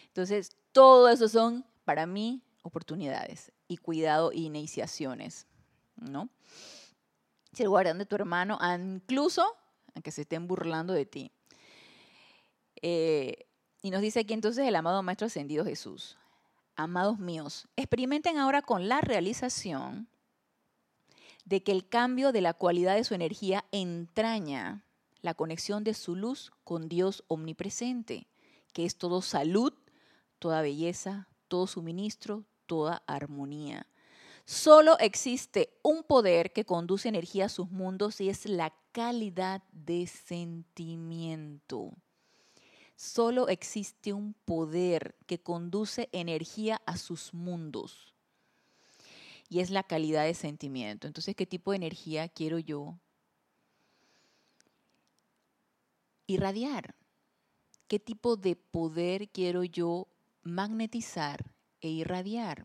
Entonces, 0.08 0.56
todo 0.72 1.08
eso 1.08 1.28
son, 1.28 1.64
para 1.84 2.06
mí, 2.06 2.42
oportunidades 2.62 3.52
y 3.68 3.76
cuidado 3.76 4.32
e 4.32 4.38
iniciaciones, 4.38 5.46
¿no? 5.96 6.30
el 7.62 7.68
guardián 7.68 7.98
de 7.98 8.06
tu 8.06 8.16
hermano, 8.16 8.58
incluso 8.78 9.56
aunque 9.94 10.10
se 10.10 10.22
estén 10.22 10.46
burlando 10.46 10.92
de 10.92 11.06
ti. 11.06 11.32
Eh, 12.82 13.46
y 13.80 13.90
nos 13.90 14.02
dice 14.02 14.20
aquí 14.20 14.34
entonces 14.34 14.66
el 14.66 14.76
amado 14.76 15.02
Maestro 15.02 15.26
Ascendido 15.26 15.64
Jesús. 15.64 16.18
Amados 16.76 17.18
míos, 17.18 17.68
experimenten 17.74 18.36
ahora 18.36 18.60
con 18.60 18.86
la 18.86 19.00
realización 19.00 20.08
de 21.46 21.62
que 21.62 21.72
el 21.72 21.88
cambio 21.88 22.32
de 22.32 22.42
la 22.42 22.52
cualidad 22.52 22.96
de 22.96 23.04
su 23.04 23.14
energía 23.14 23.64
entraña 23.72 24.84
la 25.22 25.32
conexión 25.32 25.84
de 25.84 25.94
su 25.94 26.14
luz 26.14 26.52
con 26.64 26.88
Dios 26.90 27.24
omnipresente, 27.28 28.28
que 28.74 28.84
es 28.84 28.98
todo 28.98 29.22
salud, 29.22 29.72
toda 30.38 30.60
belleza, 30.60 31.28
todo 31.48 31.66
suministro, 31.66 32.44
toda 32.66 33.02
armonía. 33.06 33.86
Solo 34.44 34.98
existe 34.98 35.78
un 35.82 36.02
poder 36.02 36.52
que 36.52 36.66
conduce 36.66 37.08
energía 37.08 37.46
a 37.46 37.48
sus 37.48 37.70
mundos 37.70 38.20
y 38.20 38.28
es 38.28 38.46
la 38.46 38.74
calidad 38.92 39.62
de 39.72 40.06
sentimiento. 40.06 41.94
Solo 42.96 43.48
existe 43.48 44.12
un 44.12 44.32
poder 44.32 45.14
que 45.26 45.38
conduce 45.38 46.08
energía 46.12 46.80
a 46.86 46.96
sus 46.96 47.34
mundos 47.34 48.14
y 49.48 49.60
es 49.60 49.70
la 49.70 49.82
calidad 49.82 50.24
de 50.24 50.34
sentimiento. 50.34 51.06
Entonces, 51.06 51.36
¿qué 51.36 51.46
tipo 51.46 51.70
de 51.70 51.76
energía 51.76 52.28
quiero 52.28 52.58
yo 52.58 52.98
irradiar? 56.26 56.94
¿Qué 57.86 58.00
tipo 58.00 58.36
de 58.36 58.56
poder 58.56 59.28
quiero 59.28 59.62
yo 59.62 60.08
magnetizar 60.46 61.44
e 61.80 61.88
irradiar. 61.88 62.64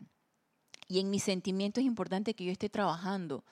Y 0.88 1.00
en 1.00 1.10
mis 1.10 1.22
sentimientos 1.22 1.82
es 1.82 1.86
importante 1.86 2.34
que 2.34 2.44
yo 2.44 2.52
esté 2.52 2.68
trabajando. 2.68 3.44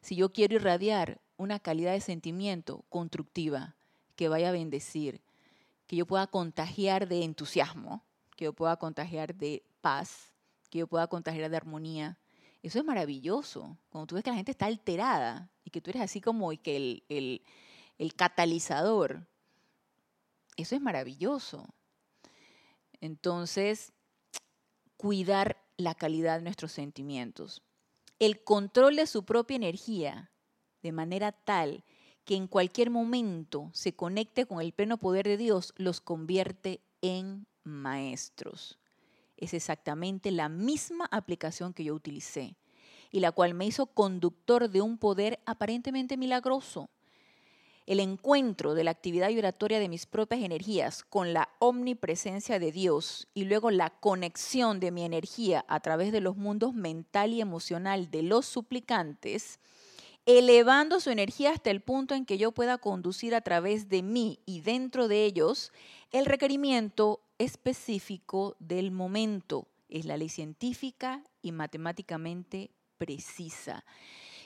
Si 0.00 0.16
yo 0.16 0.32
quiero 0.32 0.56
irradiar 0.56 1.20
una 1.36 1.58
calidad 1.58 1.92
de 1.92 2.00
sentimiento 2.00 2.84
constructiva, 2.88 3.74
que 4.16 4.28
vaya 4.28 4.50
a 4.50 4.52
bendecir, 4.52 5.20
que 5.92 5.96
yo 5.96 6.06
pueda 6.06 6.26
contagiar 6.26 7.06
de 7.06 7.22
entusiasmo, 7.22 8.02
que 8.34 8.46
yo 8.46 8.54
pueda 8.54 8.78
contagiar 8.78 9.34
de 9.34 9.62
paz, 9.82 10.32
que 10.70 10.78
yo 10.78 10.86
pueda 10.86 11.06
contagiar 11.06 11.50
de 11.50 11.56
armonía. 11.58 12.18
Eso 12.62 12.78
es 12.78 12.84
maravilloso. 12.86 13.76
Cuando 13.90 14.06
tú 14.06 14.14
ves 14.14 14.24
que 14.24 14.30
la 14.30 14.36
gente 14.36 14.52
está 14.52 14.64
alterada 14.64 15.50
y 15.62 15.68
que 15.68 15.82
tú 15.82 15.90
eres 15.90 16.00
así 16.00 16.22
como 16.22 16.48
que 16.62 17.02
el, 17.10 18.14
catalizador, 18.16 19.28
eso 20.56 20.74
es 20.74 20.80
maravilloso. 20.80 21.68
Entonces, 23.02 23.92
cuidar 24.96 25.62
la 25.76 25.94
calidad 25.94 26.38
de 26.38 26.44
nuestros 26.44 26.72
sentimientos. 26.72 27.60
El 28.18 28.42
control 28.42 28.96
de 28.96 29.06
su 29.06 29.26
propia 29.26 29.56
energía 29.56 30.32
de 30.82 30.92
manera 30.92 31.32
tal 31.32 31.84
que 32.24 32.36
en 32.36 32.46
cualquier 32.46 32.90
momento 32.90 33.70
se 33.72 33.94
conecte 33.94 34.46
con 34.46 34.60
el 34.60 34.72
pleno 34.72 34.98
poder 34.98 35.26
de 35.26 35.36
Dios 35.36 35.72
los 35.76 36.00
convierte 36.00 36.80
en 37.00 37.46
maestros. 37.64 38.78
Es 39.36 39.54
exactamente 39.54 40.30
la 40.30 40.48
misma 40.48 41.06
aplicación 41.10 41.72
que 41.72 41.84
yo 41.84 41.94
utilicé 41.94 42.56
y 43.10 43.20
la 43.20 43.32
cual 43.32 43.54
me 43.54 43.66
hizo 43.66 43.86
conductor 43.86 44.70
de 44.70 44.80
un 44.80 44.98
poder 44.98 45.40
aparentemente 45.46 46.16
milagroso 46.16 46.88
el 47.86 48.00
encuentro 48.00 48.74
de 48.74 48.84
la 48.84 48.92
actividad 48.92 49.28
vibratoria 49.28 49.80
de 49.80 49.88
mis 49.88 50.06
propias 50.06 50.42
energías 50.42 51.02
con 51.02 51.32
la 51.32 51.48
omnipresencia 51.58 52.58
de 52.58 52.70
Dios 52.70 53.28
y 53.34 53.44
luego 53.44 53.70
la 53.70 53.90
conexión 53.90 54.78
de 54.78 54.92
mi 54.92 55.04
energía 55.04 55.64
a 55.68 55.80
través 55.80 56.12
de 56.12 56.20
los 56.20 56.36
mundos 56.36 56.74
mental 56.74 57.32
y 57.32 57.40
emocional 57.40 58.10
de 58.10 58.22
los 58.22 58.46
suplicantes, 58.46 59.58
elevando 60.26 61.00
su 61.00 61.10
energía 61.10 61.50
hasta 61.50 61.70
el 61.70 61.80
punto 61.80 62.14
en 62.14 62.24
que 62.24 62.38
yo 62.38 62.52
pueda 62.52 62.78
conducir 62.78 63.34
a 63.34 63.40
través 63.40 63.88
de 63.88 64.02
mí 64.02 64.38
y 64.46 64.60
dentro 64.60 65.08
de 65.08 65.24
ellos 65.24 65.72
el 66.10 66.26
requerimiento 66.26 67.20
específico 67.38 68.56
del 68.58 68.90
momento. 68.90 69.68
Es 69.88 70.06
la 70.06 70.16
ley 70.16 70.28
científica 70.28 71.22
y 71.42 71.52
matemáticamente 71.52 72.70
precisa. 72.98 73.84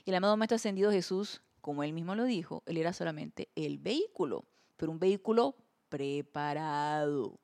Y 0.04 0.10
el 0.10 0.16
amado 0.16 0.36
Maestro 0.36 0.56
Ascendido 0.56 0.90
Jesús 0.90 1.42
como 1.66 1.82
él 1.82 1.92
mismo 1.92 2.14
lo 2.14 2.22
dijo, 2.22 2.62
él 2.66 2.76
era 2.76 2.92
solamente 2.92 3.48
el 3.56 3.78
vehículo, 3.78 4.44
pero 4.76 4.92
un 4.92 5.00
vehículo 5.00 5.56
preparado. 5.88 7.40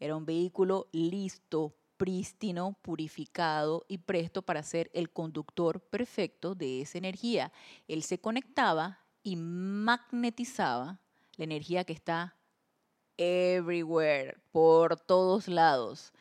Era 0.00 0.16
un 0.16 0.24
vehículo 0.24 0.88
listo, 0.92 1.74
prístino, 1.96 2.76
purificado 2.82 3.84
y 3.88 3.98
presto 3.98 4.42
para 4.42 4.62
ser 4.62 4.90
el 4.92 5.10
conductor 5.10 5.80
perfecto 5.80 6.54
de 6.54 6.82
esa 6.82 6.98
energía. 6.98 7.52
Él 7.88 8.02
se 8.02 8.18
conectaba 8.18 9.00
y 9.22 9.36
magnetizaba 9.36 11.00
la 11.36 11.44
energía 11.44 11.84
que 11.84 11.92
está 11.92 12.36
everywhere, 13.16 14.36
por 14.52 14.98
todos 15.00 15.48
lados. 15.48 16.12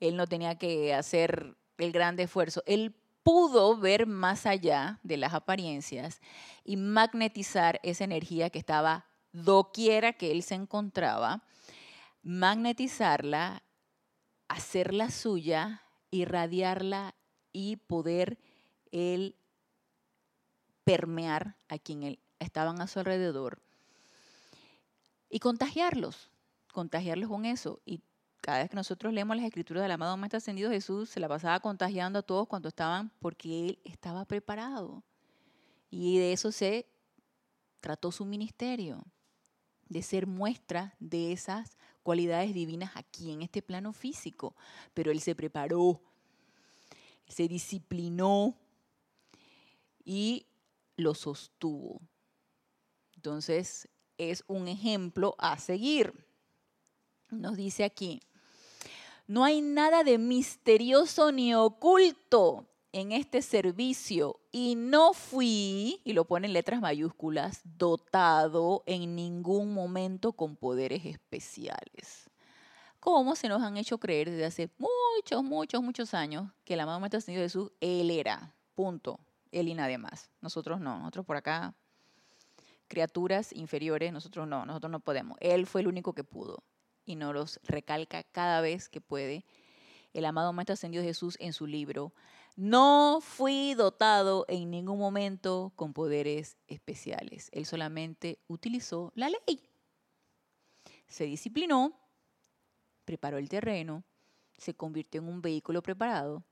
Él 0.00 0.16
no 0.16 0.26
tenía 0.26 0.56
que 0.56 0.94
hacer 0.94 1.56
el 1.76 1.92
gran 1.92 2.18
esfuerzo. 2.18 2.62
Él 2.66 2.94
pudo 3.22 3.76
ver 3.76 4.06
más 4.06 4.46
allá 4.46 5.00
de 5.02 5.16
las 5.16 5.34
apariencias 5.34 6.20
y 6.64 6.76
magnetizar 6.76 7.80
esa 7.82 8.04
energía 8.04 8.50
que 8.50 8.58
estaba 8.58 9.06
doquiera 9.32 10.14
que 10.14 10.30
él 10.30 10.42
se 10.42 10.54
encontraba, 10.54 11.44
magnetizarla, 12.22 13.62
hacerla 14.48 15.10
suya, 15.10 15.82
irradiarla 16.10 17.14
y 17.52 17.76
poder 17.76 18.38
él 18.90 19.36
permear 20.84 21.56
a 21.68 21.78
quien 21.78 22.18
estaban 22.38 22.80
a 22.80 22.86
su 22.86 22.98
alrededor 22.98 23.60
y 25.30 25.38
contagiarlos, 25.40 26.30
contagiarlos 26.72 27.28
con 27.28 27.44
eso. 27.44 27.80
Y 27.84 28.00
cada 28.40 28.58
vez 28.58 28.70
que 28.70 28.76
nosotros 28.76 29.12
leemos 29.12 29.36
las 29.36 29.46
escrituras 29.46 29.82
del 29.82 29.92
amado 29.92 30.16
Maestro 30.16 30.38
Ascendido 30.38 30.70
Jesús, 30.70 31.10
se 31.10 31.20
la 31.20 31.28
pasaba 31.28 31.60
contagiando 31.60 32.20
a 32.20 32.22
todos 32.22 32.48
cuando 32.48 32.68
estaban, 32.68 33.10
porque 33.20 33.68
él 33.68 33.78
estaba 33.84 34.24
preparado. 34.24 35.02
Y 35.90 36.18
de 36.18 36.32
eso 36.32 36.52
se 36.52 36.86
trató 37.80 38.10
su 38.12 38.24
ministerio, 38.24 39.04
de 39.88 40.02
ser 40.02 40.26
muestra 40.26 40.94
de 40.98 41.32
esas 41.32 41.78
cualidades 42.08 42.54
divinas 42.54 42.92
aquí 42.94 43.32
en 43.32 43.42
este 43.42 43.60
plano 43.60 43.92
físico. 43.92 44.56
Pero 44.94 45.10
él 45.10 45.20
se 45.20 45.34
preparó, 45.34 46.00
se 47.26 47.46
disciplinó 47.48 48.56
y 50.06 50.46
lo 50.96 51.14
sostuvo. 51.14 52.00
Entonces, 53.14 53.90
es 54.16 54.42
un 54.46 54.68
ejemplo 54.68 55.34
a 55.36 55.58
seguir. 55.58 56.14
Nos 57.28 57.58
dice 57.58 57.84
aquí, 57.84 58.22
no 59.26 59.44
hay 59.44 59.60
nada 59.60 60.02
de 60.02 60.16
misterioso 60.16 61.30
ni 61.30 61.54
oculto 61.54 62.70
en 62.92 63.12
este 63.12 63.42
servicio 63.42 64.40
y 64.50 64.74
no 64.74 65.12
fui, 65.12 66.00
y 66.04 66.12
lo 66.12 66.24
pone 66.24 66.46
en 66.46 66.52
letras 66.52 66.80
mayúsculas, 66.80 67.60
dotado 67.64 68.82
en 68.86 69.14
ningún 69.14 69.74
momento 69.74 70.32
con 70.32 70.56
poderes 70.56 71.04
especiales. 71.04 72.30
Como 73.00 73.36
se 73.36 73.48
nos 73.48 73.62
han 73.62 73.76
hecho 73.76 73.98
creer 73.98 74.30
desde 74.30 74.44
hace 74.44 74.70
muchos, 74.78 75.44
muchos, 75.44 75.82
muchos 75.82 76.14
años 76.14 76.50
que 76.64 76.74
el 76.74 76.80
amado 76.80 76.98
Maestro 76.98 77.18
Ascendido 77.18 77.44
Jesús, 77.44 77.70
Él 77.80 78.10
era, 78.10 78.52
punto, 78.74 79.20
Él 79.52 79.68
y 79.68 79.74
nadie 79.74 79.98
más. 79.98 80.30
Nosotros 80.40 80.80
no, 80.80 80.98
nosotros 80.98 81.26
por 81.26 81.36
acá, 81.36 81.74
criaturas 82.88 83.52
inferiores, 83.52 84.12
nosotros 84.12 84.48
no, 84.48 84.64
nosotros 84.64 84.90
no 84.90 85.00
podemos. 85.00 85.36
Él 85.40 85.66
fue 85.66 85.82
el 85.82 85.88
único 85.88 86.12
que 86.12 86.24
pudo 86.24 86.62
y 87.04 87.16
nos 87.16 87.34
los 87.34 87.60
recalca 87.64 88.24
cada 88.24 88.60
vez 88.60 88.88
que 88.88 89.00
puede 89.00 89.44
el 90.12 90.24
amado 90.24 90.52
Maestro 90.52 90.74
Ascendido 90.74 91.04
Jesús 91.04 91.36
en 91.38 91.52
su 91.52 91.66
libro. 91.66 92.12
No 92.58 93.20
fui 93.22 93.74
dotado 93.74 94.44
en 94.48 94.68
ningún 94.68 94.98
momento 94.98 95.70
con 95.76 95.92
poderes 95.92 96.56
especiales. 96.66 97.50
Él 97.52 97.66
solamente 97.66 98.40
utilizó 98.48 99.12
la 99.14 99.28
ley. 99.28 99.62
Se 101.06 101.22
disciplinó, 101.22 101.92
preparó 103.04 103.38
el 103.38 103.48
terreno, 103.48 104.02
se 104.56 104.74
convirtió 104.74 105.20
en 105.20 105.28
un 105.28 105.40
vehículo 105.40 105.82
preparado 105.84 106.42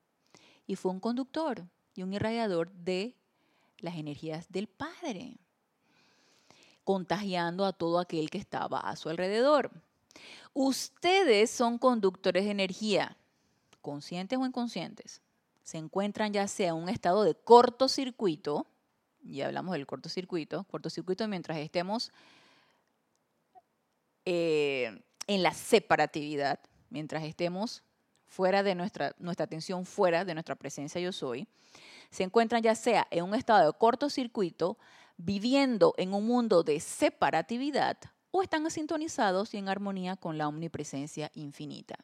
y 0.64 0.76
fue 0.76 0.92
un 0.92 1.00
conductor 1.00 1.66
y 1.96 2.04
un 2.04 2.12
irradiador 2.12 2.70
de 2.70 3.16
las 3.78 3.96
energías 3.96 4.48
del 4.48 4.68
Padre, 4.68 5.38
contagiando 6.84 7.64
a 7.64 7.72
todo 7.72 7.98
aquel 7.98 8.30
que 8.30 8.38
estaba 8.38 8.78
a 8.78 8.94
su 8.94 9.08
alrededor. 9.08 9.72
Ustedes 10.54 11.50
son 11.50 11.78
conductores 11.78 12.44
de 12.44 12.52
energía, 12.52 13.16
conscientes 13.82 14.38
o 14.38 14.46
inconscientes. 14.46 15.20
Se 15.66 15.78
encuentran 15.78 16.32
ya 16.32 16.46
sea 16.46 16.68
en 16.68 16.76
un 16.76 16.88
estado 16.88 17.24
de 17.24 17.34
cortocircuito, 17.34 18.68
ya 19.24 19.46
hablamos 19.46 19.72
del 19.72 19.84
cortocircuito, 19.84 20.62
cortocircuito 20.70 21.26
mientras 21.26 21.58
estemos 21.58 22.12
eh, 24.24 25.02
en 25.26 25.42
la 25.42 25.52
separatividad, 25.52 26.60
mientras 26.88 27.24
estemos 27.24 27.82
fuera 28.28 28.62
de 28.62 28.76
nuestra, 28.76 29.16
nuestra 29.18 29.42
atención, 29.42 29.84
fuera 29.86 30.24
de 30.24 30.34
nuestra 30.34 30.54
presencia 30.54 31.00
yo 31.00 31.10
soy, 31.10 31.48
se 32.10 32.22
encuentran 32.22 32.62
ya 32.62 32.76
sea 32.76 33.08
en 33.10 33.24
un 33.24 33.34
estado 33.34 33.66
de 33.66 33.76
cortocircuito, 33.76 34.78
viviendo 35.16 35.94
en 35.96 36.14
un 36.14 36.28
mundo 36.28 36.62
de 36.62 36.78
separatividad 36.78 37.98
o 38.30 38.40
están 38.40 38.70
sintonizados 38.70 39.52
y 39.52 39.56
en 39.56 39.68
armonía 39.68 40.14
con 40.14 40.38
la 40.38 40.46
omnipresencia 40.46 41.32
infinita. 41.34 41.96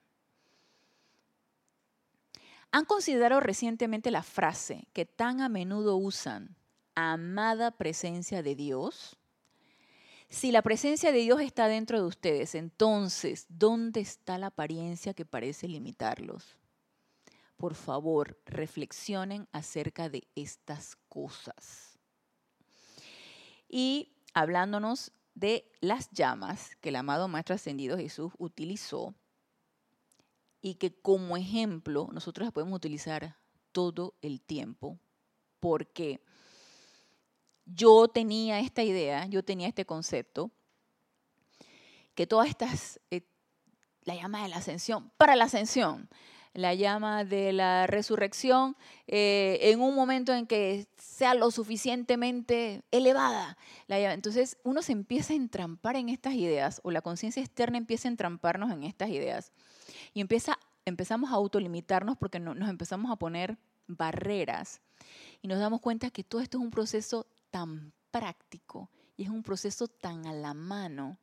¿Han 2.75 2.87
considerado 2.87 3.41
recientemente 3.41 4.11
la 4.11 4.23
frase 4.23 4.89
que 4.95 5.05
tan 5.05 5.43
a 5.43 5.51
menudo 5.51 5.97
usan, 5.97 6.57
amada 6.95 7.71
presencia 7.71 8.43
de 8.43 8.55
Dios? 8.57 9.19
Si 10.31 10.51
la 10.51 10.63
presencia 10.63 11.13
de 11.13 11.19
Dios 11.19 11.43
está 11.43 11.69
dentro 11.69 12.01
de 12.01 12.07
ustedes, 12.07 12.55
entonces, 12.55 13.45
¿dónde 13.51 14.01
está 14.01 14.39
la 14.39 14.47
apariencia 14.47 15.13
que 15.13 15.27
parece 15.27 15.69
limitarlos? 15.69 16.57
Por 17.59 17.75
favor, 17.75 18.41
reflexionen 18.47 19.47
acerca 19.53 20.09
de 20.09 20.27
estas 20.35 20.97
cosas. 21.11 21.99
Y 23.69 24.17
hablándonos 24.33 25.13
de 25.35 25.71
las 25.83 26.11
llamas 26.11 26.75
que 26.77 26.89
el 26.89 26.97
amado 26.97 27.29
Maestro 27.29 27.55
Ascendido 27.55 27.99
Jesús 27.99 28.33
utilizó 28.39 29.15
y 30.63 30.77
que 30.77 30.95
como 30.95 31.37
ejemplo 31.37 32.09
nosotros 32.13 32.47
las 32.47 32.53
podemos 32.53 32.77
utilizar 32.77 33.37
todo 33.73 34.15
el 34.23 34.41
tiempo, 34.41 34.99
porque 35.61 36.21
yo 37.67 38.09
tenía 38.09 38.61
esta 38.61 38.83
idea, 38.83 39.27
yo 39.27 39.43
tenía 39.43 39.69
este 39.69 39.85
concepto, 39.85 40.51
que 42.15 42.27
todas 42.27 42.49
estas, 42.49 43.01
eh, 43.11 43.23
la 44.05 44.15
llama 44.15 44.43
de 44.43 44.49
la 44.49 44.57
ascensión, 44.57 45.11
para 45.17 45.37
la 45.37 45.45
ascensión, 45.45 46.09
la 46.55 46.75
llama 46.75 47.25
de 47.25 47.53
la 47.53 47.87
resurrección 47.87 48.77
eh, 49.07 49.59
en 49.63 49.81
un 49.81 49.95
momento 49.95 50.35
en 50.35 50.47
que 50.47 50.87
sea 50.99 51.35
lo 51.35 51.51
suficientemente 51.51 52.83
elevada. 52.91 53.57
entonces 53.89 54.59
uno 54.63 54.83
se 54.83 54.93
empieza 54.93 55.33
a 55.33 55.37
entrampar 55.37 55.97
en 55.97 56.11
estas 56.11 56.35
ideas 56.35 56.81
o 56.85 56.91
la 56.91 57.01
conciencia 57.01 57.43
externa 57.43 57.79
empieza 57.79 58.09
a 58.09 58.11
entramparnos 58.11 58.71
en 58.71 58.83
estas 58.83 59.09
ideas 59.09 59.51
y 60.15 60.21
empieza, 60.21 60.59
empezamos 60.85 61.31
a 61.31 61.35
autolimitarnos 61.35 62.17
porque 62.17 62.41
nos 62.41 62.69
empezamos 62.69 63.11
a 63.11 63.17
poner 63.17 63.59
barreras 63.87 64.81
y 65.41 65.49
nos 65.49 65.59
damos 65.59 65.81
cuenta 65.81 66.11
que 66.11 66.25
todo 66.25 66.41
esto 66.41 66.59
es 66.59 66.65
un 66.65 66.71
proceso 66.71 67.27
tan 67.51 67.93
práctico 68.11 68.91
y 69.17 69.25
es 69.25 69.31
un 69.31 69.43
proceso 69.43 69.89
tan 69.89 70.27
a 70.27 70.33
la 70.33 70.55
mano 70.55 71.19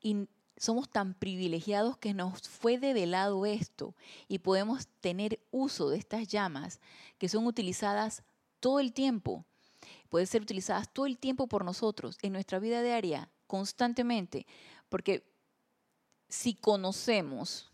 y 0.00 0.28
somos 0.56 0.88
tan 0.88 1.14
privilegiados 1.14 1.96
que 1.98 2.14
nos 2.14 2.48
fue 2.48 2.78
develado 2.78 3.46
esto 3.46 3.94
y 4.28 4.38
podemos 4.38 4.86
tener 5.00 5.40
uso 5.50 5.88
de 5.90 5.98
estas 5.98 6.28
llamas 6.28 6.80
que 7.18 7.28
son 7.28 7.46
utilizadas 7.46 8.22
todo 8.60 8.78
el 8.78 8.92
tiempo. 8.92 9.44
Pueden 10.08 10.26
ser 10.26 10.42
utilizadas 10.42 10.92
todo 10.92 11.06
el 11.06 11.18
tiempo 11.18 11.48
por 11.48 11.64
nosotros 11.64 12.18
en 12.22 12.32
nuestra 12.32 12.58
vida 12.58 12.82
diaria, 12.82 13.30
constantemente, 13.46 14.46
porque 14.88 15.24
si 16.28 16.54
conocemos 16.54 17.71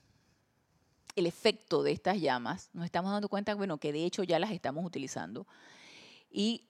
el 1.19 1.27
efecto 1.27 1.83
de 1.83 1.93
estas 1.93 2.21
llamas, 2.21 2.71
nos 2.73 2.85
estamos 2.85 3.13
dando 3.13 3.29
cuenta 3.29 3.55
bueno, 3.55 3.79
que 3.79 3.93
de 3.93 4.05
hecho 4.05 4.23
ya 4.23 4.39
las 4.39 4.51
estamos 4.51 4.85
utilizando 4.85 5.47
y, 6.31 6.67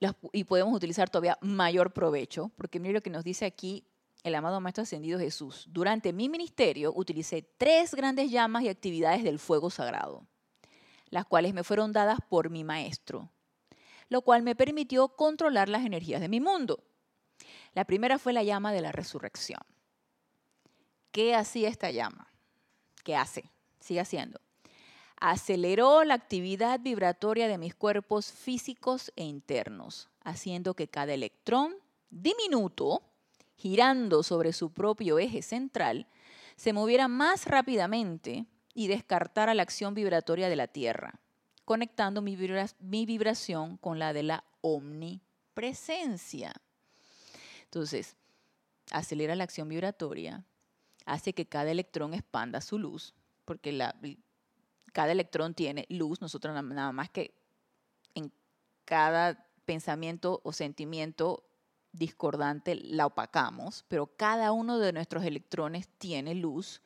podemos 0.47 0.75
utilizar 0.75 1.11
todavía 1.11 1.39
mayor 1.41 1.93
provecho, 1.93 2.51
porque 2.57 2.81
mire 2.81 2.95
lo 2.95 3.01
que 3.01 3.11
nos 3.11 3.25
dice 3.25 3.45
aquí 3.45 3.85
el 4.25 4.35
amado 4.35 4.61
Maestro 4.61 4.83
Ascendido 4.83 5.19
Jesús, 5.19 5.67
durante 5.69 6.13
mi 6.13 6.29
ministerio 6.29 6.93
utilicé 6.95 7.43
tres 7.57 7.95
grandes 7.95 8.31
llamas 8.31 8.65
y 8.65 8.69
actividades 8.69 9.23
del 9.23 9.39
fuego 9.39 9.71
sagrado, 9.71 10.27
las 11.11 11.25
cuales 11.25 11.55
me 11.55 11.65
fueron 11.65 11.93
dadas 11.93 12.19
por 12.29 12.51
mi 12.51 12.65
Maestro, 12.65 13.31
lo 14.09 14.23
cual 14.23 14.43
me 14.43 14.57
permitió 14.57 15.09
controlar 15.09 15.69
las 15.69 15.85
energías 15.85 16.21
de 16.21 16.29
mi 16.29 16.41
mundo. 16.41 16.85
La 17.75 17.85
primera 17.85 18.19
fue 18.19 18.33
la 18.33 18.43
llama 18.43 18.73
de 18.73 18.81
la 18.81 18.93
resurrección. 18.93 19.61
¿Qué 21.13 21.35
hacía 21.35 21.69
esta 21.69 21.91
llama? 21.91 22.29
¿Qué 23.05 23.15
hace? 23.15 23.51
Sigue 23.81 24.01
haciendo. 24.01 24.41
Aceleró 25.21 26.05
la 26.05 26.15
actividad 26.15 26.81
vibratoria 26.81 27.49
de 27.49 27.59
mis 27.59 27.75
cuerpos 27.75 28.33
físicos 28.33 29.13
e 29.17 29.25
internos, 29.25 30.09
haciendo 30.23 30.75
que 30.75 30.89
cada 30.89 31.15
electrón 31.15 31.75
diminuto 32.11 33.03
girando 33.59 34.23
sobre 34.23 34.53
su 34.53 34.71
propio 34.71 35.19
eje 35.19 35.43
central, 35.43 36.07
se 36.57 36.73
moviera 36.73 37.09
más 37.09 37.45
rápidamente 37.47 38.47
y 38.73 38.87
descartara 38.87 39.53
la 39.55 39.63
acción 39.63 39.95
vibratoria 39.95 40.49
de 40.49 40.57
la 40.57 40.69
Tierra, 40.69 41.21
conectando 41.65 42.23
mi, 42.23 42.37
vibración 42.37 43.77
con 43.77 43.99
la 43.99 44.13
de 44.13 44.23
la 44.23 44.45
omnipresencia. 44.61 46.55
Entonces, 47.65 48.17
acelera 48.93 49.35
la 49.35 49.45
acción 49.45 49.69
vibratoria, 49.69 50.45
hace 51.05 51.33
que 51.33 51.47
cada 51.47 51.73
electrón 51.73 52.15
expanda 52.15 52.61
su 52.61 52.79
luz, 52.79 53.15
porque 53.49 53.73
cada 54.93 55.11
electrón 55.11 55.55
tiene 55.55 55.87
luz, 55.89 56.21
nosotros 56.21 56.55
nada 56.63 56.93
más 56.93 57.09
que 57.09 57.35
en 58.15 58.31
cada 58.85 59.49
pensamiento 59.65 60.43
o 60.45 60.53
sentimiento 60.53 61.49
discordante 61.93 62.75
la 62.75 63.07
opacamos, 63.07 63.87
pero 63.89 64.07
cada 64.19 64.53
uno 64.53 64.79
de 64.79 64.93
nuestros 64.93 65.25
electrones 65.25 65.89
tiene 65.97 66.35
luz. 66.35 66.83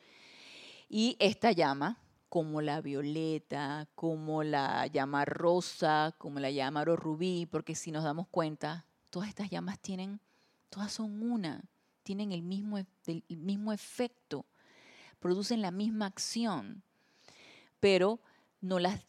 Y 0.88 1.16
esta 1.18 1.50
llama, 1.50 1.98
como 2.28 2.62
la 2.62 2.80
violeta, 2.80 3.88
como 3.96 4.44
la 4.44 4.86
llama 4.86 5.24
rosa, 5.24 6.14
como 6.16 6.38
la 6.38 6.52
llama 6.52 6.84
rubí, 6.84 7.46
porque 7.46 7.74
si 7.74 7.90
nos 7.90 8.04
damos 8.04 8.28
cuenta, 8.28 8.86
todas 9.10 9.28
estas 9.28 9.50
llamas 9.50 9.80
tienen, 9.80 10.20
todas 10.68 10.92
son 10.92 11.24
una, 11.24 11.64
tienen 12.04 12.30
el 12.30 12.42
mismo, 12.42 12.78
el 12.78 13.22
mismo 13.28 13.72
efecto, 13.72 14.46
producen 15.22 15.62
la 15.62 15.70
misma 15.70 16.06
acción, 16.06 16.82
pero 17.80 18.20
no 18.60 18.78
las 18.78 19.00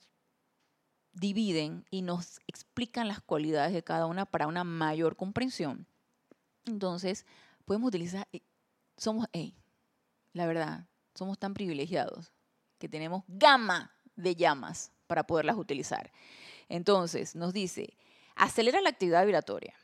dividen 1.11 1.85
y 1.91 2.03
nos 2.03 2.39
explican 2.47 3.07
las 3.07 3.19
cualidades 3.19 3.73
de 3.73 3.83
cada 3.83 4.05
una 4.05 4.25
para 4.25 4.47
una 4.47 4.63
mayor 4.63 5.17
comprensión. 5.17 5.85
Entonces, 6.65 7.25
podemos 7.65 7.89
utilizar, 7.89 8.27
eh, 8.31 8.41
somos, 8.95 9.27
hey, 9.33 9.57
la 10.31 10.45
verdad, 10.45 10.87
somos 11.13 11.37
tan 11.37 11.53
privilegiados 11.53 12.31
que 12.77 12.87
tenemos 12.87 13.23
gama 13.27 13.91
de 14.15 14.35
llamas 14.35 14.91
para 15.07 15.25
poderlas 15.25 15.57
utilizar. 15.57 16.11
Entonces, 16.69 17.35
nos 17.35 17.53
dice, 17.53 17.97
acelera 18.35 18.81
la 18.81 18.89
actividad 18.89 19.25
vibratoria 19.25 19.75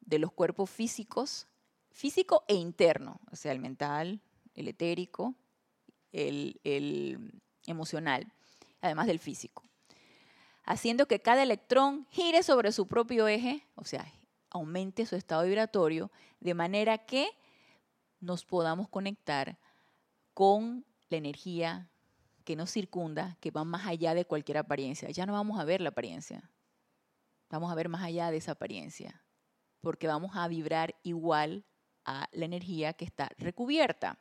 de 0.00 0.18
los 0.18 0.32
cuerpos 0.32 0.70
físicos, 0.70 1.46
físico 1.90 2.44
e 2.48 2.54
interno, 2.54 3.20
o 3.30 3.36
sea, 3.36 3.52
el 3.52 3.60
mental, 3.60 4.20
el 4.56 4.68
etérico, 4.68 5.34
el, 6.12 6.60
el 6.64 7.40
emocional, 7.66 8.32
además 8.80 9.06
del 9.06 9.18
físico, 9.18 9.62
haciendo 10.64 11.06
que 11.06 11.20
cada 11.20 11.42
electrón 11.42 12.06
gire 12.10 12.42
sobre 12.42 12.72
su 12.72 12.88
propio 12.88 13.28
eje, 13.28 13.64
o 13.76 13.84
sea, 13.84 14.12
aumente 14.50 15.06
su 15.06 15.16
estado 15.16 15.44
vibratorio, 15.44 16.10
de 16.40 16.54
manera 16.54 16.98
que 16.98 17.28
nos 18.20 18.44
podamos 18.44 18.88
conectar 18.88 19.58
con 20.34 20.84
la 21.08 21.16
energía 21.16 21.90
que 22.44 22.56
nos 22.56 22.70
circunda, 22.70 23.36
que 23.40 23.50
va 23.50 23.64
más 23.64 23.86
allá 23.86 24.14
de 24.14 24.24
cualquier 24.24 24.58
apariencia. 24.58 25.10
Ya 25.10 25.26
no 25.26 25.32
vamos 25.32 25.58
a 25.58 25.64
ver 25.64 25.80
la 25.80 25.90
apariencia, 25.90 26.50
vamos 27.50 27.70
a 27.70 27.74
ver 27.74 27.88
más 27.88 28.02
allá 28.02 28.30
de 28.30 28.38
esa 28.38 28.52
apariencia, 28.52 29.24
porque 29.80 30.06
vamos 30.06 30.36
a 30.36 30.46
vibrar 30.48 30.94
igual 31.02 31.64
a 32.04 32.28
la 32.32 32.44
energía 32.44 32.92
que 32.92 33.04
está 33.04 33.30
recubierta. 33.36 34.18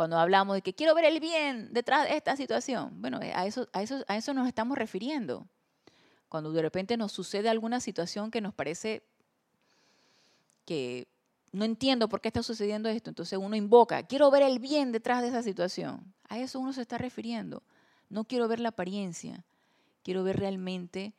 Cuando 0.00 0.18
hablamos 0.18 0.54
de 0.54 0.62
que 0.62 0.72
quiero 0.72 0.94
ver 0.94 1.04
el 1.04 1.20
bien 1.20 1.74
detrás 1.74 2.08
de 2.08 2.16
esta 2.16 2.34
situación, 2.34 3.02
bueno, 3.02 3.20
a 3.20 3.44
eso, 3.44 3.68
a 3.74 3.82
eso, 3.82 4.02
a 4.08 4.16
eso 4.16 4.32
nos 4.32 4.48
estamos 4.48 4.78
refiriendo. 4.78 5.46
Cuando 6.30 6.52
de 6.52 6.62
repente 6.62 6.96
nos 6.96 7.12
sucede 7.12 7.50
alguna 7.50 7.80
situación 7.80 8.30
que 8.30 8.40
nos 8.40 8.54
parece 8.54 9.02
que 10.64 11.06
no 11.52 11.66
entiendo 11.66 12.08
por 12.08 12.22
qué 12.22 12.28
está 12.28 12.42
sucediendo 12.42 12.88
esto, 12.88 13.10
entonces 13.10 13.38
uno 13.38 13.56
invoca, 13.56 14.02
quiero 14.04 14.30
ver 14.30 14.42
el 14.42 14.58
bien 14.58 14.90
detrás 14.90 15.20
de 15.20 15.28
esa 15.28 15.42
situación. 15.42 16.14
A 16.30 16.38
eso 16.38 16.60
uno 16.60 16.72
se 16.72 16.80
está 16.80 16.96
refiriendo. 16.96 17.62
No 18.08 18.24
quiero 18.24 18.48
ver 18.48 18.60
la 18.60 18.70
apariencia, 18.70 19.44
quiero 20.02 20.24
ver 20.24 20.38
realmente 20.38 21.12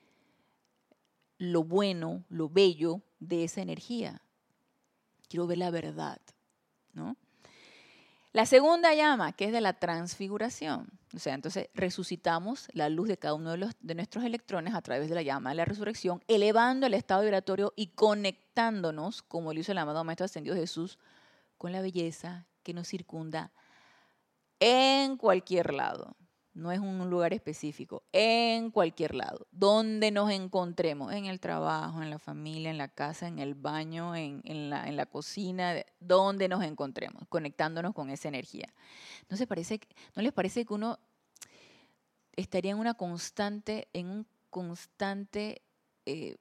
lo 1.38 1.64
bueno, 1.64 2.24
lo 2.30 2.50
bello 2.50 3.04
de 3.20 3.44
esa 3.44 3.62
energía. 3.62 4.24
Quiero 5.30 5.46
ver 5.46 5.60
la 5.60 5.70
verdad, 5.70 6.20
¿no? 6.94 7.16
La 8.34 8.46
segunda 8.46 8.94
llama, 8.94 9.34
que 9.34 9.46
es 9.46 9.52
de 9.52 9.60
la 9.60 9.74
transfiguración. 9.74 10.88
O 11.14 11.20
sea, 11.20 11.34
entonces 11.34 11.70
resucitamos 11.74 12.70
la 12.72 12.88
luz 12.88 13.10
de 13.10 13.18
cada 13.18 13.34
uno 13.34 13.52
de, 13.52 13.58
los, 13.58 13.76
de 13.82 13.96
nuestros 13.96 14.24
electrones 14.24 14.74
a 14.74 14.82
través 14.82 15.10
de 15.10 15.16
la 15.16 15.22
llama 15.22 15.50
de 15.50 15.58
la 15.58 15.66
resurrección, 15.66 16.24
elevando 16.30 16.88
el 16.88 16.94
estado 16.94 17.24
vibratorio 17.24 17.74
y 17.76 17.88
conectándonos, 17.88 19.22
como 19.22 19.54
lo 19.54 19.60
hizo 19.60 19.74
el 19.74 19.80
amado 19.80 20.06
Maestro 20.06 20.26
Ascendido 20.26 20.56
Jesús, 20.56 20.98
con 21.58 21.74
la 21.74 21.82
belleza 21.82 22.48
que 22.64 22.74
nos 22.74 22.88
circunda 22.88 23.52
en 24.60 25.18
cualquier 25.18 25.74
lado 25.74 26.16
no 26.54 26.72
es 26.72 26.80
un 26.80 27.10
lugar 27.10 27.34
específico, 27.34 28.04
en 28.12 28.72
cualquier 28.72 29.16
lado, 29.16 29.48
donde 29.52 30.12
nos 30.12 30.30
encontremos, 30.32 31.14
en 31.14 31.26
el 31.26 31.40
trabajo, 31.40 32.02
en 32.02 32.10
la 32.10 32.20
familia, 32.20 32.70
en 32.70 32.78
la 32.78 32.90
casa, 32.90 33.28
en 33.28 33.40
el 33.40 33.56
baño, 33.56 34.16
en, 34.16 34.70
la, 34.70 35.06
cocina, 35.06 35.76
donde 36.00 36.50
nos 36.50 36.64
encontremos, 36.64 37.24
conectándonos 37.30 37.94
con 37.94 38.10
esa 38.10 38.28
energía. 38.28 38.74
¿No, 39.30 39.38
se 39.38 39.48
parece, 39.48 39.80
¿No 40.16 40.22
les 40.22 40.34
parece 40.34 40.66
que 40.66 40.74
uno 40.74 41.00
estaría 42.34 42.72
en 42.72 42.80
una 42.80 42.96
constante, 42.96 43.88
en 43.94 44.08
un 44.08 44.28
constante 44.50 45.62
eh, 46.06 46.36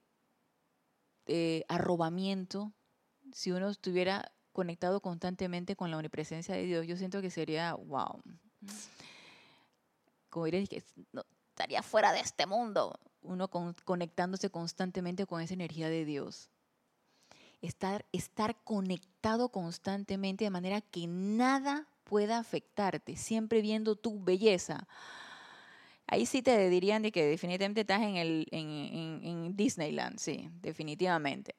eh, 1.27 1.65
arrobamiento 1.69 2.73
si 3.33 3.53
uno 3.53 3.69
estuviera 3.69 4.33
conectado 4.53 5.01
constantemente 5.01 5.77
con 5.77 5.93
la 5.93 5.97
omnipresencia 5.99 6.57
de 6.57 6.65
Dios? 6.65 6.87
Yo 6.89 6.97
siento 6.97 7.23
que 7.23 7.31
sería, 7.31 7.75
wow 7.75 8.21
como 10.31 10.47
diréis, 10.47 10.69
no, 11.13 11.25
estaría 11.51 11.83
fuera 11.83 12.13
de 12.13 12.21
este 12.21 12.47
mundo, 12.47 12.99
uno 13.23 13.49
conectándose 13.49 14.49
constantemente 14.49 15.27
con 15.27 15.43
esa 15.43 15.55
energía 15.55 15.91
de 15.91 16.05
Dios. 16.05 16.49
Estar, 17.61 18.07
estar 18.13 18.57
conectado 18.65 19.51
constantemente 19.51 20.45
de 20.45 20.51
manera 20.51 20.81
que 20.81 21.07
nada 21.07 21.87
pueda 22.05 22.39
afectarte, 22.39 23.17
siempre 23.17 23.61
viendo 23.61 23.97
tu 23.97 24.23
belleza. 24.25 24.89
Ahí 26.07 26.25
sí 26.25 26.41
te 26.41 26.71
dirían 26.71 27.03
de 27.03 27.13
que 27.13 27.27
definitivamente 27.27 27.83
estás 27.83 28.01
en, 28.01 28.17
el, 28.17 28.47
en, 28.51 29.21
en 29.23 29.57
Disneyland, 29.57 30.19
sí, 30.19 30.49
definitivamente. 30.63 31.55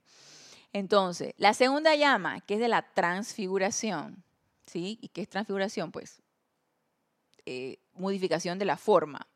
Entonces, 0.74 1.34
la 1.38 1.54
segunda 1.54 1.96
llama, 1.96 2.42
que 2.42 2.56
es 2.56 2.60
de 2.60 2.68
la 2.68 2.82
transfiguración, 2.82 4.24
¿sí? 4.66 4.98
¿Y 5.02 5.10
qué 5.10 5.22
es 5.22 5.30
transfiguración? 5.30 5.92
Pues 5.92 6.21
eh, 7.46 7.80
modificación 7.94 8.60
de 8.60 8.66
la 8.66 8.78
forma. 8.78 9.28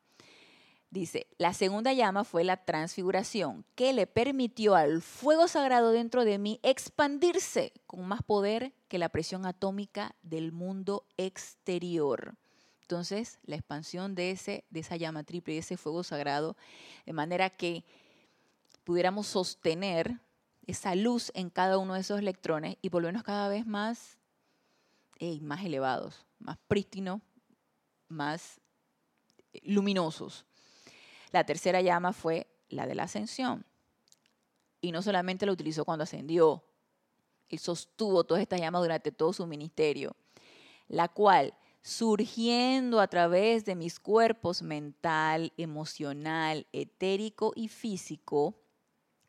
Dice, 0.90 1.26
la 1.36 1.52
segunda 1.52 1.92
llama 1.92 2.24
fue 2.24 2.44
la 2.44 2.64
transfiguración, 2.64 3.64
que 3.74 3.92
le 3.92 4.06
permitió 4.06 4.76
al 4.76 5.02
fuego 5.02 5.48
sagrado 5.48 5.90
dentro 5.90 6.24
de 6.24 6.38
mí 6.38 6.60
expandirse 6.62 7.72
con 7.86 8.06
más 8.06 8.22
poder 8.22 8.72
que 8.88 8.98
la 8.98 9.08
presión 9.08 9.46
atómica 9.46 10.14
del 10.22 10.52
mundo 10.52 11.04
exterior. 11.16 12.36
Entonces, 12.82 13.40
la 13.44 13.56
expansión 13.56 14.14
de, 14.14 14.30
ese, 14.30 14.64
de 14.70 14.80
esa 14.80 14.96
llama 14.96 15.24
triple, 15.24 15.54
de 15.54 15.60
ese 15.60 15.76
fuego 15.76 16.04
sagrado, 16.04 16.56
de 17.04 17.12
manera 17.12 17.50
que 17.50 17.84
pudiéramos 18.84 19.26
sostener 19.26 20.20
esa 20.68 20.94
luz 20.94 21.32
en 21.34 21.50
cada 21.50 21.78
uno 21.78 21.94
de 21.94 22.00
esos 22.00 22.20
electrones 22.20 22.76
y 22.82 22.88
volvernos 22.88 23.24
cada 23.24 23.48
vez 23.48 23.66
más, 23.66 24.18
más 25.40 25.64
elevados, 25.64 26.24
más 26.38 26.58
prístinos, 26.68 27.20
más 28.08 28.60
eh, 29.52 29.60
luminosos. 29.64 30.44
La 31.32 31.44
tercera 31.44 31.80
llama 31.80 32.12
fue 32.12 32.46
la 32.68 32.86
de 32.86 32.94
la 32.94 33.04
ascensión. 33.04 33.64
Y 34.80 34.92
no 34.92 35.02
solamente 35.02 35.46
la 35.46 35.52
utilizó 35.52 35.84
cuando 35.84 36.04
ascendió, 36.04 36.62
él 37.48 37.58
sostuvo 37.58 38.24
todas 38.24 38.42
estas 38.42 38.60
llamas 38.60 38.82
durante 38.82 39.12
todo 39.12 39.32
su 39.32 39.46
ministerio, 39.46 40.16
la 40.88 41.08
cual, 41.08 41.54
surgiendo 41.82 43.00
a 43.00 43.06
través 43.08 43.64
de 43.64 43.76
mis 43.76 44.00
cuerpos 44.00 44.62
mental, 44.62 45.52
emocional, 45.56 46.66
etérico 46.72 47.52
y 47.54 47.68
físico, 47.68 48.58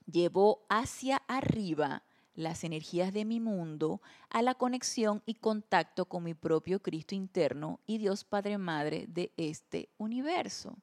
llevó 0.06 0.66
hacia 0.70 1.18
arriba 1.28 2.04
las 2.38 2.64
energías 2.64 3.14
de 3.14 3.26
mi 3.26 3.40
mundo 3.40 4.00
a 4.30 4.44
la 4.44 4.54
conexión 4.54 5.24
y 5.26 5.34
contacto 5.34 6.06
con 6.06 6.24
mi 6.24 6.36
propio 6.36 6.80
Cristo 6.82 7.16
interno 7.16 7.80
y 7.88 7.98
Dios 7.98 8.24
Padre 8.24 8.60
Madre 8.60 9.08
de 9.10 9.34
este 9.38 9.90
universo. 9.98 10.78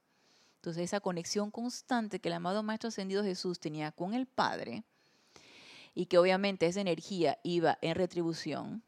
Entonces 0.56 0.82
esa 0.82 0.98
conexión 0.98 1.52
constante 1.52 2.18
que 2.18 2.28
el 2.28 2.34
amado 2.34 2.64
Maestro 2.64 2.88
Ascendido 2.88 3.22
Jesús 3.22 3.60
tenía 3.60 3.92
con 3.92 4.14
el 4.14 4.26
Padre 4.26 4.82
y 5.94 6.06
que 6.06 6.18
obviamente 6.18 6.66
esa 6.66 6.80
energía 6.80 7.38
iba 7.44 7.78
en 7.82 7.94
retribución, 7.94 8.82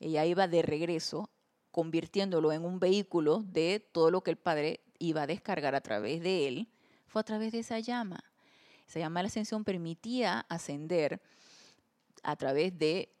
ella 0.00 0.26
iba 0.26 0.48
de 0.48 0.60
regreso, 0.60 1.30
convirtiéndolo 1.70 2.52
en 2.52 2.66
un 2.66 2.78
vehículo 2.78 3.42
de 3.42 3.80
todo 3.80 4.10
lo 4.10 4.22
que 4.22 4.32
el 4.32 4.36
Padre 4.36 4.80
iba 4.98 5.22
a 5.22 5.26
descargar 5.26 5.74
a 5.74 5.80
través 5.80 6.20
de 6.20 6.46
él, 6.46 6.68
fue 7.06 7.22
a 7.22 7.24
través 7.24 7.52
de 7.52 7.60
esa 7.60 7.78
llama. 7.78 8.22
Esa 8.86 8.98
llama 8.98 9.20
de 9.20 9.24
la 9.24 9.28
ascensión 9.28 9.64
permitía 9.64 10.40
ascender 10.50 11.22
a 12.22 12.36
través 12.36 12.78
de 12.78 13.14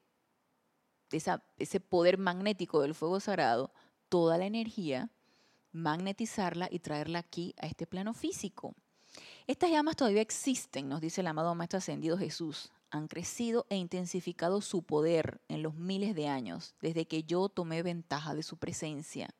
ese 1.10 1.80
poder 1.80 2.18
magnético 2.18 2.80
del 2.82 2.94
fuego 2.94 3.20
sagrado, 3.20 3.72
toda 4.08 4.38
la 4.38 4.46
energía, 4.46 5.10
magnetizarla 5.72 6.68
y 6.70 6.80
traerla 6.80 7.20
aquí 7.20 7.54
a 7.58 7.66
este 7.66 7.86
plano 7.86 8.14
físico. 8.14 8.74
Estas 9.46 9.70
llamas 9.70 9.96
todavía 9.96 10.22
existen, 10.22 10.88
nos 10.88 11.00
dice 11.00 11.20
el 11.20 11.26
amado 11.26 11.54
Maestro 11.54 11.78
Ascendido 11.78 12.16
Jesús. 12.16 12.70
Han 12.92 13.08
crecido 13.08 13.66
e 13.68 13.76
intensificado 13.76 14.60
su 14.60 14.82
poder 14.82 15.40
en 15.48 15.62
los 15.62 15.74
miles 15.74 16.14
de 16.14 16.28
años 16.28 16.74
desde 16.80 17.06
que 17.06 17.22
yo 17.22 17.48
tomé 17.48 17.82
ventaja 17.82 18.34
de 18.34 18.42
su 18.42 18.56
presencia. 18.56 19.30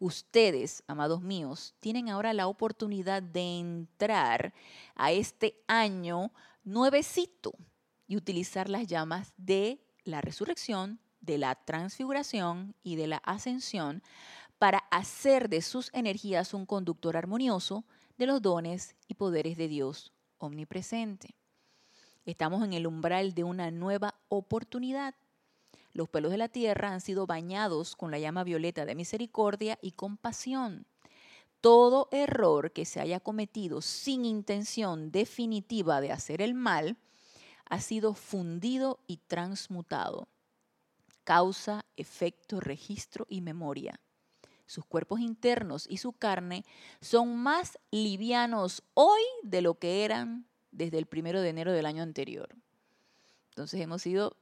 Ustedes, 0.00 0.82
amados 0.86 1.22
míos, 1.22 1.74
tienen 1.80 2.08
ahora 2.08 2.32
la 2.32 2.48
oportunidad 2.48 3.22
de 3.22 3.58
entrar 3.58 4.52
a 4.96 5.12
este 5.12 5.62
año 5.68 6.32
nuevecito 6.64 7.52
y 8.06 8.16
utilizar 8.16 8.68
las 8.68 8.86
llamas 8.86 9.32
de 9.36 9.80
la 10.04 10.20
resurrección, 10.20 11.00
de 11.20 11.38
la 11.38 11.54
transfiguración 11.54 12.74
y 12.82 12.96
de 12.96 13.06
la 13.06 13.18
ascensión 13.18 14.02
para 14.58 14.78
hacer 14.90 15.48
de 15.48 15.62
sus 15.62 15.90
energías 15.92 16.54
un 16.54 16.66
conductor 16.66 17.16
armonioso 17.16 17.84
de 18.18 18.26
los 18.26 18.42
dones 18.42 18.96
y 19.08 19.14
poderes 19.14 19.56
de 19.56 19.68
Dios 19.68 20.12
omnipresente. 20.38 21.34
Estamos 22.24 22.62
en 22.62 22.72
el 22.72 22.86
umbral 22.86 23.34
de 23.34 23.42
una 23.42 23.70
nueva 23.70 24.14
oportunidad. 24.28 25.14
Los 25.92 26.08
pelos 26.08 26.30
de 26.30 26.38
la 26.38 26.48
tierra 26.48 26.92
han 26.92 27.00
sido 27.00 27.26
bañados 27.26 27.96
con 27.96 28.10
la 28.10 28.18
llama 28.18 28.44
violeta 28.44 28.84
de 28.84 28.94
misericordia 28.94 29.78
y 29.82 29.92
compasión. 29.92 30.86
Todo 31.60 32.08
error 32.12 32.72
que 32.72 32.84
se 32.84 33.00
haya 33.00 33.20
cometido 33.20 33.82
sin 33.82 34.24
intención 34.24 35.10
definitiva 35.10 36.00
de 36.00 36.12
hacer 36.12 36.40
el 36.40 36.54
mal 36.54 36.96
ha 37.72 37.80
sido 37.80 38.12
fundido 38.12 39.00
y 39.06 39.16
transmutado. 39.16 40.28
Causa, 41.24 41.86
efecto, 41.96 42.60
registro 42.60 43.26
y 43.30 43.40
memoria 43.40 43.98
sus 44.66 44.84
cuerpos 44.84 45.20
internos 45.20 45.86
y 45.88 45.96
su 45.98 46.12
carne 46.12 46.64
son 47.00 47.36
más 47.36 47.78
livianos 47.90 48.82
hoy 48.94 49.22
de 49.42 49.62
lo 49.62 49.78
que 49.78 50.04
eran 50.04 50.46
desde 50.70 50.98
el 50.98 51.06
primero 51.06 51.40
de 51.40 51.48
enero 51.48 51.72
del 51.72 51.86
año 51.86 52.02
anterior. 52.02 52.48
Entonces 53.50 53.80
hemos 53.80 54.02
sido 54.02 54.36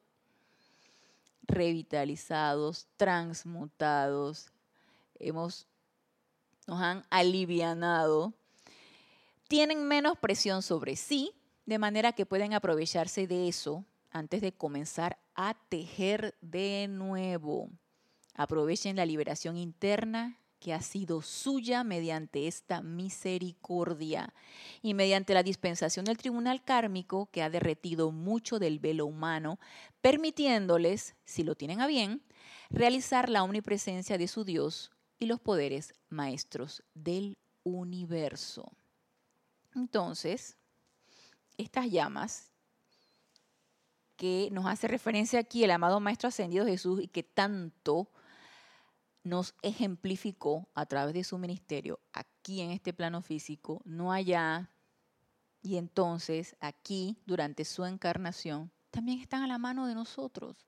revitalizados, 1.43 2.87
transmutados, 2.97 4.51
hemos, 5.21 5.67
nos 6.67 6.81
han 6.81 7.05
alivianado, 7.11 8.33
tienen 9.49 9.87
menos 9.87 10.19
presión 10.19 10.63
sobre 10.63 10.97
sí, 10.97 11.33
de 11.71 11.79
manera 11.79 12.13
que 12.13 12.27
pueden 12.27 12.53
aprovecharse 12.53 13.29
de 13.29 13.47
eso 13.47 13.85
antes 14.11 14.41
de 14.41 14.53
comenzar 14.53 15.21
a 15.37 15.55
tejer 15.69 16.37
de 16.41 16.89
nuevo. 16.91 17.71
Aprovechen 18.35 18.97
la 18.97 19.07
liberación 19.07 19.57
interna 19.57 20.41
que 20.59 20.75
ha 20.75 20.83
sido 20.83 21.23
suya 21.23 21.85
mediante 21.85 22.49
esta 22.49 22.83
misericordia 22.83 24.35
y 24.83 24.95
mediante 24.95 25.33
la 25.33 25.45
dispensación 25.45 26.07
del 26.07 26.19
tribunal 26.19 26.65
kármico 26.65 27.31
que 27.31 27.41
ha 27.41 27.51
derretido 27.51 28.11
mucho 28.11 28.59
del 28.59 28.81
velo 28.81 29.07
humano, 29.07 29.61
permitiéndoles, 30.01 31.15
si 31.25 31.45
lo 31.45 31.55
tienen 31.55 31.81
a 31.81 31.87
bien, 31.87 32.25
realizar 32.69 33.29
la 33.29 33.45
omnipresencia 33.45 34.19
de 34.19 34.27
su 34.27 34.43
Dios 34.43 34.91
y 35.21 35.27
los 35.27 35.39
poderes 35.39 35.95
maestros 36.09 36.83
del 36.95 37.39
universo. 37.63 38.73
Entonces, 39.73 40.57
estas 41.61 41.91
llamas 41.91 42.51
que 44.17 44.49
nos 44.53 44.67
hace 44.67 44.87
referencia 44.87 45.41
aquí 45.41 45.65
el 45.65 45.71
amado 45.71 46.01
Maestro 46.01 46.29
Ascendido 46.29 46.67
Jesús 46.67 47.01
y 47.03 47.09
que 47.09 47.23
tanto 47.23 48.11
nos 49.23 49.55
ejemplificó 49.63 50.69
a 50.75 50.87
través 50.87 51.15
de 51.15 51.25
su 51.25 51.39
ministerio 51.39 52.01
aquí 52.13 52.61
en 52.61 52.71
este 52.71 52.93
plano 52.93 53.23
físico, 53.23 53.81
no 53.85 54.13
allá, 54.13 54.71
y 55.63 55.77
entonces 55.77 56.57
aquí 56.61 57.19
durante 57.27 57.65
su 57.65 57.85
encarnación, 57.85 58.71
también 58.91 59.21
están 59.21 59.43
a 59.43 59.47
la 59.47 59.59
mano 59.59 59.87
de 59.87 59.95
nosotros. 59.95 60.67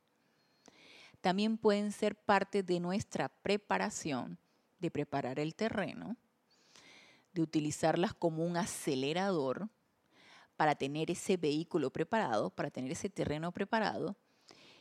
También 1.20 1.56
pueden 1.56 1.92
ser 1.92 2.16
parte 2.16 2.62
de 2.62 2.80
nuestra 2.80 3.28
preparación, 3.28 4.38
de 4.80 4.90
preparar 4.90 5.38
el 5.38 5.54
terreno, 5.54 6.16
de 7.32 7.42
utilizarlas 7.42 8.12
como 8.14 8.44
un 8.44 8.56
acelerador 8.56 9.68
para 10.62 10.76
tener 10.76 11.10
ese 11.10 11.36
vehículo 11.36 11.90
preparado, 11.90 12.48
para 12.48 12.70
tener 12.70 12.92
ese 12.92 13.10
terreno 13.10 13.50
preparado 13.50 14.14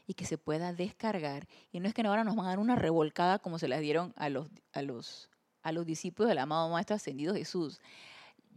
y 0.06 0.14
que 0.14 0.26
se 0.26 0.38
pueda 0.38 0.74
descargar. 0.74 1.48
Y 1.72 1.80
no 1.80 1.88
es 1.88 1.96
que 1.96 2.04
ahora 2.04 2.24
nos 2.24 2.36
van 2.36 2.46
a 2.46 2.50
dar 2.50 2.60
una 2.60 2.76
revolcada 2.76 3.40
como 3.40 3.58
se 3.58 3.68
las 3.68 3.82
dieron 3.82 4.14
a 4.16 4.30
los, 4.30 4.48
a 4.74 4.84
los, 4.84 5.32
a 5.64 5.72
los 5.72 5.88
discípulos 5.88 6.30
del 6.30 6.38
amado 6.38 6.70
Maestro 6.70 6.98
Ascendido 6.98 7.34
Jesús. 7.34 7.82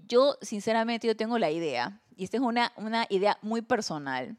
Yo, 0.07 0.37
sinceramente, 0.43 1.07
yo 1.07 1.17
tengo 1.17 1.39
la 1.39 1.51
idea, 1.51 2.03
y 2.15 2.25
esta 2.25 2.37
es 2.37 2.43
una, 2.43 2.75
una 2.77 3.07
idea 3.09 3.39
muy 3.41 3.63
personal. 3.63 4.37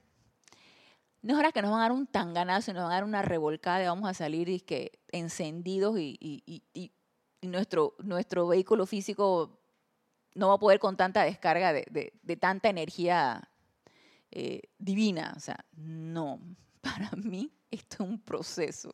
No 1.24 1.34
es 1.34 1.38
ahora 1.38 1.52
que 1.52 1.64
nos 1.64 1.72
van 1.72 1.80
a 1.80 1.84
dar 1.86 1.92
un 1.92 2.06
tanganazo, 2.06 2.72
nos 2.72 2.84
van 2.84 2.92
a 2.92 2.96
dar 2.98 3.04
una 3.04 3.24
revolcada 3.24 3.82
y 3.82 3.88
vamos 3.88 4.08
a 4.08 4.14
salir 4.14 4.48
y 4.48 4.60
que, 4.60 5.00
encendidos 5.12 5.98
y, 5.98 6.20
y, 6.20 6.62
y, 6.76 6.92
y 7.42 7.48
nuestro, 7.48 7.96
nuestro 7.98 8.46
vehículo 8.46 8.86
físico 8.86 9.65
no 10.36 10.50
va 10.50 10.56
a 10.56 10.60
poder 10.60 10.80
con 10.80 10.96
tanta 10.96 11.24
descarga 11.24 11.74
de, 11.74 12.14
de, 12.22 12.38
tanta 12.38 12.70
energía 12.70 13.50
eh, 14.32 14.62
divina. 14.78 15.34
O 15.36 15.40
sea, 15.40 15.66
no, 15.76 16.40
para 16.82 17.10
mí 17.12 17.52
esto 17.72 18.04
es 18.04 18.10
un 18.10 18.20
proceso. 18.20 18.94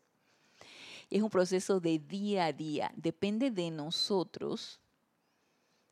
Es 1.09 1.21
un 1.21 1.29
proceso 1.29 1.81
de 1.81 1.99
día 1.99 2.45
a 2.45 2.53
día. 2.53 2.91
Depende 2.95 3.51
de 3.51 3.69
nosotros 3.69 4.79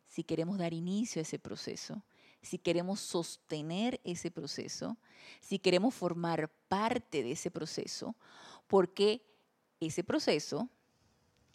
si 0.08 0.24
queremos 0.24 0.58
dar 0.58 0.74
inicio 0.74 1.20
a 1.20 1.24
ese 1.24 1.40
proceso, 1.40 2.04
si 2.42 2.58
queremos 2.58 3.00
sostener 3.00 4.00
ese 4.04 4.32
proceso, 4.32 4.98
si 5.42 5.60
queremos 5.60 5.94
formar 5.94 6.50
parte 6.68 7.22
de 7.22 7.34
ese 7.34 7.52
proceso, 7.52 8.16
porque 8.68 9.22
ese 9.80 10.04
proceso 10.04 10.70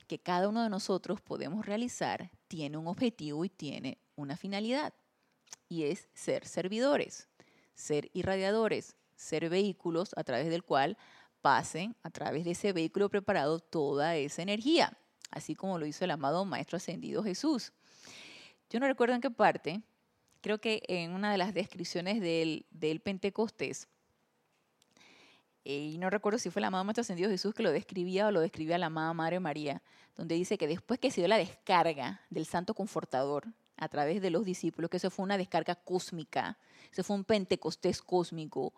que 0.07 0.19
cada 0.19 0.49
uno 0.49 0.63
de 0.63 0.71
nosotros 0.71 1.21
podemos 1.21 1.67
realizar 1.67 2.31
tiene 2.49 2.77
un 2.77 2.87
objetivo 2.87 3.45
y 3.45 3.49
tiene 3.49 3.99
una 4.17 4.37
finalidad, 4.37 4.95
y 5.69 5.85
es 5.85 6.09
ser 6.15 6.47
servidores, 6.47 7.29
ser 7.75 8.11
irradiadores, 8.13 8.97
ser 9.17 9.49
vehículos 9.49 10.13
a 10.17 10.25
través 10.25 10.49
del 10.51 10.63
cual 10.63 10.97
pasen 11.41 11.97
a 12.03 12.11
través 12.11 12.45
de 12.45 12.53
ese 12.53 12.73
vehículo 12.73 13.11
preparado 13.11 13.59
toda 13.59 14.17
esa 14.17 14.43
energía, 14.43 14.97
así 15.31 15.55
como 15.55 15.79
lo 15.79 15.87
hizo 15.87 16.05
el 16.05 16.11
amado 16.11 16.45
Maestro 16.45 16.77
Ascendido 16.77 17.23
Jesús. 17.23 17.73
Yo 18.71 18.81
no 18.81 18.87
recuerdo 18.87 19.15
en 19.15 19.21
qué 19.21 19.31
parte, 19.31 19.83
creo 20.41 20.61
que 20.61 20.83
en 20.89 21.13
una 21.13 21.33
de 21.33 21.39
las 21.39 21.55
descripciones 21.55 22.21
del, 22.21 22.67
del 22.71 23.01
Pentecostés, 23.01 23.89
y 25.65 25.97
no 25.99 26.11
recuerdo 26.11 26.39
si 26.39 26.51
fue 26.51 26.61
el 26.61 26.65
amado 26.65 26.85
Maestro 26.85 27.01
Ascendido 27.01 27.31
Jesús 27.31 27.55
que 27.55 27.63
lo 27.63 27.73
describía 27.73 28.27
o 28.27 28.31
lo 28.31 28.41
describía 28.41 28.77
la 28.77 28.87
amada 28.87 29.15
Madre 29.15 29.41
María, 29.41 29.83
donde 30.15 30.35
dice 30.35 30.59
que 30.59 30.69
después 30.69 31.01
que 31.01 31.11
se 31.11 31.23
dio 31.23 31.29
la 31.29 31.39
descarga 31.39 32.21
del 32.29 32.45
Santo 32.45 32.75
Confortador 32.75 33.47
a 33.77 33.89
través 33.89 34.21
de 34.21 34.31
los 34.31 34.45
discípulos, 34.45 34.91
que 34.91 34.99
eso 34.99 35.11
fue 35.11 35.25
una 35.25 35.39
descarga 35.39 35.75
cósmica, 35.75 36.59
eso 36.93 37.03
fue 37.03 37.17
un 37.17 37.25
Pentecostés 37.25 38.03
cósmico, 38.03 38.73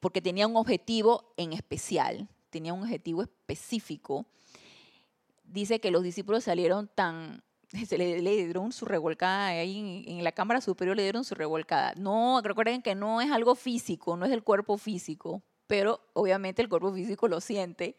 porque 0.00 0.22
tenía 0.22 0.46
un 0.46 0.56
objetivo 0.56 1.34
en 1.36 1.52
especial, 1.52 2.28
tenía 2.50 2.72
un 2.72 2.82
objetivo 2.82 3.22
específico. 3.22 4.26
Dice 5.44 5.80
que 5.80 5.90
los 5.90 6.02
discípulos 6.02 6.44
salieron 6.44 6.88
tan, 6.88 7.42
se 7.86 7.98
le, 7.98 8.20
dieron 8.20 8.72
su 8.72 8.84
revolcada 8.84 9.48
ahí 9.48 10.04
en, 10.06 10.24
la 10.24 10.32
cámara 10.32 10.60
superior, 10.60 10.96
le 10.96 11.02
dieron 11.02 11.24
su 11.24 11.34
revolcada. 11.34 11.94
No, 11.96 12.40
recuerden 12.42 12.82
que 12.82 12.94
no 12.94 13.20
es 13.20 13.30
algo 13.30 13.54
físico, 13.54 14.16
no 14.16 14.26
es 14.26 14.32
el 14.32 14.42
cuerpo 14.42 14.78
físico, 14.78 15.42
pero 15.66 16.00
obviamente 16.12 16.62
el 16.62 16.68
cuerpo 16.68 16.92
físico 16.92 17.28
lo 17.28 17.40
siente. 17.40 17.96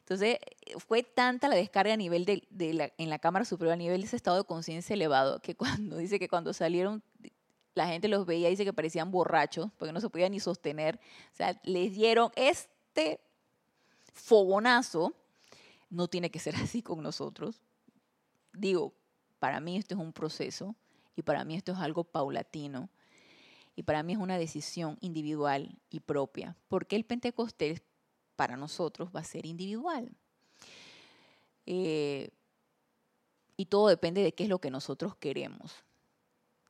Entonces, 0.00 0.38
fue 0.86 1.02
tanta 1.02 1.48
la 1.48 1.56
descarga 1.56 1.94
a 1.94 1.96
nivel 1.96 2.24
de, 2.24 2.74
la, 2.74 2.92
en 2.96 3.10
la 3.10 3.18
cámara 3.18 3.44
superior, 3.44 3.74
a 3.74 3.76
nivel 3.76 4.00
de 4.00 4.06
ese 4.06 4.16
estado 4.16 4.36
de 4.36 4.44
conciencia 4.44 4.94
elevado, 4.94 5.40
que 5.40 5.54
cuando 5.54 5.96
dice 5.98 6.18
que 6.18 6.28
cuando 6.28 6.52
salieron 6.52 7.02
la 7.76 7.86
gente 7.86 8.08
los 8.08 8.24
veía 8.24 8.48
dice 8.48 8.64
que 8.64 8.72
parecían 8.72 9.10
borrachos, 9.10 9.70
porque 9.76 9.92
no 9.92 10.00
se 10.00 10.08
podían 10.08 10.32
ni 10.32 10.40
sostener. 10.40 10.98
O 11.32 11.36
sea, 11.36 11.60
les 11.62 11.92
dieron 11.94 12.32
este 12.34 13.20
fogonazo. 14.14 15.14
No 15.90 16.08
tiene 16.08 16.30
que 16.30 16.38
ser 16.38 16.56
así 16.56 16.82
con 16.82 17.02
nosotros. 17.02 17.60
Digo, 18.56 18.94
para 19.38 19.60
mí 19.60 19.76
esto 19.76 19.94
es 19.94 20.00
un 20.00 20.12
proceso 20.12 20.74
y 21.14 21.22
para 21.22 21.44
mí 21.44 21.54
esto 21.56 21.72
es 21.72 21.78
algo 21.78 22.04
paulatino. 22.04 22.88
Y 23.74 23.82
para 23.82 24.02
mí 24.02 24.14
es 24.14 24.18
una 24.18 24.38
decisión 24.38 24.96
individual 25.00 25.78
y 25.90 26.00
propia. 26.00 26.56
Porque 26.68 26.96
el 26.96 27.04
Pentecostés 27.04 27.82
para 28.34 28.56
nosotros 28.56 29.10
va 29.14 29.20
a 29.20 29.24
ser 29.24 29.44
individual. 29.44 30.10
Eh, 31.66 32.30
y 33.56 33.66
todo 33.66 33.88
depende 33.88 34.22
de 34.22 34.32
qué 34.34 34.44
es 34.44 34.48
lo 34.48 34.60
que 34.60 34.70
nosotros 34.70 35.16
queremos 35.16 35.84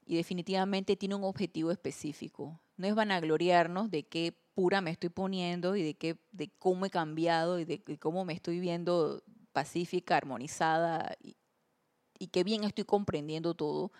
y 0.06 0.16
definitivamente 0.16 0.96
tiene 0.96 1.16
un 1.16 1.24
objetivo 1.24 1.70
específico. 1.70 2.60
no 2.76 2.86
es 2.86 2.94
vanagloriarnos 2.94 3.90
de 3.90 4.04
qué 4.04 4.34
pura 4.54 4.80
me 4.80 4.90
estoy 4.90 5.08
poniendo 5.08 5.76
y 5.76 5.82
de, 5.82 5.94
qué, 5.94 6.16
de 6.30 6.50
cómo 6.58 6.86
he 6.86 6.90
cambiado 6.90 7.58
y 7.58 7.64
de, 7.64 7.82
cómo 7.98 8.24
me 8.24 8.34
estoy 8.34 8.60
viendo 8.60 9.22
pacífica, 9.52 10.16
armonizada 10.16 11.16
y 12.18 12.28
qué 12.28 12.44
bien 12.44 12.64
estoy 12.64 12.84
comprendiendo 12.84 13.54
todo, 13.54 13.92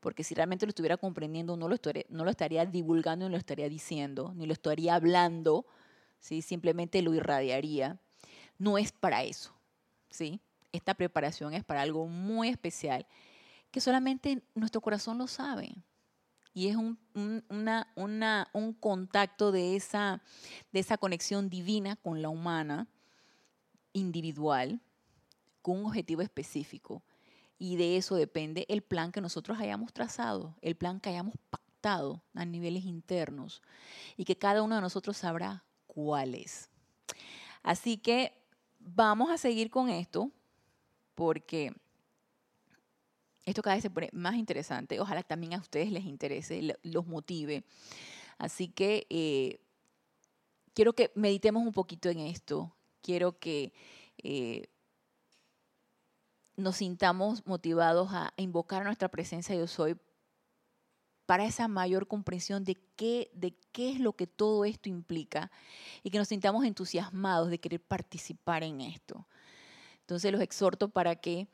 porque 0.00 0.24
si 0.24 0.34
realmente 0.34 0.66
lo 0.66 0.70
estuviera 0.70 0.96
comprendiendo 0.96 1.56
no 1.56 1.68
lo, 1.68 1.74
estaría, 1.74 2.04
no 2.08 2.24
lo 2.24 2.30
estaría 2.30 2.66
divulgando 2.66 3.26
ni 3.26 3.32
lo 3.32 3.38
estaría 3.38 3.68
diciendo, 3.68 4.32
ni 4.34 4.46
lo 4.46 4.52
estaría 4.52 4.94
hablando, 4.94 5.64
¿sí? 6.18 6.42
simplemente 6.42 7.02
lo 7.02 7.14
irradiaría. 7.14 7.98
No 8.58 8.78
es 8.78 8.92
para 8.92 9.22
eso. 9.22 9.54
¿sí? 10.10 10.40
Esta 10.72 10.94
preparación 10.94 11.54
es 11.54 11.64
para 11.64 11.82
algo 11.82 12.06
muy 12.06 12.48
especial 12.48 13.06
que 13.70 13.80
solamente 13.80 14.42
nuestro 14.54 14.80
corazón 14.80 15.18
lo 15.18 15.26
sabe. 15.26 15.74
Y 16.54 16.68
es 16.68 16.76
un, 16.76 16.98
una, 17.48 17.88
una, 17.96 18.48
un 18.52 18.74
contacto 18.74 19.50
de 19.52 19.74
esa, 19.74 20.22
de 20.70 20.80
esa 20.80 20.98
conexión 20.98 21.48
divina 21.48 21.96
con 21.96 22.20
la 22.20 22.28
humana, 22.28 22.86
individual, 23.94 24.80
con 25.62 25.78
un 25.78 25.86
objetivo 25.86 26.20
específico. 26.20 27.02
Y 27.58 27.76
de 27.76 27.96
eso 27.96 28.16
depende 28.16 28.66
el 28.68 28.82
plan 28.82 29.12
que 29.12 29.20
nosotros 29.20 29.58
hayamos 29.60 29.92
trazado, 29.92 30.56
el 30.62 30.74
plan 30.74 31.00
que 31.00 31.10
hayamos 31.10 31.34
pactado 31.50 32.22
a 32.34 32.44
niveles 32.44 32.84
internos 32.84 33.62
y 34.16 34.24
que 34.24 34.36
cada 34.36 34.62
uno 34.62 34.74
de 34.74 34.80
nosotros 34.80 35.16
sabrá 35.16 35.64
cuál 35.86 36.34
es. 36.34 36.68
Así 37.62 37.96
que 37.96 38.32
vamos 38.80 39.30
a 39.30 39.38
seguir 39.38 39.70
con 39.70 39.88
esto 39.88 40.30
porque 41.14 41.72
esto 43.44 43.62
cada 43.62 43.76
vez 43.76 43.82
se 43.82 43.90
pone 43.90 44.08
más 44.12 44.36
interesante. 44.36 45.00
Ojalá 45.00 45.22
también 45.22 45.54
a 45.54 45.58
ustedes 45.58 45.90
les 45.90 46.04
interese, 46.04 46.76
los 46.82 47.06
motive. 47.06 47.64
Así 48.38 48.68
que 48.68 49.06
eh, 49.10 49.60
quiero 50.74 50.92
que 50.94 51.10
meditemos 51.14 51.64
un 51.64 51.72
poquito 51.72 52.08
en 52.08 52.20
esto. 52.20 52.74
Quiero 53.02 53.38
que 53.38 53.72
eh, 54.18 54.68
nos 56.56 56.76
sintamos 56.76 57.46
motivados 57.46 58.10
a 58.12 58.32
invocar 58.36 58.84
nuestra 58.84 59.08
presencia 59.08 59.54
yo 59.54 59.66
soy 59.66 59.96
para 61.26 61.46
esa 61.46 61.68
mayor 61.68 62.06
comprensión 62.08 62.64
de 62.64 62.76
qué, 62.96 63.30
de 63.32 63.54
qué 63.72 63.92
es 63.92 64.00
lo 64.00 64.14
que 64.14 64.26
todo 64.26 64.64
esto 64.64 64.88
implica 64.88 65.50
y 66.02 66.10
que 66.10 66.18
nos 66.18 66.28
sintamos 66.28 66.64
entusiasmados 66.64 67.48
de 67.48 67.58
querer 67.58 67.80
participar 67.80 68.62
en 68.62 68.80
esto. 68.80 69.26
Entonces 70.00 70.32
los 70.32 70.40
exhorto 70.40 70.88
para 70.88 71.16
que 71.16 71.48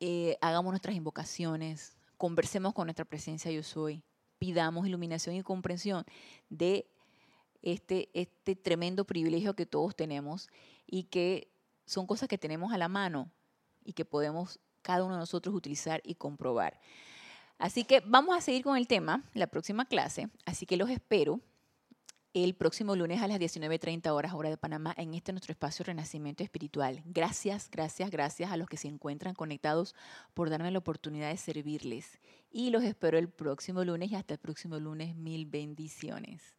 eh, 0.00 0.36
hagamos 0.40 0.70
nuestras 0.70 0.94
invocaciones, 0.94 1.96
conversemos 2.16 2.74
con 2.74 2.86
nuestra 2.86 3.04
presencia 3.04 3.50
yo 3.50 3.62
soy, 3.62 4.02
pidamos 4.38 4.86
iluminación 4.86 5.34
y 5.34 5.42
comprensión 5.42 6.04
de 6.48 6.88
este, 7.62 8.08
este 8.12 8.54
tremendo 8.54 9.04
privilegio 9.04 9.54
que 9.54 9.66
todos 9.66 9.96
tenemos 9.96 10.48
y 10.86 11.04
que 11.04 11.50
son 11.88 12.06
cosas 12.06 12.28
que 12.28 12.38
tenemos 12.38 12.72
a 12.72 12.78
la 12.78 12.88
mano 12.88 13.30
y 13.84 13.94
que 13.94 14.04
podemos 14.04 14.60
cada 14.82 15.04
uno 15.04 15.14
de 15.14 15.20
nosotros 15.20 15.54
utilizar 15.54 16.00
y 16.04 16.14
comprobar. 16.14 16.80
Así 17.58 17.84
que 17.84 18.00
vamos 18.06 18.36
a 18.36 18.40
seguir 18.40 18.62
con 18.62 18.76
el 18.76 18.86
tema 18.86 19.24
la 19.34 19.48
próxima 19.48 19.84
clase, 19.86 20.28
así 20.46 20.64
que 20.64 20.76
los 20.76 20.90
espero 20.90 21.40
el 22.34 22.54
próximo 22.54 22.94
lunes 22.94 23.22
a 23.22 23.26
las 23.26 23.40
19.30 23.40 24.10
horas 24.10 24.34
hora 24.34 24.50
de 24.50 24.56
Panamá 24.56 24.94
en 24.96 25.14
este 25.14 25.32
nuestro 25.32 25.52
espacio 25.52 25.84
Renacimiento 25.84 26.44
Espiritual. 26.44 27.02
Gracias, 27.06 27.70
gracias, 27.70 28.10
gracias 28.10 28.52
a 28.52 28.56
los 28.56 28.68
que 28.68 28.76
se 28.76 28.88
encuentran 28.88 29.34
conectados 29.34 29.94
por 30.34 30.50
darme 30.50 30.70
la 30.70 30.78
oportunidad 30.78 31.30
de 31.30 31.36
servirles. 31.36 32.20
Y 32.50 32.70
los 32.70 32.84
espero 32.84 33.18
el 33.18 33.28
próximo 33.28 33.82
lunes 33.82 34.12
y 34.12 34.14
hasta 34.14 34.34
el 34.34 34.40
próximo 34.40 34.78
lunes. 34.78 35.16
Mil 35.16 35.46
bendiciones. 35.46 36.57